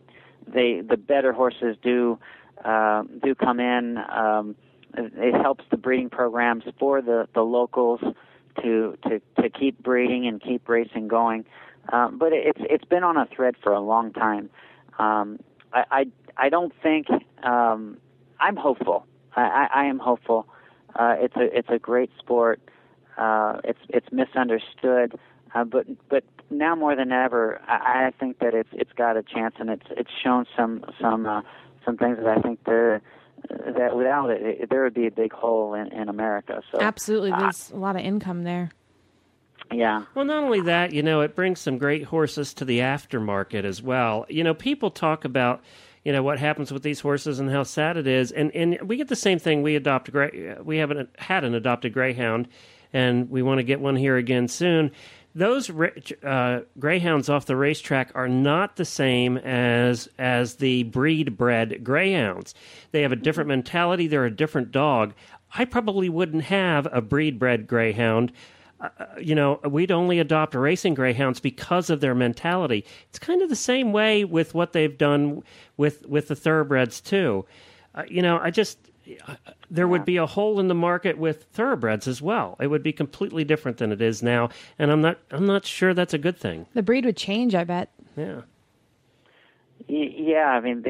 they 0.47 0.79
the 0.81 0.95
better 0.95 1.33
horses 1.33 1.75
do 1.81 2.17
um, 2.63 3.19
do 3.21 3.35
come 3.35 3.59
in. 3.59 3.97
Um, 3.97 4.55
it 4.95 5.33
helps 5.41 5.65
the 5.71 5.77
breeding 5.77 6.09
programs 6.09 6.63
for 6.79 7.01
the 7.01 7.27
the 7.33 7.41
locals 7.41 7.99
to 8.61 8.97
to 9.07 9.21
to 9.41 9.49
keep 9.49 9.81
breeding 9.81 10.27
and 10.27 10.41
keep 10.41 10.67
racing 10.67 11.07
going. 11.07 11.45
Um, 11.91 12.17
but 12.17 12.31
it's 12.31 12.59
it's 12.61 12.85
been 12.85 13.03
on 13.03 13.17
a 13.17 13.25
thread 13.25 13.55
for 13.61 13.73
a 13.73 13.79
long 13.81 14.13
time. 14.13 14.49
Um, 14.99 15.39
I, 15.73 15.83
I 15.91 16.05
I 16.37 16.49
don't 16.49 16.73
think 16.81 17.07
um, 17.43 17.97
I'm 18.39 18.55
hopeful. 18.55 19.05
I, 19.35 19.41
I, 19.41 19.81
I 19.81 19.85
am 19.85 19.99
hopeful. 19.99 20.47
Uh, 20.95 21.15
it's 21.17 21.35
a 21.35 21.57
it's 21.57 21.69
a 21.69 21.79
great 21.79 22.11
sport. 22.19 22.59
Uh, 23.17 23.59
it's 23.63 23.79
it's 23.89 24.07
misunderstood, 24.11 25.19
uh, 25.53 25.63
but 25.63 25.85
but 26.09 26.23
now 26.49 26.75
more 26.75 26.95
than 26.95 27.11
ever, 27.11 27.59
I, 27.67 28.07
I 28.07 28.11
think 28.19 28.39
that 28.39 28.53
it's 28.53 28.69
it's 28.71 28.93
got 28.93 29.17
a 29.17 29.23
chance, 29.23 29.55
and 29.59 29.69
it's 29.69 29.85
it's 29.91 30.11
shown 30.23 30.45
some 30.55 30.85
some 31.01 31.25
uh, 31.25 31.41
some 31.85 31.97
things 31.97 32.17
that 32.17 32.27
I 32.27 32.41
think 32.41 32.63
the 32.65 33.01
that 33.49 33.95
without 33.95 34.29
it, 34.29 34.41
it, 34.61 34.69
there 34.69 34.83
would 34.83 34.93
be 34.93 35.07
a 35.07 35.11
big 35.11 35.33
hole 35.33 35.73
in, 35.73 35.87
in 35.87 36.09
America. 36.09 36.61
So 36.71 36.79
Absolutely, 36.81 37.31
uh, 37.31 37.39
there's 37.39 37.71
a 37.71 37.77
lot 37.77 37.95
of 37.95 38.01
income 38.03 38.43
there. 38.43 38.71
yeah, 39.71 40.03
Well, 40.15 40.25
not 40.25 40.43
only 40.43 40.61
that, 40.61 40.93
you 40.93 41.03
know, 41.03 41.21
it 41.21 41.35
brings 41.35 41.59
some 41.59 41.77
great 41.77 42.03
horses 42.03 42.53
to 42.55 42.65
the 42.65 42.79
aftermarket 42.79 43.63
as 43.63 43.81
well. 43.81 44.25
You 44.29 44.43
know, 44.43 44.53
people 44.53 44.91
talk 44.91 45.25
about, 45.25 45.61
you 46.03 46.11
know, 46.11 46.21
what 46.21 46.37
happens 46.39 46.71
with 46.71 46.83
these 46.83 46.99
horses 46.99 47.39
and 47.39 47.49
how 47.49 47.63
sad 47.63 47.97
it 47.97 48.07
is, 48.07 48.31
and 48.31 48.51
and 48.55 48.77
we 48.87 48.97
get 48.97 49.07
the 49.07 49.15
same 49.15 49.39
thing. 49.39 49.61
We 49.63 49.75
adopt 49.75 50.09
a 50.09 50.11
gray, 50.11 50.55
we 50.63 50.77
haven't 50.77 51.09
had 51.17 51.43
an 51.43 51.55
adopted 51.55 51.93
greyhound, 51.93 52.47
and 52.91 53.29
we 53.29 53.41
want 53.41 53.59
to 53.59 53.63
get 53.63 53.79
one 53.79 53.95
here 53.95 54.17
again 54.17 54.47
soon. 54.47 54.91
Those 55.35 55.69
uh, 55.69 56.61
greyhounds 56.77 57.27
off 57.29 57.47
the 57.47 57.55
racetrack 57.55 58.11
are 58.13 58.27
not 58.27 58.75
the 58.75 58.85
same 58.85 59.37
as 59.37 60.07
as 60.19 60.55
the 60.55 60.83
breed 60.83 61.37
bred 61.37 61.83
greyhounds. 61.83 62.53
They 62.91 63.01
have 63.01 63.11
a 63.11 63.17
different 63.17 63.47
mentality. 63.47 64.07
They're 64.07 64.25
a 64.25 64.35
different 64.35 64.71
dog. 64.71 65.13
I 65.55 65.65
probably 65.65 66.09
wouldn't 66.09 66.45
have 66.45 66.87
a 66.91 67.01
breed 67.01 67.39
bred 67.39 67.67
greyhound 67.67 68.31
you 69.19 69.35
know, 69.35 69.59
we'd 69.63 69.91
only 69.91 70.19
adopt 70.19 70.55
racing 70.55 70.93
greyhounds 70.93 71.39
because 71.39 71.89
of 71.89 72.01
their 72.01 72.15
mentality. 72.15 72.85
It's 73.09 73.19
kind 73.19 73.41
of 73.41 73.49
the 73.49 73.55
same 73.55 73.93
way 73.93 74.25
with 74.25 74.53
what 74.53 74.73
they've 74.73 74.97
done 74.97 75.43
with 75.77 76.05
with 76.05 76.27
the 76.27 76.35
thoroughbreds 76.35 77.01
too. 77.01 77.45
Uh, 77.95 78.03
you 78.07 78.21
know, 78.21 78.39
I 78.39 78.49
just 78.49 78.77
uh, 78.87 78.91
there 79.69 79.87
would 79.87 80.05
be 80.05 80.17
a 80.17 80.25
hole 80.25 80.59
in 80.59 80.67
the 80.67 80.75
market 80.75 81.17
with 81.17 81.43
thoroughbreds 81.45 82.07
as 82.07 82.21
well. 82.21 82.55
It 82.59 82.67
would 82.67 82.83
be 82.83 82.93
completely 82.93 83.43
different 83.43 83.77
than 83.77 83.91
it 83.91 84.01
is 84.01 84.23
now, 84.23 84.49
and 84.79 84.91
I'm 84.91 85.01
not 85.01 85.19
I'm 85.31 85.45
not 85.45 85.65
sure 85.65 85.93
that's 85.93 86.13
a 86.13 86.17
good 86.17 86.37
thing. 86.37 86.67
The 86.73 86.83
breed 86.83 87.05
would 87.05 87.17
change, 87.17 87.55
I 87.55 87.63
bet. 87.63 87.91
Yeah. 88.15 88.41
Yeah. 89.87 90.45
I 90.45 90.59
mean, 90.61 90.83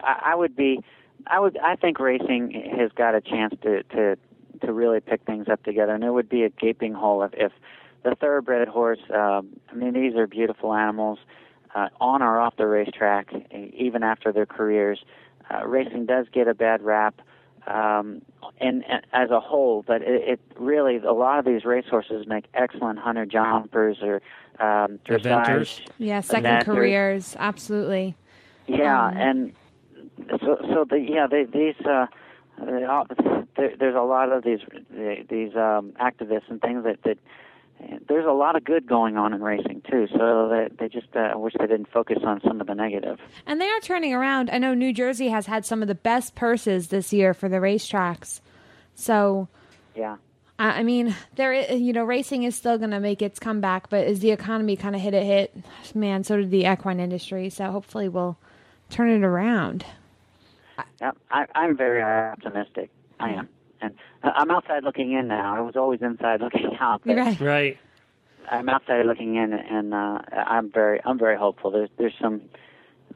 I, 0.00 0.32
I 0.32 0.34
would 0.34 0.56
be, 0.56 0.82
I 1.26 1.38
would, 1.40 1.56
I 1.58 1.76
think 1.76 1.98
racing 2.00 2.72
has 2.76 2.90
got 2.92 3.14
a 3.14 3.20
chance 3.20 3.54
to 3.62 3.82
to 3.84 4.16
to 4.62 4.72
really 4.72 5.00
pick 5.00 5.24
things 5.24 5.48
up 5.48 5.62
together, 5.62 5.94
and 5.94 6.04
it 6.04 6.10
would 6.10 6.28
be 6.28 6.44
a 6.44 6.50
gaping 6.50 6.94
hole 6.94 7.22
if, 7.22 7.32
if 7.34 7.52
the 8.02 8.14
thoroughbred 8.14 8.68
horse. 8.68 9.00
Um, 9.12 9.48
I 9.70 9.74
mean, 9.74 9.92
these 9.92 10.14
are 10.14 10.26
beautiful 10.26 10.74
animals, 10.74 11.18
uh, 11.74 11.88
on 12.00 12.22
or 12.22 12.40
off 12.40 12.56
the 12.56 12.66
racetrack, 12.66 13.32
even 13.52 14.02
after 14.02 14.32
their 14.32 14.46
careers. 14.46 15.04
Uh, 15.50 15.66
racing 15.66 16.06
does 16.06 16.26
get 16.32 16.48
a 16.48 16.54
bad 16.54 16.82
rap. 16.82 17.20
Um, 17.66 18.20
and, 18.60 18.84
and 18.86 19.06
as 19.12 19.30
a 19.30 19.40
whole, 19.40 19.82
but 19.86 20.02
it, 20.02 20.28
it 20.28 20.40
really 20.58 20.96
a 20.98 21.12
lot 21.12 21.38
of 21.38 21.46
these 21.46 21.64
racehorses 21.64 22.26
make 22.26 22.44
excellent 22.52 22.98
hunter 22.98 23.24
jumpers 23.24 23.98
or 24.02 24.16
um, 24.60 24.98
dressage. 25.06 25.80
Yeah, 25.98 26.20
second 26.20 26.44
that 26.44 26.64
careers, 26.66 27.34
absolutely. 27.38 28.16
yeah, 28.66 29.06
Um, 29.06 29.16
and 29.16 29.52
so 30.40 30.58
so 30.60 30.84
the 30.88 30.98
yeah 30.98 31.26
they, 31.26 31.44
these 31.44 31.74
uh, 31.86 32.06
they 32.62 32.84
all, 32.84 33.06
there, 33.56 33.74
there's 33.78 33.96
a 33.96 34.02
lot 34.02 34.30
of 34.30 34.44
these 34.44 34.60
these 35.28 35.56
um, 35.56 35.92
activists 36.00 36.48
and 36.50 36.60
things 36.60 36.84
that 36.84 37.02
that 37.04 37.18
there's 38.08 38.26
a 38.26 38.32
lot 38.32 38.56
of 38.56 38.64
good 38.64 38.86
going 38.86 39.16
on 39.16 39.32
in 39.34 39.42
racing 39.42 39.82
too. 39.90 40.06
So 40.12 40.48
that 40.48 40.72
they 40.78 40.88
just 40.88 41.14
uh, 41.16 41.32
wish 41.36 41.54
they 41.58 41.66
didn't 41.66 41.88
focus 41.92 42.18
on 42.24 42.40
some 42.46 42.60
of 42.60 42.66
the 42.66 42.74
negative. 42.74 43.18
And 43.46 43.60
they 43.60 43.68
are 43.68 43.80
turning 43.80 44.12
around. 44.14 44.50
I 44.50 44.58
know 44.58 44.74
New 44.74 44.92
Jersey 44.92 45.28
has 45.28 45.46
had 45.46 45.64
some 45.64 45.82
of 45.82 45.88
the 45.88 45.94
best 45.94 46.34
purses 46.34 46.88
this 46.88 47.12
year 47.12 47.34
for 47.34 47.48
the 47.48 47.56
racetracks. 47.56 48.40
So, 48.94 49.48
Yeah. 49.94 50.16
I 50.58 50.80
I 50.80 50.82
mean, 50.84 51.14
there, 51.34 51.52
i- 51.52 51.72
you 51.72 51.92
know, 51.92 52.04
racing 52.04 52.44
is 52.44 52.54
still 52.54 52.78
going 52.78 52.90
to 52.92 53.00
make 53.00 53.20
its 53.22 53.38
comeback, 53.40 53.90
but 53.90 54.06
as 54.06 54.20
the 54.20 54.30
economy 54.30 54.76
kind 54.76 54.94
of 54.94 55.00
hit 55.00 55.12
a 55.14 55.20
hit, 55.20 55.54
man, 55.94 56.22
so 56.24 56.36
did 56.36 56.50
the 56.52 56.64
equine 56.70 57.00
industry. 57.00 57.50
So 57.50 57.70
hopefully 57.72 58.08
we'll 58.08 58.36
turn 58.90 59.10
it 59.10 59.24
around. 59.24 59.84
Yeah, 61.00 61.12
I, 61.30 61.46
I'm 61.54 61.76
very 61.76 62.02
optimistic. 62.02 62.90
I 63.20 63.30
am, 63.30 63.48
and 63.84 63.94
I'm 64.22 64.50
outside 64.50 64.84
looking 64.84 65.12
in 65.12 65.28
now. 65.28 65.56
I 65.56 65.60
was 65.60 65.76
always 65.76 66.00
inside 66.02 66.40
looking 66.40 66.76
out. 66.80 67.02
but 67.04 67.16
Right. 67.16 67.40
Right. 67.40 67.78
I'm 68.50 68.68
outside 68.68 69.06
looking 69.06 69.36
in, 69.36 69.52
and 69.52 69.94
uh, 69.94 70.18
I'm 70.32 70.70
very, 70.70 71.00
I'm 71.04 71.18
very 71.18 71.36
hopeful. 71.38 71.70
There's, 71.70 71.88
there's 71.96 72.14
some, 72.20 72.42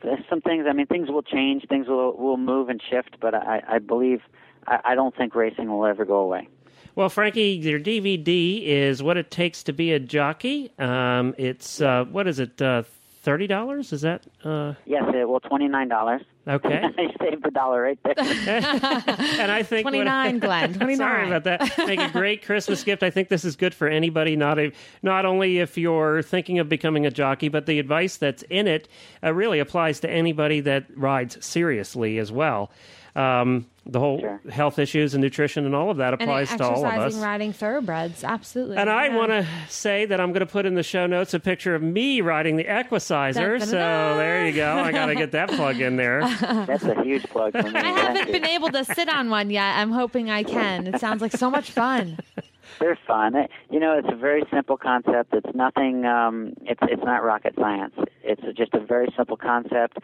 there's 0.02 0.24
some 0.30 0.40
things. 0.40 0.64
I 0.68 0.72
mean, 0.72 0.86
things 0.86 1.10
will 1.10 1.22
change, 1.22 1.66
things 1.68 1.86
will 1.86 2.16
will 2.16 2.38
move 2.38 2.68
and 2.68 2.80
shift, 2.90 3.16
but 3.20 3.34
I, 3.34 3.62
I 3.68 3.78
believe, 3.78 4.20
I, 4.66 4.80
I 4.84 4.94
don't 4.94 5.14
think 5.14 5.34
racing 5.34 5.70
will 5.70 5.84
ever 5.84 6.04
go 6.04 6.16
away. 6.16 6.48
Well, 6.94 7.08
Frankie, 7.08 7.50
your 7.50 7.78
DVD 7.78 8.64
is 8.64 9.02
what 9.02 9.16
it 9.16 9.30
takes 9.30 9.62
to 9.64 9.72
be 9.72 9.92
a 9.92 10.00
jockey. 10.00 10.72
Um, 10.78 11.34
it's 11.38 11.80
uh, 11.80 12.04
what 12.06 12.26
is 12.26 12.40
it? 12.40 12.60
Uh, 12.60 12.84
Thirty 13.28 13.46
dollars? 13.46 13.92
Is 13.92 14.00
that 14.00 14.22
uh, 14.42 14.72
Yes, 14.86 15.02
it 15.14 15.28
will 15.28 15.40
twenty 15.40 15.68
nine 15.68 15.88
dollars. 15.88 16.22
okay? 16.48 16.82
I 16.98 17.12
saved 17.22 17.46
a 17.46 17.50
dollar 17.50 17.82
right 17.82 17.98
there. 18.02 18.14
and 18.18 19.52
I 19.52 19.62
think 19.62 19.84
what- 19.84 19.90
29, 19.90 20.38
Glenn. 20.46 20.72
29. 20.72 20.96
Sorry 20.96 21.26
about 21.26 21.44
that. 21.44 21.86
Make 21.86 22.00
a 22.00 22.08
great 22.08 22.42
Christmas 22.42 22.82
gift. 22.82 23.02
I 23.02 23.10
think 23.10 23.28
this 23.28 23.44
is 23.44 23.54
good 23.54 23.74
for 23.74 23.86
anybody, 23.86 24.34
not 24.34 24.58
a, 24.58 24.72
not 25.02 25.26
only 25.26 25.58
if 25.58 25.76
you're 25.76 26.22
thinking 26.22 26.58
of 26.58 26.70
becoming 26.70 27.04
a 27.04 27.10
jockey, 27.10 27.48
but 27.50 27.66
the 27.66 27.78
advice 27.78 28.16
that's 28.16 28.44
in 28.48 28.66
it 28.66 28.88
uh, 29.22 29.34
really 29.34 29.58
applies 29.58 30.00
to 30.00 30.08
anybody 30.10 30.60
that 30.60 30.86
rides 30.96 31.44
seriously 31.44 32.16
as 32.16 32.32
well. 32.32 32.70
Um, 33.14 33.66
the 33.90 33.98
whole 33.98 34.20
Sure. 34.20 34.38
health 34.50 34.78
issues 34.78 35.14
and 35.14 35.22
nutrition 35.22 35.64
and 35.64 35.74
all 35.74 35.90
of 35.90 35.96
that 35.96 36.12
And 36.12 36.22
applies 36.22 36.54
to 36.54 36.62
all 36.62 36.84
of 36.84 36.84
us. 36.84 36.92
exercising, 36.92 37.20
riding 37.22 37.52
thoroughbreds, 37.54 38.22
absolutely. 38.22 38.76
And 38.76 38.90
I 38.90 39.08
want 39.16 39.30
to 39.30 39.46
say 39.68 40.04
that 40.04 40.20
I'm 40.20 40.32
going 40.32 40.40
to 40.46 40.52
put 40.52 40.66
in 40.66 40.74
the 40.74 40.82
show 40.82 41.06
notes 41.06 41.32
a 41.32 41.40
picture 41.40 41.74
of 41.74 41.82
me 41.82 42.20
riding 42.20 42.56
the 42.56 42.64
Equicizer. 42.64 43.32
Dun, 43.34 43.58
dun, 43.60 43.68
so 43.68 43.78
dun, 43.78 44.08
dun. 44.10 44.18
there 44.18 44.46
you 44.46 44.52
go. 44.52 44.76
I 44.76 44.92
got 44.92 45.06
to 45.06 45.14
get 45.14 45.32
that 45.32 45.48
plug 45.50 45.80
in 45.80 45.96
there. 45.96 46.20
That's 46.40 46.84
a 46.84 47.02
huge 47.02 47.24
plug 47.30 47.52
for 47.52 47.62
me. 47.62 47.70
I 47.78 47.86
haven't 47.98 48.30
been 48.30 48.44
able 48.44 48.68
to 48.70 48.84
sit 48.84 49.08
on 49.08 49.30
one 49.30 49.48
yet. 49.48 49.76
I'm 49.78 49.90
hoping 49.90 50.28
I 50.30 50.42
can. 50.42 50.86
It 50.86 51.00
sounds 51.00 51.22
like 51.22 51.32
so 51.32 51.50
much 51.50 51.70
fun. 51.70 52.18
They're 52.80 52.98
fun. 53.06 53.34
It- 53.36 53.50
You 53.70 53.80
know, 53.80 53.96
it's 53.98 54.08
a 54.12 54.16
very 54.16 54.42
simple 54.52 54.76
concept. 54.76 55.32
It's 55.32 55.54
nothing. 55.54 56.04
Um, 56.04 56.52
it's 56.66 56.80
it's 56.82 57.02
not 57.02 57.24
rocket 57.24 57.54
science. 57.58 57.94
It's 58.22 58.42
just 58.56 58.74
a 58.74 58.80
very 58.80 59.08
simple 59.16 59.38
concept, 59.38 59.96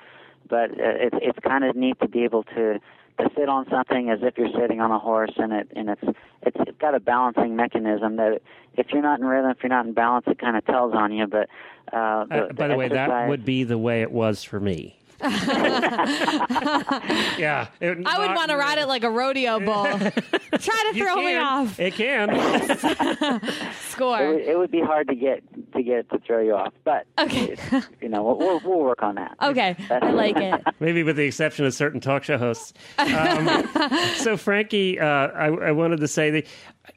but 0.49 0.71
uh, 0.71 0.77
it's 1.07 1.17
it's 1.21 1.39
kind 1.41 1.65
of 1.65 1.77
neat 1.77 2.01
to 2.01 2.09
be 2.09 2.25
able 2.25 2.45
to 2.57 2.81
to 3.19 3.31
sit 3.37 3.49
on 3.49 3.69
something 3.71 4.11
as 4.11 4.21
if 4.23 4.37
you're 4.37 4.53
sitting 4.59 4.81
on 4.81 4.91
a 4.91 4.99
horse, 4.99 5.33
and 5.37 5.53
it 5.53 5.69
and 5.77 5.91
it's 5.91 6.03
it's, 6.43 6.57
it's 6.61 6.79
got 6.79 6.95
a 6.95 7.01
balancing 7.01 7.57
mechanism 7.57 8.17
that 8.17 8.43
if 8.77 8.89
you're 8.93 9.03
not 9.03 9.21
in 9.21 9.27
rhythm, 9.27 9.51
if 9.51 9.59
you're 9.63 9.71
not 9.71 9.87
in 9.87 9.93
balance, 9.93 10.27
it 10.27 10.39
kind 10.39 10.57
of 10.57 10.65
tells 10.67 10.95
on 10.95 11.13
you. 11.13 11.27
But 11.27 11.49
uh, 11.93 12.27
Uh, 12.31 12.53
by 12.53 12.69
the 12.69 12.77
way, 12.77 12.89
that 12.89 13.29
would 13.29 13.45
be 13.45 13.65
the 13.65 13.79
way 13.79 14.03
it 14.03 14.11
was 14.11 14.43
for 14.43 14.59
me. 14.61 14.99
yeah, 17.39 17.69
it- 17.81 17.99
I 18.07 18.19
would 18.19 18.35
want 18.37 18.51
to 18.51 18.57
ride 18.57 18.79
it 18.79 18.87
like 18.87 19.05
a 19.05 19.11
rodeo 19.11 19.59
bull. 19.65 19.85
Try 19.85 20.11
to 20.11 20.91
You 20.95 21.05
throw 21.05 21.17
me 21.17 21.37
off. 21.37 21.79
It 21.81 21.95
can. 21.95 22.31
It 23.45 23.75
Score. 23.91 24.33
would, 24.35 24.41
it 24.43 24.59
would 24.59 24.71
be 24.73 24.81
hard 24.81 25.07
to 25.09 25.15
get 25.15 25.43
to 25.73 25.83
get 25.83 25.99
it 25.99 26.11
to 26.11 26.19
throw 26.19 26.41
you 26.41 26.55
off, 26.55 26.73
but 26.85 27.07
Okay. 27.19 27.53
it's- 27.53 27.89
you 28.01 28.09
know 28.09 28.23
we'll, 28.25 28.37
we'll 28.39 28.61
we'll 28.65 28.81
work 28.81 29.03
on 29.03 29.15
that. 29.17 29.37
Okay, 29.43 29.77
I 29.91 30.11
like 30.11 30.37
it. 30.37 30.61
Maybe 30.81 31.03
with 31.05 31.17
the 31.17 31.25
exception 31.25 31.65
of 31.65 31.75
certain 31.75 32.01
talk 32.01 32.25
show 32.25 32.39
hosts. 32.39 32.73
Um, 32.99 33.69
so, 34.17 34.37
Frankie, 34.37 34.99
uh, 34.99 35.07
I, 35.07 35.47
I 35.47 35.73
wanted 35.73 36.01
to 36.01 36.09
say 36.09 36.31
that, 36.33 36.47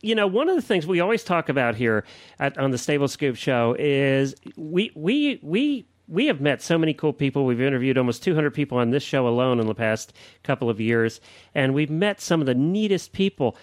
you 0.01 0.15
know, 0.15 0.25
one 0.27 0.49
of 0.49 0.55
the 0.55 0.61
things 0.61 0.87
we 0.87 0.99
always 0.99 1.23
talk 1.23 1.49
about 1.49 1.75
here 1.75 2.03
at, 2.39 2.57
on 2.57 2.71
the 2.71 2.77
Stable 2.77 3.07
Scoop 3.07 3.35
show 3.35 3.75
is 3.77 4.35
we 4.55 4.91
we 4.95 5.39
we. 5.43 5.85
We 6.07 6.27
have 6.27 6.39
met 6.39 6.61
so 6.61 6.77
many 6.77 6.93
cool 6.93 7.13
people. 7.13 7.45
We've 7.45 7.61
interviewed 7.61 7.97
almost 7.97 8.23
200 8.23 8.51
people 8.51 8.77
on 8.77 8.91
this 8.91 9.03
show 9.03 9.27
alone 9.27 9.59
in 9.59 9.67
the 9.67 9.75
past 9.75 10.13
couple 10.43 10.69
of 10.69 10.79
years, 10.79 11.19
and 11.53 11.73
we've 11.73 11.89
met 11.89 12.21
some 12.21 12.39
of 12.39 12.47
the 12.47 12.55
neatest 12.55 13.11
people. 13.11 13.57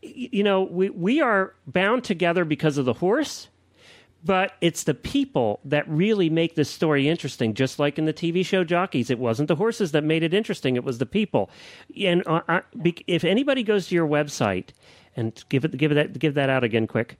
You 0.00 0.42
know, 0.42 0.62
we, 0.62 0.88
we 0.88 1.20
are 1.20 1.54
bound 1.66 2.04
together 2.04 2.46
because 2.46 2.78
of 2.78 2.86
the 2.86 2.94
horse, 2.94 3.48
but 4.24 4.52
it's 4.62 4.84
the 4.84 4.94
people 4.94 5.60
that 5.64 5.88
really 5.88 6.30
make 6.30 6.54
this 6.54 6.70
story 6.70 7.06
interesting. 7.06 7.52
Just 7.52 7.78
like 7.78 7.98
in 7.98 8.06
the 8.06 8.14
TV 8.14 8.44
show 8.44 8.64
Jockeys, 8.64 9.10
it 9.10 9.18
wasn't 9.18 9.48
the 9.48 9.56
horses 9.56 9.92
that 9.92 10.04
made 10.04 10.22
it 10.22 10.32
interesting; 10.32 10.76
it 10.76 10.84
was 10.84 10.98
the 10.98 11.06
people. 11.06 11.50
And 12.02 12.22
uh, 12.26 12.40
I, 12.48 12.62
if 13.06 13.24
anybody 13.24 13.62
goes 13.62 13.88
to 13.88 13.94
your 13.94 14.08
website 14.08 14.70
and 15.16 15.42
give 15.50 15.64
it 15.64 15.76
give 15.76 15.94
that 15.94 16.18
give 16.18 16.34
that 16.34 16.48
out 16.48 16.64
again, 16.64 16.86
quick. 16.86 17.18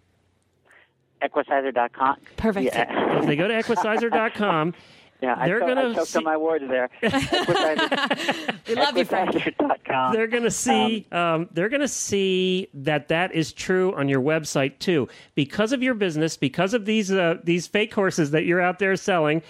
Equicizer.com. 1.22 2.16
Perfect. 2.36 2.66
Yeah. 2.66 3.18
If 3.20 3.26
they 3.26 3.36
go 3.36 3.48
to 3.48 3.54
equicizer.com, 3.54 4.74
Yeah, 5.22 5.34
I, 5.36 5.48
They're 5.48 5.58
choked- 5.60 5.68
gonna 5.74 5.88
I 5.90 5.94
choked 5.94 6.06
see- 6.08 6.16
on 6.18 6.24
my 6.24 6.36
words 6.38 6.64
there. 6.66 6.88
We 8.68 8.74
love 8.74 8.96
you, 8.96 9.04
Frank. 9.04 9.32
They're 10.12 10.26
going 10.26 10.44
to 10.44 10.50
see 10.50 11.06
um, 11.12 11.48
they're 11.52 11.68
going 11.68 11.82
to 11.82 11.88
see 11.88 12.68
that 12.72 13.08
that 13.08 13.34
is 13.34 13.52
true 13.52 13.94
on 13.96 14.08
your 14.08 14.22
website 14.22 14.78
too 14.78 15.08
because 15.34 15.72
of 15.72 15.82
your 15.82 15.92
business 15.92 16.38
because 16.38 16.72
of 16.72 16.86
these 16.86 17.12
uh, 17.12 17.34
these 17.44 17.66
fake 17.66 17.92
horses 17.92 18.30
that 18.30 18.44
you're 18.46 18.62
out 18.62 18.78
there 18.78 18.96
selling 18.96 19.42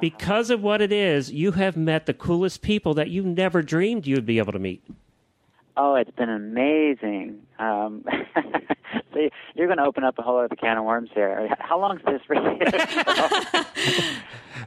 because 0.00 0.50
of 0.50 0.62
what 0.62 0.82
it 0.82 0.92
is 0.92 1.32
you 1.32 1.52
have 1.52 1.76
met 1.78 2.04
the 2.04 2.12
coolest 2.14 2.60
people 2.60 2.92
that 2.94 3.08
you 3.08 3.22
never 3.22 3.62
dreamed 3.62 4.06
you'd 4.06 4.26
be 4.26 4.36
able 4.38 4.52
to 4.52 4.58
meet 4.58 4.84
Oh, 5.76 5.94
it's 5.94 6.10
been 6.12 6.30
amazing. 6.30 7.42
Um, 7.58 8.04
so 9.12 9.28
you're 9.54 9.66
going 9.66 9.78
to 9.78 9.84
open 9.84 10.04
up 10.04 10.18
a 10.18 10.22
whole 10.22 10.38
other 10.38 10.56
can 10.56 10.78
of 10.78 10.84
worms 10.84 11.10
here. 11.12 11.54
How 11.58 11.78
long's 11.78 12.00
this 12.06 12.22
for 12.26 12.34
you? 12.34 12.40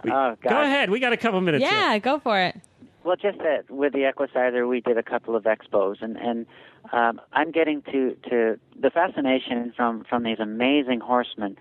oh, 0.06 0.36
God. 0.36 0.38
go 0.44 0.62
ahead 0.62 0.90
we 0.92 1.00
got 1.00 1.14
a 1.14 1.18
couple 1.18 1.42
minutes 1.42 1.64
here. 1.64 1.74
Yeah, 1.74 1.98
go 1.98 2.20
for 2.20 2.40
it. 2.40 2.56
Well, 3.04 3.16
just 3.16 3.40
that 3.40 3.72
with 3.72 3.94
the 3.94 4.06
Equicizer, 4.06 4.68
we 4.68 4.82
did 4.82 4.98
a 4.98 5.04
couple 5.04 5.36
of 5.36 5.46
expos, 5.46 6.02
and 6.02 6.18
and 6.18 6.46
um, 6.92 7.22
I'm 7.32 7.50
getting 7.52 7.82
to 7.84 8.16
to 8.30 8.60
the 8.80 8.90
fascination 8.90 9.74
from 9.76 10.04
from 10.04 10.24
these 10.24 10.40
amazing 10.40 11.00
horsemen. 11.00 11.58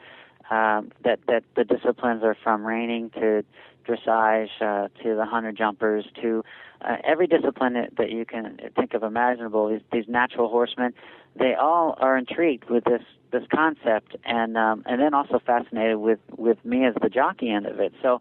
Um, 0.50 0.92
that 1.04 1.20
that 1.28 1.44
the 1.56 1.64
disciplines 1.64 2.22
are 2.24 2.36
from 2.42 2.66
reining 2.66 3.10
to 3.10 3.44
dressage 3.88 4.48
uh, 4.60 4.88
to 5.02 5.14
the 5.14 5.24
hunter 5.24 5.52
jumpers 5.52 6.04
to 6.22 6.44
uh, 6.82 6.96
every 7.04 7.26
discipline 7.26 7.74
that, 7.74 7.96
that 7.96 8.10
you 8.10 8.24
can 8.24 8.58
think 8.76 8.94
of 8.94 9.02
imaginable. 9.02 9.68
These 9.68 9.80
these 9.92 10.08
natural 10.08 10.48
horsemen, 10.48 10.94
they 11.38 11.54
all 11.54 11.96
are 11.98 12.16
intrigued 12.16 12.68
with 12.70 12.84
this 12.84 13.02
this 13.30 13.44
concept, 13.54 14.16
and 14.24 14.56
um, 14.56 14.82
and 14.86 15.00
then 15.00 15.14
also 15.14 15.40
fascinated 15.44 15.96
with 15.96 16.20
with 16.36 16.62
me 16.64 16.84
as 16.84 16.94
the 17.00 17.08
jockey 17.08 17.50
end 17.50 17.66
of 17.66 17.80
it. 17.80 17.92
So. 18.02 18.20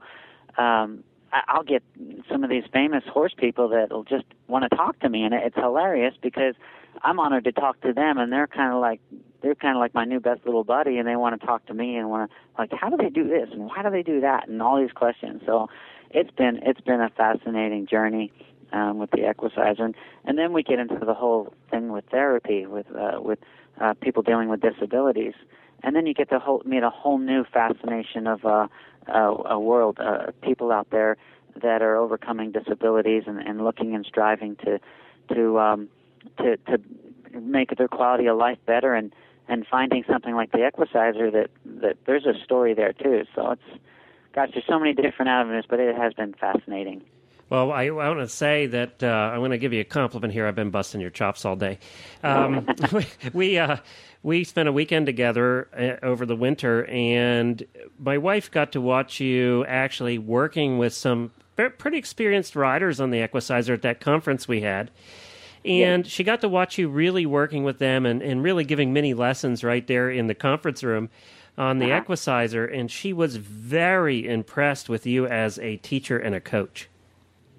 Um, 0.57 1.03
I'll 1.47 1.63
get 1.63 1.83
some 2.31 2.45
of 2.45 2.49
these 2.49 2.63
famous 2.71 3.03
horse 3.05 3.33
people 3.37 3.67
that'll 3.67 4.05
just 4.05 4.23
want 4.47 4.63
to 4.63 4.75
talk 4.75 4.97
to 5.01 5.09
me, 5.09 5.23
and 5.23 5.33
it's 5.33 5.57
hilarious 5.57 6.13
because 6.21 6.55
I'm 7.03 7.19
honored 7.19 7.45
to 7.45 7.51
talk 7.51 7.81
to 7.81 7.93
them, 7.93 8.17
and 8.17 8.31
they're 8.31 8.47
kind 8.47 8.73
of 8.73 8.81
like 8.81 9.01
they're 9.41 9.55
kind 9.55 9.75
of 9.75 9.79
like 9.79 9.93
my 9.93 10.05
new 10.05 10.19
best 10.19 10.45
little 10.45 10.63
buddy, 10.63 10.97
and 10.97 11.07
they 11.07 11.15
want 11.15 11.39
to 11.39 11.45
talk 11.45 11.65
to 11.67 11.73
me 11.73 11.95
and 11.95 12.09
want 12.09 12.29
to 12.29 12.37
like, 12.57 12.71
how 12.73 12.89
do 12.89 12.97
they 12.97 13.09
do 13.09 13.27
this 13.27 13.49
and 13.51 13.65
why 13.65 13.83
do 13.83 13.89
they 13.89 14.03
do 14.03 14.21
that, 14.21 14.47
and 14.47 14.61
all 14.61 14.79
these 14.79 14.91
questions. 14.91 15.41
So 15.45 15.69
it's 16.11 16.31
been 16.31 16.59
it's 16.63 16.81
been 16.81 17.01
a 17.01 17.09
fascinating 17.09 17.87
journey 17.87 18.31
um, 18.71 18.97
with 18.97 19.11
the 19.11 19.27
Equicizer, 19.27 19.83
and, 19.83 19.95
and 20.25 20.37
then 20.37 20.53
we 20.53 20.63
get 20.63 20.79
into 20.79 20.99
the 21.05 21.13
whole 21.13 21.53
thing 21.69 21.91
with 21.91 22.05
therapy 22.05 22.65
with 22.65 22.87
uh, 22.95 23.19
with 23.21 23.39
uh, 23.79 23.93
people 24.01 24.23
dealing 24.23 24.49
with 24.49 24.61
disabilities, 24.61 25.33
and 25.83 25.95
then 25.95 26.05
you 26.05 26.13
get 26.13 26.29
to 26.29 26.39
whole, 26.39 26.61
meet 26.65 26.83
a 26.83 26.89
whole 26.89 27.17
new 27.17 27.43
fascination 27.43 28.27
of 28.27 28.45
uh, 28.45 28.67
uh, 29.07 29.35
a 29.45 29.59
world, 29.59 29.99
uh, 29.99 30.31
people 30.41 30.71
out 30.71 30.89
there 30.89 31.17
that 31.61 31.81
are 31.81 31.95
overcoming 31.95 32.51
disabilities 32.51 33.23
and, 33.25 33.39
and 33.39 33.63
looking 33.63 33.95
and 33.95 34.05
striving 34.05 34.55
to 34.57 34.79
to 35.33 35.59
um, 35.59 35.89
to 36.37 36.57
to 36.57 36.81
make 37.39 37.75
their 37.77 37.87
quality 37.87 38.27
of 38.27 38.37
life 38.37 38.57
better 38.65 38.93
and 38.93 39.13
and 39.47 39.65
finding 39.65 40.03
something 40.09 40.35
like 40.35 40.51
the 40.51 40.65
Equicizer 40.65 41.31
that 41.31 41.49
that 41.65 41.97
there's 42.05 42.25
a 42.25 42.33
story 42.43 42.73
there 42.73 42.93
too. 42.93 43.23
So 43.35 43.51
it's 43.51 43.79
gosh, 44.33 44.49
there's 44.53 44.65
so 44.67 44.79
many 44.79 44.93
different 44.93 45.29
avenues, 45.29 45.65
but 45.69 45.79
it 45.79 45.95
has 45.95 46.13
been 46.13 46.33
fascinating. 46.33 47.03
Well, 47.49 47.71
I, 47.71 47.85
I 47.85 47.91
want 47.91 48.19
to 48.19 48.27
say 48.27 48.65
that 48.67 49.01
uh, 49.01 49.07
I 49.07 49.37
want 49.37 49.51
to 49.51 49.57
give 49.57 49.71
you 49.71 49.79
a 49.79 49.85
compliment 49.85 50.33
here. 50.33 50.45
I've 50.45 50.55
been 50.55 50.69
busting 50.69 50.99
your 50.99 51.09
chops 51.09 51.45
all 51.45 51.55
day. 51.55 51.79
Um, 52.23 52.67
we 52.91 53.05
we, 53.33 53.57
uh, 53.57 53.77
we 54.21 54.43
spent 54.43 54.67
a 54.67 54.73
weekend 54.73 55.05
together 55.05 55.69
uh, 55.73 56.05
over 56.05 56.25
the 56.25 56.35
winter, 56.35 56.85
and 56.85 57.63
my 57.97 58.17
wife 58.17 58.51
got 58.51 58.73
to 58.73 58.81
watch 58.81 59.19
you 59.21 59.65
actually 59.65 60.17
working 60.17 60.77
with 60.77 60.93
some 60.93 61.31
pretty 61.55 61.97
experienced 61.97 62.55
riders 62.55 62.99
on 62.99 63.11
the 63.11 63.19
Equicizer 63.19 63.73
at 63.73 63.81
that 63.81 64.01
conference 64.01 64.47
we 64.47 64.61
had. 64.61 64.91
And 65.65 66.07
she 66.07 66.23
got 66.23 66.41
to 66.41 66.49
watch 66.49 66.77
you 66.77 66.89
really 66.89 67.25
working 67.25 67.63
with 67.63 67.79
them 67.79 68.05
and, 68.05 68.21
and 68.21 68.43
really 68.43 68.63
giving 68.63 68.93
many 68.93 69.13
lessons 69.13 69.63
right 69.63 69.85
there 69.85 70.09
in 70.09 70.27
the 70.27 70.35
conference 70.35 70.83
room 70.83 71.09
on 71.57 71.79
the 71.79 71.91
Equicizer. 71.91 72.65
And 72.65 72.89
she 72.89 73.13
was 73.13 73.35
very 73.37 74.27
impressed 74.27 74.89
with 74.89 75.05
you 75.05 75.25
as 75.27 75.59
a 75.59 75.77
teacher 75.77 76.17
and 76.17 76.35
a 76.35 76.39
coach. 76.39 76.87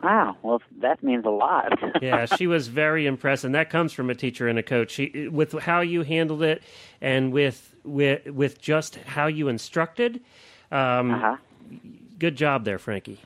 Wow, 0.03 0.37
well 0.43 0.63
that 0.79 1.03
means 1.03 1.25
a 1.25 1.31
lot. 1.31 1.77
yeah, 2.03 2.27
she 2.27 2.47
was 2.47 2.69
very 2.69 3.07
impressed, 3.07 3.45
and 3.45 3.55
that 3.55 3.69
comes 3.69 3.93
from 3.93 4.11
a 4.11 4.15
teacher 4.15 4.47
and 4.47 4.59
a 4.59 4.63
coach. 4.63 4.93
She, 4.93 5.29
with 5.29 5.53
how 5.55 5.81
you 5.81 6.03
handled 6.03 6.43
it, 6.43 6.63
and 7.01 7.33
with 7.33 7.75
with 7.85 8.27
with 8.27 8.61
just 8.61 8.97
how 8.97 9.27
you 9.27 9.49
instructed. 9.49 10.21
Um, 10.71 11.15
uh-huh. 11.15 11.37
Good 12.19 12.37
job 12.37 12.65
there, 12.65 12.79
Frankie. 12.79 13.21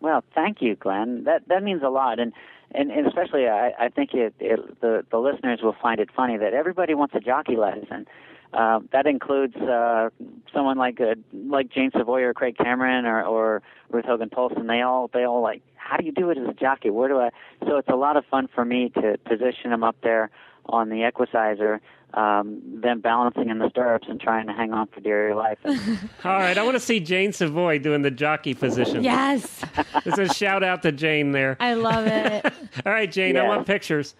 Well, 0.00 0.24
thank 0.34 0.60
you, 0.60 0.74
Glenn. 0.74 1.24
That 1.24 1.46
that 1.46 1.62
means 1.62 1.82
a 1.84 1.88
lot, 1.88 2.18
and 2.18 2.32
and, 2.72 2.90
and 2.90 3.06
especially 3.06 3.46
I, 3.48 3.72
I 3.78 3.88
think 3.88 4.14
it, 4.14 4.34
it 4.40 4.80
the 4.80 5.04
the 5.10 5.18
listeners 5.18 5.60
will 5.62 5.76
find 5.80 6.00
it 6.00 6.10
funny 6.14 6.36
that 6.36 6.52
everybody 6.52 6.94
wants 6.94 7.14
a 7.14 7.20
jockey 7.20 7.56
lesson. 7.56 8.06
Uh, 8.52 8.80
that 8.92 9.06
includes 9.06 9.56
uh, 9.56 10.08
someone 10.54 10.78
like 10.78 11.00
uh, 11.00 11.14
like 11.32 11.70
Jane 11.70 11.90
Savoie 11.92 12.22
or 12.22 12.32
Craig 12.32 12.56
Cameron 12.56 13.04
or, 13.04 13.22
or 13.24 13.62
Ruth 13.90 14.04
Hogan 14.04 14.30
Poulsen. 14.30 14.66
They 14.66 14.80
all 14.80 15.10
they 15.12 15.24
all 15.24 15.42
like, 15.42 15.62
how 15.74 15.96
do 15.96 16.04
you 16.04 16.12
do 16.12 16.30
it 16.30 16.38
as 16.38 16.48
a 16.48 16.54
jockey? 16.54 16.90
Where 16.90 17.08
do 17.08 17.18
I? 17.18 17.30
So 17.66 17.76
it's 17.76 17.88
a 17.88 17.96
lot 17.96 18.16
of 18.16 18.24
fun 18.26 18.48
for 18.54 18.64
me 18.64 18.90
to 18.90 19.18
position 19.26 19.70
them 19.70 19.82
up 19.82 19.96
there 20.02 20.30
on 20.68 20.88
the 20.88 21.04
Equicizer, 21.06 21.80
um, 22.14 22.62
them 22.80 23.00
balancing 23.00 23.50
in 23.50 23.58
the 23.58 23.68
stirrups 23.68 24.06
and 24.08 24.18
trying 24.20 24.46
to 24.46 24.52
hang 24.52 24.72
on 24.72 24.86
for 24.86 25.00
dear 25.00 25.34
life. 25.34 25.58
All 26.24 26.32
right, 26.38 26.56
I 26.56 26.62
want 26.62 26.74
to 26.76 26.80
see 26.80 26.98
Jane 27.00 27.32
Savoie 27.32 27.78
doing 27.78 28.02
the 28.02 28.10
jockey 28.10 28.54
position. 28.54 29.04
Yes, 29.04 29.62
It's 30.06 30.18
a 30.18 30.32
shout 30.32 30.62
out 30.62 30.82
to 30.82 30.92
Jane 30.92 31.32
there. 31.32 31.56
I 31.60 31.74
love 31.74 32.06
it. 32.06 32.44
All 32.86 32.92
right, 32.92 33.10
Jane, 33.10 33.36
I 33.36 33.46
want 33.46 33.66
pictures. 33.66 34.14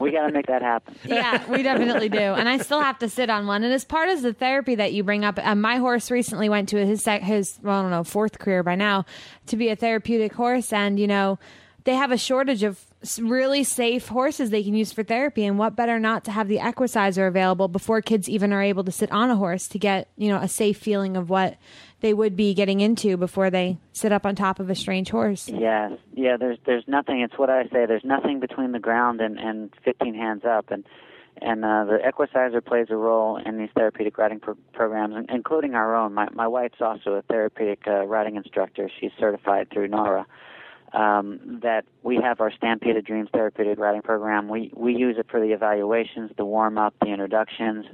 we 0.00 0.10
got 0.10 0.26
to 0.26 0.32
make 0.32 0.46
that 0.46 0.62
happen. 0.62 0.96
Yeah, 1.04 1.48
we 1.50 1.62
definitely 1.62 2.08
do. 2.08 2.18
And 2.18 2.48
I 2.48 2.58
still 2.58 2.80
have 2.80 2.98
to 3.00 3.08
sit 3.08 3.30
on 3.30 3.46
one. 3.46 3.62
And 3.62 3.72
as 3.72 3.84
part 3.84 4.08
of 4.08 4.22
the 4.22 4.32
therapy 4.32 4.74
that 4.74 4.92
you 4.92 5.04
bring 5.04 5.24
up, 5.24 5.38
uh, 5.40 5.54
my 5.54 5.76
horse 5.76 6.10
recently 6.10 6.48
went 6.48 6.68
to 6.70 6.84
his 6.84 7.02
sec- 7.02 7.22
his 7.22 7.58
well, 7.62 7.78
I 7.78 7.82
don't 7.82 7.90
know 7.90 8.04
fourth 8.04 8.38
career 8.38 8.62
by 8.62 8.74
now 8.74 9.04
to 9.46 9.56
be 9.56 9.68
a 9.68 9.76
therapeutic 9.76 10.32
horse, 10.32 10.72
and 10.72 10.98
you 10.98 11.06
know. 11.06 11.38
They 11.88 11.94
have 11.94 12.12
a 12.12 12.18
shortage 12.18 12.64
of 12.64 12.84
really 13.18 13.64
safe 13.64 14.08
horses 14.08 14.50
they 14.50 14.62
can 14.62 14.74
use 14.74 14.92
for 14.92 15.02
therapy. 15.02 15.46
And 15.46 15.58
what 15.58 15.74
better 15.74 15.98
not 15.98 16.22
to 16.24 16.30
have 16.30 16.46
the 16.46 16.58
Equicizer 16.58 17.26
available 17.26 17.66
before 17.66 18.02
kids 18.02 18.28
even 18.28 18.52
are 18.52 18.60
able 18.60 18.84
to 18.84 18.92
sit 18.92 19.10
on 19.10 19.30
a 19.30 19.36
horse 19.36 19.66
to 19.68 19.78
get, 19.78 20.10
you 20.14 20.28
know, 20.28 20.36
a 20.36 20.48
safe 20.48 20.76
feeling 20.76 21.16
of 21.16 21.30
what 21.30 21.56
they 22.00 22.12
would 22.12 22.36
be 22.36 22.52
getting 22.52 22.80
into 22.80 23.16
before 23.16 23.48
they 23.48 23.78
sit 23.94 24.12
up 24.12 24.26
on 24.26 24.34
top 24.34 24.60
of 24.60 24.68
a 24.68 24.74
strange 24.74 25.08
horse. 25.08 25.48
Yes, 25.48 25.92
yeah. 26.12 26.36
There's 26.36 26.58
there's 26.66 26.84
nothing. 26.86 27.22
It's 27.22 27.38
what 27.38 27.48
I 27.48 27.62
say. 27.72 27.86
There's 27.86 28.04
nothing 28.04 28.38
between 28.38 28.72
the 28.72 28.80
ground 28.80 29.22
and 29.22 29.38
and 29.38 29.72
15 29.82 30.14
hands 30.14 30.42
up, 30.44 30.70
and 30.70 30.84
and 31.40 31.64
uh, 31.64 31.86
the 31.86 32.00
Equicizer 32.06 32.60
plays 32.60 32.88
a 32.90 32.96
role 32.96 33.38
in 33.38 33.56
these 33.56 33.70
therapeutic 33.74 34.18
riding 34.18 34.40
pro- 34.40 34.58
programs, 34.74 35.26
including 35.30 35.74
our 35.74 35.96
own. 35.96 36.12
My 36.12 36.28
my 36.34 36.48
wife's 36.48 36.82
also 36.82 37.12
a 37.12 37.22
therapeutic 37.22 37.84
uh, 37.86 38.04
riding 38.04 38.36
instructor. 38.36 38.90
She's 39.00 39.12
certified 39.18 39.70
through 39.72 39.88
NARHA. 39.88 40.26
Um, 40.94 41.60
that 41.62 41.84
we 42.02 42.16
have 42.16 42.40
our 42.40 42.50
Stampede 42.50 42.96
of 42.96 43.04
Dreams 43.04 43.28
therapeutic 43.32 43.78
riding 43.78 44.00
program. 44.00 44.48
We 44.48 44.72
we 44.74 44.94
use 44.96 45.16
it 45.18 45.26
for 45.30 45.38
the 45.38 45.52
evaluations, 45.52 46.30
the 46.38 46.46
warm 46.46 46.78
up, 46.78 46.94
the 47.02 47.08
introductions, 47.08 47.84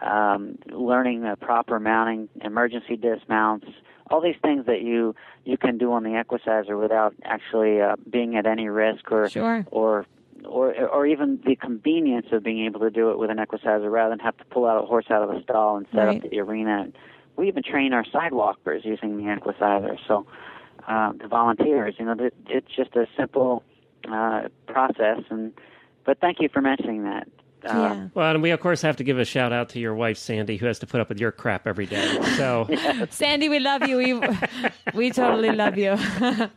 um, 0.00 0.58
learning 0.68 1.20
the 1.22 1.36
proper 1.40 1.78
mounting, 1.78 2.28
emergency 2.42 2.96
dismounts, 2.96 3.66
all 4.10 4.20
these 4.20 4.34
things 4.42 4.66
that 4.66 4.82
you 4.82 5.14
you 5.44 5.56
can 5.56 5.78
do 5.78 5.92
on 5.92 6.02
the 6.02 6.16
Equicizer 6.18 6.76
without 6.76 7.14
actually 7.24 7.80
uh, 7.80 7.94
being 8.10 8.36
at 8.36 8.46
any 8.46 8.68
risk 8.68 9.12
or 9.12 9.28
Sure. 9.28 9.64
or 9.70 10.04
or 10.44 10.74
or 10.88 11.06
even 11.06 11.40
the 11.46 11.54
convenience 11.54 12.26
of 12.32 12.42
being 12.42 12.64
able 12.66 12.80
to 12.80 12.90
do 12.90 13.10
it 13.10 13.18
with 13.18 13.30
an 13.30 13.38
Equicizer 13.38 13.88
rather 13.88 14.10
than 14.10 14.18
have 14.18 14.36
to 14.38 14.44
pull 14.46 14.66
out 14.66 14.82
a 14.82 14.86
horse 14.86 15.06
out 15.08 15.22
of 15.22 15.30
a 15.30 15.40
stall 15.44 15.76
and 15.76 15.86
set 15.92 16.06
Right. 16.08 16.24
up 16.24 16.28
the 16.30 16.40
arena. 16.40 16.88
We 17.36 17.46
even 17.46 17.62
train 17.62 17.92
our 17.92 18.04
sidewalkers 18.04 18.84
using 18.84 19.16
the 19.18 19.32
Equicizer. 19.32 19.96
So 20.08 20.26
uh, 20.86 21.12
the 21.12 21.28
volunteers, 21.28 21.94
you 21.98 22.04
know, 22.04 22.14
that 22.14 22.32
it's 22.48 22.74
just 22.74 22.94
a 22.96 23.06
simple 23.16 23.62
uh, 24.10 24.42
process. 24.66 25.20
And 25.30 25.52
but 26.04 26.20
thank 26.20 26.40
you 26.40 26.48
for 26.48 26.60
mentioning 26.60 27.04
that. 27.04 27.28
Uh, 27.64 27.72
yeah. 27.72 28.08
Well, 28.12 28.30
and 28.34 28.42
we 28.42 28.50
of 28.50 28.60
course 28.60 28.82
have 28.82 28.96
to 28.96 29.04
give 29.04 29.18
a 29.18 29.24
shout 29.24 29.52
out 29.52 29.70
to 29.70 29.80
your 29.80 29.94
wife 29.94 30.18
Sandy, 30.18 30.56
who 30.56 30.66
has 30.66 30.78
to 30.80 30.86
put 30.86 31.00
up 31.00 31.08
with 31.08 31.18
your 31.18 31.32
crap 31.32 31.66
every 31.66 31.86
day. 31.86 32.18
So 32.36 32.68
Sandy, 33.10 33.48
we 33.48 33.58
love 33.58 33.88
you. 33.88 33.96
We, 33.96 34.20
we 34.92 35.10
totally 35.10 35.52
love 35.52 35.78
you. 35.78 35.96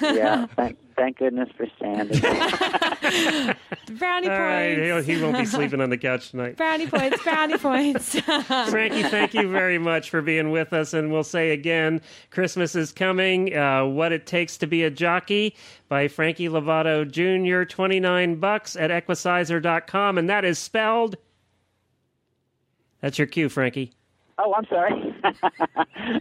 yeah, 0.00 0.46
thank, 0.56 0.78
thank 0.96 1.18
goodness 1.18 1.48
for 1.56 1.66
Sandy. 1.78 2.20
brownie 3.98 4.28
all 4.28 4.38
right, 4.38 4.76
points. 4.76 5.06
he'll, 5.06 5.16
he 5.16 5.22
won't 5.22 5.38
be 5.38 5.44
sleeping 5.44 5.80
on 5.80 5.90
the 5.90 5.98
couch 5.98 6.30
tonight. 6.30 6.56
Brownie 6.56 6.86
points, 6.86 7.22
brownie 7.22 7.58
points. 7.58 8.18
Frankie, 8.20 9.02
thank 9.02 9.34
you 9.34 9.48
very 9.48 9.78
much 9.78 10.10
for 10.10 10.22
being 10.22 10.50
with 10.50 10.72
us. 10.72 10.92
And 10.94 11.10
we'll 11.12 11.24
say 11.24 11.50
again, 11.50 12.00
Christmas 12.30 12.74
is 12.74 12.92
coming. 12.92 13.56
Uh, 13.56 13.86
what 13.86 14.12
it 14.12 14.26
takes 14.26 14.56
to 14.58 14.66
be 14.66 14.82
a 14.84 14.90
jockey 14.90 15.54
by 15.88 16.08
Frankie 16.08 16.48
Lovato 16.48 17.04
Jr. 17.08 17.64
Twenty 17.64 18.00
nine 18.00 18.36
bucks 18.36 18.76
at 18.76 18.90
Equicizer.com, 18.90 20.18
and 20.18 20.28
that 20.30 20.44
is 20.44 20.58
spelled. 20.58 21.16
That's 23.00 23.18
your 23.18 23.26
cue, 23.26 23.48
Frankie. 23.48 23.92
Oh, 24.44 24.54
I'm 24.54 24.64
sorry. 24.66 25.14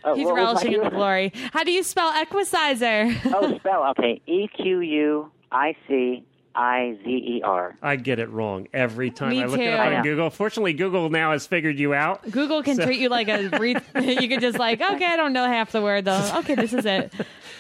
Oh, 0.03 0.15
He's 0.15 0.25
what 0.25 0.35
was 0.35 0.35
my 0.35 0.41
relishing 0.41 0.73
in 0.73 0.83
the 0.83 0.89
glory. 0.89 1.31
How 1.53 1.63
do 1.63 1.71
you 1.71 1.83
spell 1.83 2.11
Equicizer? 2.11 3.33
Oh, 3.33 3.57
spell. 3.59 3.85
Okay, 3.91 4.21
E 4.27 4.47
Q 4.47 4.81
U 4.81 5.31
I 5.51 5.75
C 5.87 6.23
I 6.59 6.97
Z 7.05 7.09
E 7.09 7.41
R. 7.43 7.73
I 7.81 7.95
get 7.95 8.19
it 8.19 8.29
wrong 8.31 8.67
every 8.73 9.11
time 9.11 9.29
Me 9.29 9.41
I 9.43 9.45
look 9.45 9.59
it 9.61 9.73
up 9.73 9.93
on 9.93 10.03
Google. 10.03 10.29
Fortunately, 10.29 10.73
Google 10.73 11.09
now 11.09 11.31
has 11.31 11.47
figured 11.47 11.79
you 11.79 11.93
out. 11.93 12.29
Google 12.29 12.61
can 12.63 12.77
treat 12.77 12.99
you 12.99 13.07
like 13.07 13.29
a. 13.29 13.47
Re- 13.59 13.75
you 13.95 14.27
can 14.27 14.41
just 14.41 14.59
like, 14.59 14.81
okay, 14.81 15.05
I 15.05 15.15
don't 15.15 15.31
know 15.31 15.45
half 15.45 15.71
the 15.71 15.81
word 15.81 16.03
though. 16.05 16.31
Okay, 16.39 16.55
this 16.55 16.73
is 16.73 16.85
it. 16.85 17.13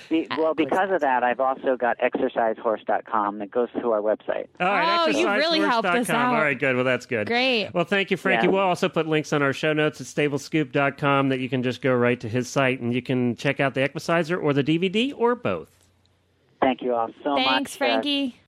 Be, 0.09 0.27
well, 0.37 0.53
because 0.55 0.89
of 0.91 1.01
that, 1.01 1.23
I've 1.23 1.39
also 1.39 1.77
got 1.77 1.97
exercisehorse.com 1.99 3.37
that 3.39 3.51
goes 3.51 3.69
to 3.79 3.91
our 3.91 4.01
website. 4.01 4.47
All 4.59 4.67
right, 4.67 5.05
Oh, 5.05 5.07
you 5.07 5.29
really 5.29 5.59
helped 5.59 5.87
us 5.87 6.09
out. 6.09 6.33
All 6.33 6.41
right, 6.41 6.57
good. 6.59 6.75
Well, 6.75 6.83
that's 6.85 7.05
good. 7.05 7.27
Great. 7.27 7.69
Well, 7.73 7.85
thank 7.85 8.11
you, 8.11 8.17
Frankie. 8.17 8.47
Yeah. 8.47 8.51
We'll 8.53 8.61
also 8.63 8.89
put 8.89 9.07
links 9.07 9.31
on 9.33 9.41
our 9.43 9.53
show 9.53 9.71
notes 9.71 10.01
at 10.01 10.07
stablescoop.com 10.07 11.29
that 11.29 11.39
you 11.39 11.47
can 11.47 11.63
just 11.63 11.81
go 11.81 11.93
right 11.93 12.19
to 12.19 12.27
his 12.27 12.49
site 12.49 12.81
and 12.81 12.93
you 12.93 13.01
can 13.01 13.35
check 13.35 13.59
out 13.59 13.75
the 13.75 13.81
Equicizer 13.83 14.37
or 14.41 14.51
the 14.51 14.63
DVD 14.63 15.13
or 15.15 15.35
both. 15.35 15.69
Thank 16.61 16.81
you 16.81 16.93
all 16.95 17.09
so 17.23 17.35
much. 17.35 17.45
Thanks, 17.45 17.75
Uh, 17.75 17.77
Frankie. 17.77 18.39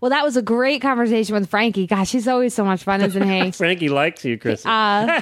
Well, 0.00 0.10
that 0.10 0.24
was 0.24 0.36
a 0.36 0.42
great 0.42 0.80
conversation 0.80 1.34
with 1.34 1.48
Frankie. 1.50 1.86
Gosh, 1.86 2.12
he's 2.12 2.28
always 2.28 2.54
so 2.54 2.64
much 2.64 2.84
fun, 2.84 3.00
isn't 3.02 3.28
he? 3.28 3.50
Frankie 3.52 3.88
likes 3.88 4.24
you, 4.24 4.38
Chris. 4.38 4.64
Uh, 4.64 5.20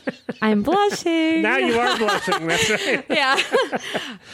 I'm 0.42 0.62
blushing. 0.62 1.42
now 1.42 1.58
you 1.58 1.78
are 1.78 1.96
blushing. 1.98 2.46
That's 2.46 2.70
right. 2.86 3.04
yeah. 3.08 3.40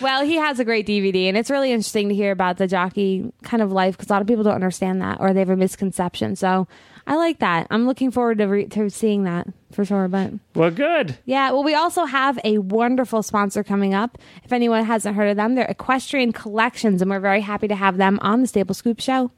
well, 0.01 0.25
he 0.25 0.37
has 0.37 0.59
a 0.61 0.65
great 0.65 0.87
DVD, 0.87 1.29
and 1.29 1.37
it's 1.37 1.51
really 1.51 1.73
interesting 1.73 2.09
to 2.09 2.15
hear 2.15 2.31
about 2.33 2.57
the 2.59 2.67
jockey 2.67 3.33
kind 3.43 3.63
of 3.63 3.73
life 3.73 3.97
because 3.97 4.09
a 4.09 4.13
lot 4.13 4.23
of 4.23 4.29
people 4.29 4.45
don't 4.45 4.55
understand 4.55 5.03
that 5.03 5.21
or 5.21 5.33
they 5.33 5.41
have 5.41 5.51
a 5.51 5.57
misconception. 5.57 6.37
So 6.37 6.69
I 7.07 7.17
like 7.17 7.41
that. 7.41 7.67
I'm 7.71 7.87
looking 7.87 8.11
forward 8.11 8.39
to, 8.39 8.45
re- 8.47 8.67
to 8.69 8.89
seeing 8.89 9.25
that 9.25 9.47
for 9.73 9.85
sure. 9.85 10.09
But 10.09 10.33
Well, 10.55 10.71
good. 10.71 11.19
yeah, 11.27 11.51
well, 11.51 11.65
we 11.65 11.75
also 11.75 12.05
have 12.07 12.39
a 12.45 12.59
wonderful 12.59 13.23
sponsor 13.23 13.63
coming 13.63 13.93
up. 13.95 14.17
If 14.45 14.53
anyone 14.53 14.85
hasn't 14.85 15.17
heard 15.17 15.29
of 15.29 15.37
them, 15.37 15.55
they're 15.55 15.67
Equestrian 15.67 16.33
Collections, 16.33 17.03
and 17.03 17.11
we're 17.11 17.21
very 17.21 17.41
happy 17.43 17.69
to 17.69 17.77
have 17.77 17.97
them 17.99 18.19
on 18.23 18.41
the 18.41 18.47
Stable 18.47 18.75
Scoop 18.75 19.01
Show. 19.01 19.31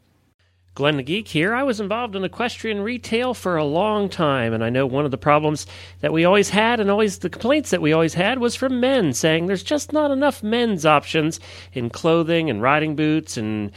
Glenn 0.79 0.97
the 0.97 1.03
Geek 1.03 1.27
here. 1.27 1.57
I 1.57 1.65
was 1.65 1.81
involved 1.81 2.15
in 2.15 2.23
equestrian 2.23 2.83
retail 2.83 3.35
for 3.35 3.57
a 3.57 3.65
long 3.65 4.09
time, 4.09 4.53
and 4.53 4.63
I 4.63 4.71
know 4.71 4.87
one 4.87 5.05
of 5.05 5.11
the 5.11 5.19
problems 5.19 5.67
that 6.03 6.13
we 6.13 6.25
always 6.25 6.51
had, 6.51 6.79
and 6.79 6.89
always 6.89 7.19
the 7.19 7.29
complaints 7.29 7.71
that 7.71 7.83
we 7.83 7.93
always 7.93 8.15
had, 8.15 8.39
was 8.39 8.55
from 8.55 8.79
men 8.79 9.13
saying 9.13 9.47
there's 9.47 9.65
just 9.65 9.93
not 9.93 10.13
enough 10.13 10.41
men's 10.41 10.87
options 10.87 11.41
in 11.73 11.91
clothing 11.91 12.49
and 12.49 12.63
riding 12.63 12.95
boots 12.95 13.37
and 13.37 13.73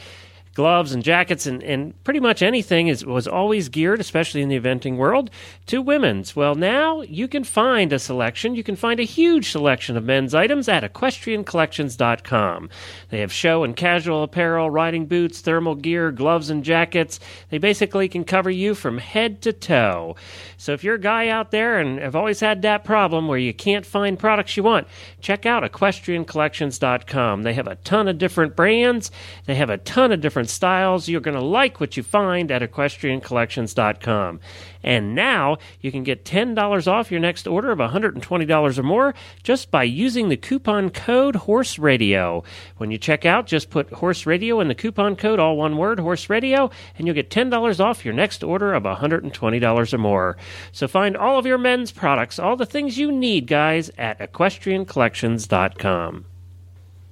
gloves 0.54 0.92
and 0.92 1.02
jackets 1.02 1.46
and, 1.46 1.62
and 1.62 2.00
pretty 2.04 2.20
much 2.20 2.42
anything 2.42 2.88
is 2.88 3.04
was 3.04 3.26
always 3.26 3.68
geared, 3.68 4.00
especially 4.00 4.42
in 4.42 4.48
the 4.48 4.60
eventing 4.60 4.96
world, 4.96 5.30
to 5.66 5.80
women's. 5.80 6.36
Well, 6.36 6.54
now 6.54 7.00
you 7.02 7.26
can 7.28 7.44
find 7.44 7.92
a 7.92 7.98
selection. 7.98 8.54
You 8.54 8.62
can 8.62 8.76
find 8.76 9.00
a 9.00 9.04
huge 9.04 9.50
selection 9.50 9.96
of 9.96 10.04
men's 10.04 10.34
items 10.34 10.68
at 10.68 10.82
equestriancollections.com. 10.82 12.70
They 13.08 13.20
have 13.20 13.32
show 13.32 13.64
and 13.64 13.74
casual 13.74 14.22
apparel, 14.22 14.70
riding 14.70 15.06
boots, 15.06 15.40
thermal 15.40 15.74
gear, 15.74 16.12
gloves 16.12 16.50
and 16.50 16.64
jackets. 16.64 17.18
They 17.50 17.58
basically 17.58 18.08
can 18.08 18.24
cover 18.24 18.50
you 18.50 18.74
from 18.74 18.98
head 18.98 19.40
to 19.42 19.52
toe. 19.52 20.16
So 20.58 20.72
if 20.72 20.84
you're 20.84 20.96
a 20.96 21.00
guy 21.00 21.28
out 21.28 21.50
there 21.50 21.78
and 21.78 21.98
have 21.98 22.14
always 22.14 22.40
had 22.40 22.62
that 22.62 22.84
problem 22.84 23.26
where 23.26 23.38
you 23.38 23.54
can't 23.54 23.86
find 23.86 24.18
products 24.18 24.56
you 24.56 24.62
want, 24.62 24.86
check 25.20 25.46
out 25.46 25.62
equestriancollections.com. 25.62 27.42
They 27.42 27.54
have 27.54 27.66
a 27.66 27.76
ton 27.76 28.08
of 28.08 28.18
different 28.18 28.54
brands. 28.54 29.10
They 29.46 29.54
have 29.54 29.70
a 29.70 29.78
ton 29.78 30.12
of 30.12 30.20
different 30.20 30.41
styles. 30.48 31.08
You're 31.08 31.20
going 31.20 31.36
to 31.36 31.44
like 31.44 31.80
what 31.80 31.96
you 31.96 32.02
find 32.02 32.50
at 32.50 32.62
equestriancollections.com. 32.62 34.40
And 34.82 35.14
now 35.14 35.58
you 35.80 35.92
can 35.92 36.02
get 36.02 36.24
$10 36.24 36.88
off 36.88 37.10
your 37.10 37.20
next 37.20 37.46
order 37.46 37.70
of 37.70 37.78
$120 37.78 38.78
or 38.78 38.82
more 38.82 39.14
just 39.42 39.70
by 39.70 39.84
using 39.84 40.28
the 40.28 40.36
coupon 40.36 40.90
code 40.90 41.36
Horse 41.36 41.78
Radio. 41.78 42.42
When 42.78 42.90
you 42.90 42.98
check 42.98 43.24
out, 43.24 43.46
just 43.46 43.70
put 43.70 43.92
Horse 43.92 44.26
Radio 44.26 44.60
in 44.60 44.68
the 44.68 44.74
coupon 44.74 45.16
code, 45.16 45.38
all 45.38 45.56
one 45.56 45.76
word, 45.76 46.00
Horse 46.00 46.28
Radio, 46.28 46.70
and 46.98 47.06
you'll 47.06 47.14
get 47.14 47.30
$10 47.30 47.80
off 47.80 48.04
your 48.04 48.14
next 48.14 48.42
order 48.42 48.74
of 48.74 48.82
$120 48.82 49.92
or 49.92 49.98
more. 49.98 50.36
So 50.72 50.88
find 50.88 51.16
all 51.16 51.38
of 51.38 51.46
your 51.46 51.58
men's 51.58 51.92
products, 51.92 52.38
all 52.38 52.56
the 52.56 52.66
things 52.66 52.98
you 52.98 53.12
need, 53.12 53.46
guys, 53.46 53.90
at 53.96 54.18
equestriancollections.com. 54.18 56.31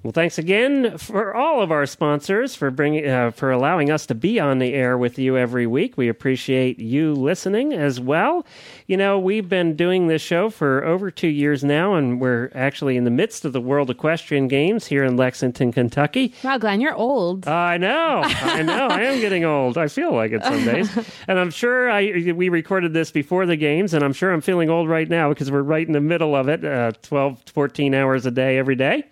Well, 0.02 0.12
thanks 0.12 0.38
again 0.38 0.96
for 0.96 1.34
all 1.34 1.60
of 1.60 1.70
our 1.70 1.84
sponsors 1.84 2.54
for 2.54 2.70
bringing 2.70 3.06
uh, 3.06 3.32
for 3.32 3.50
allowing 3.50 3.90
us 3.90 4.06
to 4.06 4.14
be 4.14 4.40
on 4.40 4.58
the 4.58 4.72
air 4.72 4.96
with 4.96 5.18
you 5.18 5.36
every 5.36 5.66
week. 5.66 5.98
We 5.98 6.08
appreciate 6.08 6.78
you 6.78 7.12
listening 7.12 7.74
as 7.74 8.00
well. 8.00 8.46
You 8.86 8.96
know, 8.96 9.18
we've 9.18 9.46
been 9.46 9.76
doing 9.76 10.06
this 10.06 10.22
show 10.22 10.48
for 10.48 10.82
over 10.86 11.10
two 11.10 11.28
years 11.28 11.62
now, 11.62 11.96
and 11.96 12.18
we're 12.18 12.50
actually 12.54 12.96
in 12.96 13.04
the 13.04 13.10
midst 13.10 13.44
of 13.44 13.52
the 13.52 13.60
World 13.60 13.90
Equestrian 13.90 14.48
Games 14.48 14.86
here 14.86 15.04
in 15.04 15.18
Lexington, 15.18 15.70
Kentucky. 15.70 16.32
Wow, 16.42 16.56
Glenn, 16.56 16.80
you're 16.80 16.94
old. 16.94 17.46
I 17.46 17.76
know, 17.76 18.22
I 18.24 18.62
know. 18.62 18.86
I 18.86 19.02
am 19.02 19.20
getting 19.20 19.44
old. 19.44 19.76
I 19.76 19.88
feel 19.88 20.14
like 20.14 20.32
it 20.32 20.42
some 20.42 20.64
days, 20.64 20.88
and 21.28 21.38
I'm 21.38 21.50
sure 21.50 21.90
I 21.90 22.32
we 22.32 22.48
recorded 22.48 22.94
this 22.94 23.10
before 23.10 23.44
the 23.44 23.56
games, 23.56 23.92
and 23.92 24.02
I'm 24.02 24.14
sure 24.14 24.32
I'm 24.32 24.40
feeling 24.40 24.70
old 24.70 24.88
right 24.88 25.10
now 25.10 25.28
because 25.28 25.50
we're 25.50 25.60
right 25.60 25.86
in 25.86 25.92
the 25.92 26.00
middle 26.00 26.34
of 26.34 26.48
it, 26.48 26.64
uh, 26.64 26.92
12, 27.02 27.42
14 27.52 27.94
hours 27.94 28.24
a 28.24 28.30
day 28.30 28.56
every 28.56 28.76
day. 28.76 29.04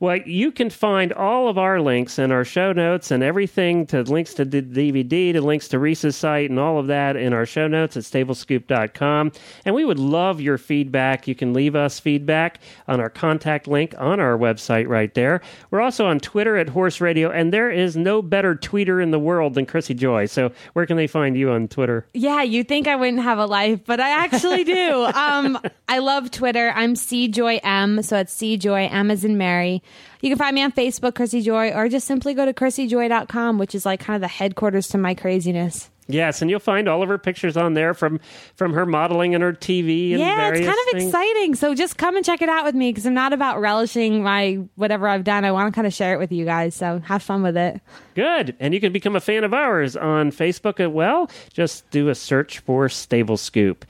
Well, 0.00 0.16
you 0.16 0.52
can 0.52 0.70
find 0.70 1.12
all 1.12 1.48
of 1.48 1.58
our 1.58 1.80
links 1.80 2.18
and 2.18 2.32
our 2.32 2.44
show 2.44 2.72
notes 2.72 3.10
and 3.10 3.22
everything 3.22 3.86
to 3.86 4.02
links 4.02 4.34
to 4.34 4.44
the 4.44 4.62
DVD, 4.62 5.32
to 5.32 5.40
links 5.40 5.68
to 5.68 5.78
Reese's 5.78 6.16
site, 6.16 6.50
and 6.50 6.58
all 6.58 6.78
of 6.78 6.86
that 6.88 7.16
in 7.16 7.32
our 7.32 7.46
show 7.46 7.68
notes 7.68 7.96
at 7.96 8.02
stablescoop.com. 8.02 9.32
And 9.64 9.74
we 9.74 9.84
would 9.84 9.98
love 9.98 10.40
your 10.40 10.58
feedback. 10.58 11.28
You 11.28 11.34
can 11.34 11.52
leave 11.52 11.76
us 11.76 12.00
feedback 12.00 12.60
on 12.88 13.00
our 13.00 13.10
contact 13.10 13.68
link 13.68 13.94
on 13.98 14.20
our 14.20 14.36
website 14.36 14.88
right 14.88 15.12
there. 15.14 15.40
We're 15.70 15.80
also 15.80 16.06
on 16.06 16.20
Twitter 16.20 16.56
at 16.56 16.68
Horse 16.68 17.00
Radio, 17.00 17.30
and 17.30 17.52
there 17.52 17.70
is 17.70 17.96
no 17.96 18.22
better 18.22 18.54
tweeter 18.54 19.02
in 19.02 19.10
the 19.10 19.18
world 19.18 19.54
than 19.54 19.66
Chrissy 19.66 19.94
Joy. 19.94 20.26
So, 20.26 20.50
where 20.72 20.86
can 20.86 20.96
they 20.96 21.06
find 21.06 21.36
you 21.36 21.50
on 21.50 21.68
Twitter? 21.68 22.06
Yeah, 22.14 22.42
you 22.42 22.64
think 22.64 22.88
I 22.88 22.96
wouldn't 22.96 23.22
have 23.22 23.38
a 23.38 23.46
life, 23.46 23.80
but 23.84 24.00
I 24.00 24.10
actually 24.10 24.64
do. 24.64 25.04
um, 25.14 25.58
I 25.88 25.98
love 25.98 26.30
Twitter. 26.30 26.72
I'm 26.74 26.94
CJoyM, 26.94 28.04
so 28.04 28.18
it's 28.18 28.34
CJoy, 28.34 28.92
M 28.92 29.10
as 29.10 29.24
in 29.24 29.38
Mary. 29.38 29.82
You 30.20 30.30
can 30.30 30.38
find 30.38 30.54
me 30.54 30.62
on 30.62 30.72
Facebook, 30.72 31.14
Chrissy 31.14 31.42
Joy, 31.42 31.70
or 31.70 31.88
just 31.88 32.06
simply 32.06 32.34
go 32.34 32.44
to 32.44 32.52
chrissyjoy.com, 32.52 33.58
which 33.58 33.74
is 33.74 33.84
like 33.84 34.00
kind 34.00 34.14
of 34.14 34.20
the 34.20 34.28
headquarters 34.28 34.88
to 34.88 34.98
my 34.98 35.14
craziness. 35.14 35.90
Yes, 36.06 36.42
and 36.42 36.50
you'll 36.50 36.60
find 36.60 36.86
all 36.86 37.02
of 37.02 37.08
her 37.08 37.16
pictures 37.16 37.56
on 37.56 37.74
there 37.74 37.94
from 37.94 38.20
from 38.56 38.74
her 38.74 38.84
modeling 38.84 39.34
and 39.34 39.42
her 39.42 39.52
TV. 39.52 40.10
And 40.10 40.20
yeah, 40.20 40.50
it's 40.50 40.60
kind 40.60 40.68
of 40.68 40.92
things. 40.92 41.04
exciting. 41.04 41.54
So 41.54 41.74
just 41.74 41.96
come 41.96 42.16
and 42.16 42.24
check 42.24 42.42
it 42.42 42.48
out 42.48 42.64
with 42.64 42.74
me 42.74 42.90
because 42.90 43.06
I'm 43.06 43.14
not 43.14 43.32
about 43.32 43.60
relishing 43.60 44.22
my 44.22 44.58
whatever 44.74 45.08
I've 45.08 45.24
done. 45.24 45.44
I 45.44 45.52
want 45.52 45.72
to 45.72 45.74
kind 45.74 45.86
of 45.86 45.94
share 45.94 46.14
it 46.14 46.18
with 46.18 46.30
you 46.30 46.44
guys. 46.44 46.74
So 46.74 46.98
have 47.00 47.22
fun 47.22 47.42
with 47.42 47.56
it. 47.56 47.80
Good, 48.14 48.54
and 48.60 48.74
you 48.74 48.80
can 48.80 48.92
become 48.92 49.16
a 49.16 49.20
fan 49.20 49.44
of 49.44 49.54
ours 49.54 49.96
on 49.96 50.30
Facebook 50.30 50.78
as 50.78 50.88
well. 50.88 51.30
Just 51.52 51.88
do 51.90 52.10
a 52.10 52.14
search 52.14 52.58
for 52.58 52.88
Stable 52.88 53.38
Scoop. 53.38 53.86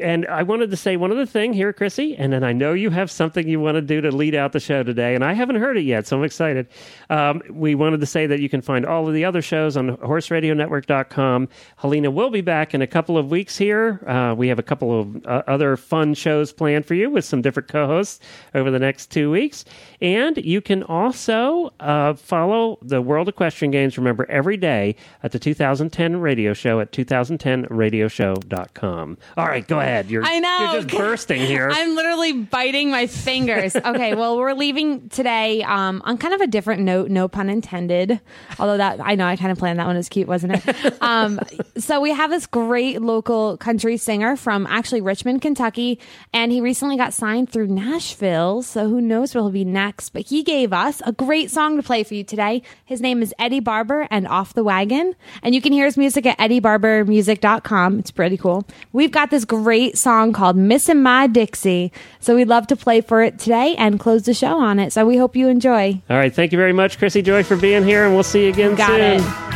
And 0.00 0.26
I 0.26 0.42
wanted 0.42 0.70
to 0.70 0.76
say 0.76 0.96
one 0.96 1.10
other 1.10 1.26
thing 1.26 1.52
here, 1.52 1.72
Chrissy, 1.72 2.16
and 2.16 2.32
then 2.32 2.44
I 2.44 2.52
know 2.52 2.72
you 2.72 2.90
have 2.90 3.10
something 3.10 3.46
you 3.48 3.60
want 3.60 3.76
to 3.76 3.82
do 3.82 4.00
to 4.00 4.10
lead 4.10 4.34
out 4.34 4.52
the 4.52 4.60
show 4.60 4.82
today, 4.82 5.14
and 5.14 5.24
I 5.24 5.32
haven't 5.32 5.56
heard 5.56 5.76
it 5.76 5.82
yet, 5.82 6.06
so 6.06 6.18
I'm 6.18 6.24
excited. 6.24 6.68
Um, 7.10 7.42
we 7.50 7.74
wanted 7.74 8.00
to 8.00 8.06
say 8.06 8.26
that 8.26 8.40
you 8.40 8.48
can 8.48 8.62
find 8.62 8.86
all 8.86 9.08
of 9.08 9.14
the 9.14 9.24
other 9.24 9.42
shows 9.42 9.76
on 9.76 9.96
horseradionetwork.com. 9.96 11.48
Helena 11.76 12.10
will 12.10 12.30
be 12.30 12.40
back 12.40 12.74
in 12.74 12.82
a 12.82 12.86
couple 12.86 13.18
of 13.18 13.30
weeks 13.30 13.56
here. 13.56 14.00
Uh, 14.06 14.34
we 14.34 14.48
have 14.48 14.58
a 14.58 14.62
couple 14.62 15.00
of 15.00 15.26
uh, 15.26 15.42
other 15.46 15.76
fun 15.76 16.14
shows 16.14 16.52
planned 16.52 16.86
for 16.86 16.94
you 16.94 17.10
with 17.10 17.24
some 17.24 17.42
different 17.42 17.68
co 17.68 17.86
hosts 17.86 18.20
over 18.54 18.70
the 18.70 18.78
next 18.78 19.10
two 19.10 19.30
weeks. 19.30 19.64
And 20.00 20.36
you 20.38 20.60
can 20.60 20.82
also 20.82 21.72
uh, 21.80 22.14
follow 22.14 22.78
the 22.82 23.00
World 23.02 23.28
Equestrian 23.28 23.70
Games, 23.70 23.98
remember, 23.98 24.28
every 24.30 24.56
day 24.56 24.96
at 25.22 25.32
the 25.32 25.38
2010 25.38 26.20
radio 26.20 26.52
show 26.52 26.80
at 26.80 26.92
2010radioshow.com. 26.92 29.18
All 29.36 29.46
right, 29.46 29.66
go 29.66 29.80
ahead. 29.80 30.10
You're, 30.10 30.24
I 30.24 30.38
know. 30.38 30.58
You're 30.72 30.82
just 30.82 30.88
bursting 30.98 31.40
here. 31.40 31.70
I'm 31.72 31.94
literally 31.94 32.32
biting 32.32 32.90
my 32.90 33.06
fingers. 33.06 33.76
Okay, 33.76 34.14
well, 34.14 34.36
we're 34.36 34.54
leaving 34.54 35.08
today 35.08 35.62
um, 35.62 36.02
on 36.04 36.18
kind 36.18 36.34
of 36.34 36.40
a 36.40 36.46
different 36.46 36.82
note, 36.82 37.10
no 37.10 37.28
pun 37.28 37.48
intended. 37.48 38.20
Although 38.58 38.78
that 38.78 39.00
I 39.00 39.14
know 39.14 39.26
I 39.26 39.36
kind 39.36 39.52
of 39.52 39.58
planned 39.58 39.78
that 39.78 39.86
one. 39.86 39.96
It 39.96 39.98
was 39.98 40.08
cute, 40.08 40.28
wasn't 40.28 40.54
it? 40.54 40.96
Um, 41.06 41.38
so 41.76 42.00
we 42.00 42.10
have 42.10 42.30
this 42.30 42.46
great 42.46 43.00
local 43.00 43.56
country 43.58 43.96
singer 43.96 44.36
from 44.36 44.66
actually 44.66 45.02
Richmond, 45.02 45.40
Kentucky, 45.40 46.00
and 46.32 46.50
he 46.50 46.60
recently 46.60 46.96
got 46.96 47.14
signed 47.14 47.50
through 47.50 47.68
Nashville. 47.68 48.62
So 48.62 48.88
who 48.88 49.00
knows 49.00 49.34
where 49.34 49.44
he'll 49.44 49.50
be 49.50 49.64
next? 49.64 49.85
But 50.12 50.26
he 50.26 50.42
gave 50.42 50.72
us 50.72 51.00
a 51.04 51.12
great 51.12 51.50
song 51.50 51.76
to 51.76 51.82
play 51.82 52.02
for 52.02 52.14
you 52.14 52.24
today. 52.24 52.62
His 52.84 53.00
name 53.00 53.22
is 53.22 53.32
Eddie 53.38 53.60
Barber 53.60 54.06
and 54.10 54.26
Off 54.26 54.54
the 54.54 54.64
Wagon, 54.64 55.14
and 55.42 55.54
you 55.54 55.60
can 55.60 55.72
hear 55.72 55.84
his 55.84 55.96
music 55.96 56.26
at 56.26 56.38
eddiebarbermusic.com. 56.38 57.98
It's 57.98 58.10
pretty 58.10 58.36
cool. 58.36 58.64
We've 58.92 59.10
got 59.12 59.30
this 59.30 59.44
great 59.44 59.96
song 59.98 60.32
called 60.32 60.56
Missin' 60.56 61.02
My 61.02 61.26
Dixie. 61.26 61.92
So 62.20 62.34
we'd 62.36 62.48
love 62.48 62.66
to 62.68 62.76
play 62.76 63.00
for 63.00 63.22
it 63.22 63.38
today 63.38 63.74
and 63.76 64.00
close 64.00 64.22
the 64.24 64.34
show 64.34 64.58
on 64.58 64.78
it. 64.78 64.92
So 64.92 65.06
we 65.06 65.16
hope 65.16 65.36
you 65.36 65.48
enjoy. 65.48 66.00
All 66.10 66.16
right, 66.16 66.34
thank 66.34 66.52
you 66.52 66.58
very 66.58 66.72
much, 66.72 66.98
Chrissy 66.98 67.22
Joy, 67.22 67.42
for 67.42 67.56
being 67.56 67.84
here, 67.84 68.04
and 68.04 68.14
we'll 68.14 68.22
see 68.24 68.44
you 68.44 68.50
again 68.50 68.74
Got 68.74 68.88
soon. 68.88 69.00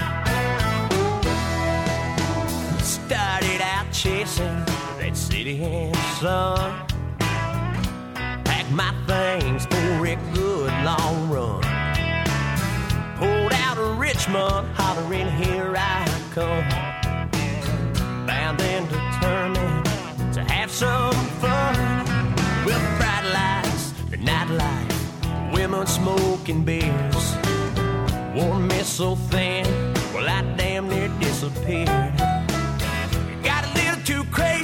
it. 0.04 0.09
Richmond, 14.20 14.66
hollering, 14.74 15.30
here 15.30 15.74
I 15.78 16.04
come. 16.34 16.68
Bound 18.26 18.60
and 18.60 18.86
determined 18.86 20.34
to 20.34 20.44
have 20.44 20.70
some 20.70 21.14
fun. 21.40 21.74
With 22.66 22.82
bright 22.98 23.24
lights, 23.32 23.92
the 24.10 24.18
nightlife, 24.18 25.54
women 25.54 25.86
smoking 25.86 26.64
beers. 26.64 27.34
Wore 28.34 28.60
me 28.60 28.82
so 28.82 29.16
thin, 29.16 29.64
well, 30.12 30.28
I 30.28 30.42
damn 30.54 30.90
near 30.90 31.08
disappeared. 31.18 32.12
Got 33.42 33.64
a 33.64 33.72
little 33.72 34.02
too 34.04 34.24
crazy, 34.30 34.59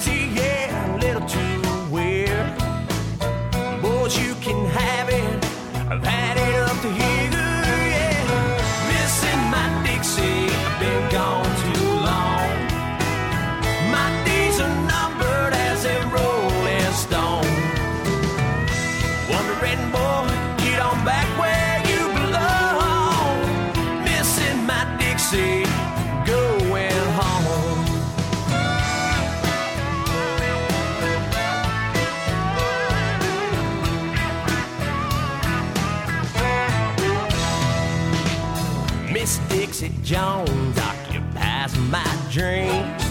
Dixie 39.79 39.93
Jones 40.03 40.79
occupies 40.79 41.77
my 41.91 42.03
dreams. 42.31 43.05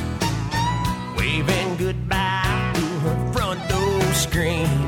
Waving 1.16 1.78
goodbye 1.78 2.72
to 2.74 2.82
her 2.82 3.34
front 3.34 3.70
door 3.70 4.02
screen. 4.14 4.85